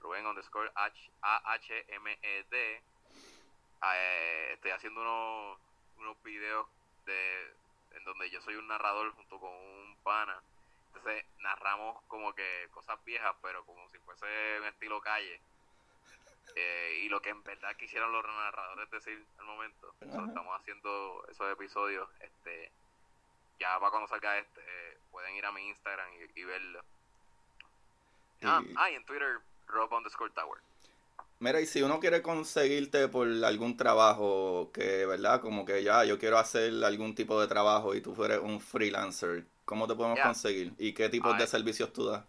Rubén 0.00 0.26
underscore 0.26 0.70
H 0.74 1.10
A 1.22 1.52
H 1.52 1.84
M 1.88 2.18
E 2.22 2.44
D. 2.50 2.82
Eh, 3.94 4.50
estoy 4.54 4.70
haciendo 4.72 5.00
unos, 5.00 5.58
unos 5.98 6.22
videos 6.22 6.66
de 7.04 7.54
en 7.92 8.04
donde 8.04 8.28
yo 8.30 8.40
soy 8.42 8.56
un 8.56 8.66
narrador 8.66 9.12
junto 9.14 9.38
con 9.38 9.52
un 9.52 9.96
pana. 10.02 10.40
Entonces 10.88 11.24
narramos 11.38 12.02
como 12.08 12.34
que 12.34 12.68
cosas 12.72 13.02
viejas, 13.04 13.34
pero 13.42 13.64
como 13.64 13.88
si 13.90 13.98
fuese 13.98 14.26
un 14.60 14.66
estilo 14.66 15.00
calle. 15.00 15.40
Eh, 16.54 17.00
y 17.04 17.08
lo 17.08 17.20
que 17.20 17.30
en 17.30 17.42
verdad 17.42 17.76
quisieron 17.76 18.12
los 18.12 18.24
narradores 18.24 18.90
decir 18.90 19.24
al 19.38 19.44
momento. 19.46 19.94
Estamos 20.00 20.58
haciendo 20.60 21.24
esos 21.30 21.52
episodios. 21.52 22.08
este 22.20 22.70
Ya 23.58 23.78
para 23.78 23.90
cuando 23.90 24.08
salga 24.08 24.38
este, 24.38 24.60
eh, 24.60 24.98
pueden 25.10 25.34
ir 25.34 25.44
a 25.44 25.52
mi 25.52 25.66
Instagram 25.68 26.08
y, 26.14 26.40
y 26.40 26.44
verlo. 26.44 26.80
Ah, 28.42 28.62
Y- 28.64 28.74
ah, 28.76 28.90
y 28.90 28.94
en 28.94 29.04
Twitter, 29.04 29.38
Rob 29.66 29.92
underscore 29.92 30.30
Tower. 30.32 30.60
Mira, 31.38 31.60
y 31.60 31.66
si 31.66 31.82
uno 31.82 32.00
quiere 32.00 32.22
conseguirte 32.22 33.08
por 33.08 33.26
algún 33.44 33.76
trabajo 33.76 34.70
que, 34.72 35.04
¿verdad? 35.04 35.40
Como 35.42 35.66
que 35.66 35.82
ya 35.82 36.04
yo 36.04 36.18
quiero 36.18 36.38
hacer 36.38 36.72
algún 36.84 37.14
tipo 37.14 37.38
de 37.40 37.46
trabajo 37.46 37.94
y 37.94 38.00
tú 38.00 38.14
fueres 38.14 38.38
un 38.38 38.58
freelancer, 38.60 39.44
¿cómo 39.66 39.86
te 39.86 39.94
podemos 39.94 40.18
conseguir? 40.20 40.72
¿Y 40.78 40.94
qué 40.94 41.10
tipos 41.10 41.34
Ah, 41.34 41.38
de 41.38 41.46
servicios 41.46 41.92
tú 41.92 42.06
das? 42.06 42.24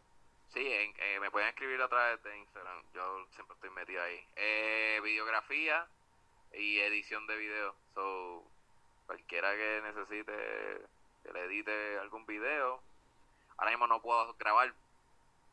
Sí, 0.53 0.65
en- 0.65 0.93
eh, 0.97 1.19
me 1.19 1.29
pueden 1.31 1.49
escribir 1.49 1.81
a 1.81 1.87
través 1.87 2.21
de 2.23 2.37
Instagram. 2.37 2.81
Yo 2.93 3.25
siempre 3.35 3.53
estoy 3.55 3.69
metido 3.71 4.01
ahí. 4.01 4.25
Eh, 4.35 4.99
videografía 5.03 5.87
y 6.53 6.79
edición 6.79 7.27
de 7.27 7.35
video. 7.37 7.75
So, 7.93 8.43
cualquiera 9.05 9.53
que 9.55 9.81
necesite 9.83 10.33
que 11.23 11.33
le 11.33 11.43
edite 11.45 11.99
algún 11.99 12.25
video. 12.25 12.81
Ahora 13.57 13.71
mismo 13.71 13.87
no 13.87 14.01
puedo 14.01 14.33
grabar 14.35 14.73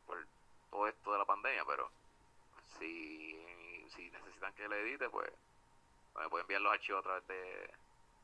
por 0.07 0.25
todo 0.71 0.87
esto 0.87 1.11
de 1.11 1.17
la 1.19 1.25
pandemia, 1.25 1.65
pero 1.65 1.89
si, 2.79 3.35
si 3.95 4.09
necesitan 4.11 4.53
que 4.53 4.67
le 4.67 4.81
edite, 4.81 5.09
pues 5.09 5.29
me 6.17 6.29
pueden 6.29 6.43
enviar 6.45 6.61
los 6.61 6.73
archivos 6.73 6.99
a 7.01 7.03
través 7.03 7.27
de, 7.27 7.69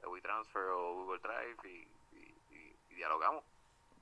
de 0.02 0.08
WeTransfer 0.08 0.62
o 0.64 0.94
Google 0.94 1.20
Drive 1.20 1.58
y, 1.70 1.88
y- 2.56 2.96
dialogamos. 2.96 3.44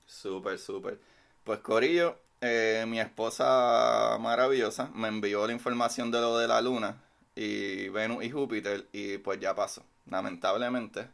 Súper, 0.05 0.57
súper. 0.59 0.99
Pues 1.43 1.59
Corillo, 1.59 2.19
eh, 2.41 2.85
mi 2.87 2.99
esposa 2.99 4.17
maravillosa 4.19 4.89
me 4.93 5.07
envió 5.07 5.45
la 5.47 5.53
información 5.53 6.11
de 6.11 6.21
lo 6.21 6.37
de 6.37 6.47
la 6.47 6.61
luna 6.61 7.01
y 7.35 7.89
Venus 7.89 8.23
y 8.23 8.31
Júpiter 8.31 8.87
y 8.91 9.17
pues 9.19 9.39
ya 9.39 9.55
pasó, 9.55 9.83
lamentablemente. 10.09 11.07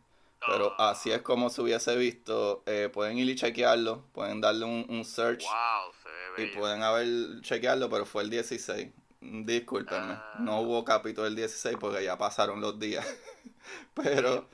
Pero 0.47 0.73
Ah. 0.77 0.91
así 0.91 1.11
es 1.11 1.22
como 1.23 1.49
se 1.49 1.61
hubiese 1.61 1.95
visto. 1.95 2.61
Eh, 2.68 2.89
pueden 2.93 3.18
ir 3.18 3.27
y 3.30 3.35
chequearlo, 3.35 4.03
pueden 4.14 4.41
darle 4.41 4.65
un, 4.65 4.85
un 4.89 5.03
search 5.03 5.43
Wow, 5.43 5.93
se 6.03 6.41
ve 6.43 6.47
y 6.49 6.56
pueden 6.56 6.84
haber 6.84 7.41
chequearlo, 7.41 7.89
pero 7.89 8.06
fue 8.06 8.22
el 8.23 8.30
16. 8.30 8.89
Discúlpenme, 9.22 10.14
Ah. 10.14 10.35
no 10.39 10.60
hubo 10.61 10.85
capítulo 10.85 11.26
el 11.26 11.35
16 11.35 11.77
porque 11.80 12.03
ya 12.03 12.15
pasaron 12.18 12.61
los 12.61 12.80
días. 12.80 13.03
Pero 13.95 14.47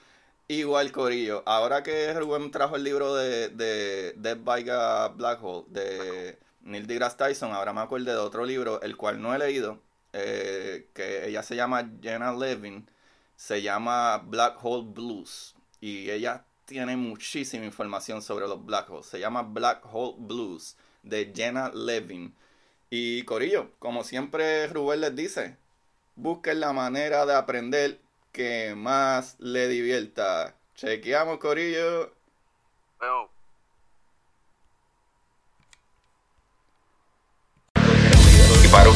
igual, 0.48 0.92
Corillo, 0.94 1.44
ahora 1.46 1.84
que 1.84 2.14
Rubén 2.14 2.52
trajo 2.52 2.78
el 2.78 2.84
libro 2.86 3.14
de, 3.16 3.50
de 3.50 4.14
Dead 4.14 4.38
by 4.38 4.66
a 4.70 5.10
Black 5.10 5.44
Hole 5.44 5.66
de 5.70 6.40
Neil 6.64 6.88
deGrasse 6.88 7.18
Tyson, 7.18 7.54
ahora 7.54 7.74
me 7.74 7.82
acuerdo 7.82 8.12
de 8.12 8.18
otro 8.18 8.46
libro, 8.46 8.82
el 8.82 8.98
cual 8.98 9.22
no 9.22 9.34
he 9.34 9.40
leído, 9.40 9.80
eh, 10.14 10.88
que 10.94 11.28
ella 11.28 11.44
se 11.44 11.56
llama 11.56 11.90
Jenna 12.02 12.34
Levin, 12.34 12.88
se 13.36 13.62
llama 13.62 14.18
Black 14.20 14.58
Hole 14.62 14.88
Blues. 14.94 15.56
Y 15.80 16.10
ella 16.12 16.46
tiene 16.66 16.96
muchísima 16.96 17.66
información 17.66 18.22
sobre 18.22 18.48
los 18.48 18.66
black 18.66 18.90
holes. 18.90 19.08
Se 19.08 19.20
llama 19.20 19.42
Black 19.42 19.84
Hole 19.92 20.16
Blues 20.20 20.78
de 21.04 21.34
Jenna 21.36 21.70
Levin. 21.74 22.34
Y 22.90 23.24
Corillo, 23.24 23.72
como 23.80 24.04
siempre 24.04 24.68
Rubén 24.68 25.02
les 25.02 25.16
dice, 25.16 25.58
busquen 26.16 26.60
la 26.60 26.74
manera 26.74 27.26
de 27.26 27.36
aprender 27.36 28.00
que 28.32 28.74
más 28.76 29.36
le 29.40 29.68
divierta. 29.68 30.56
Chequeamos, 30.76 31.40
Corillo. 31.40 32.14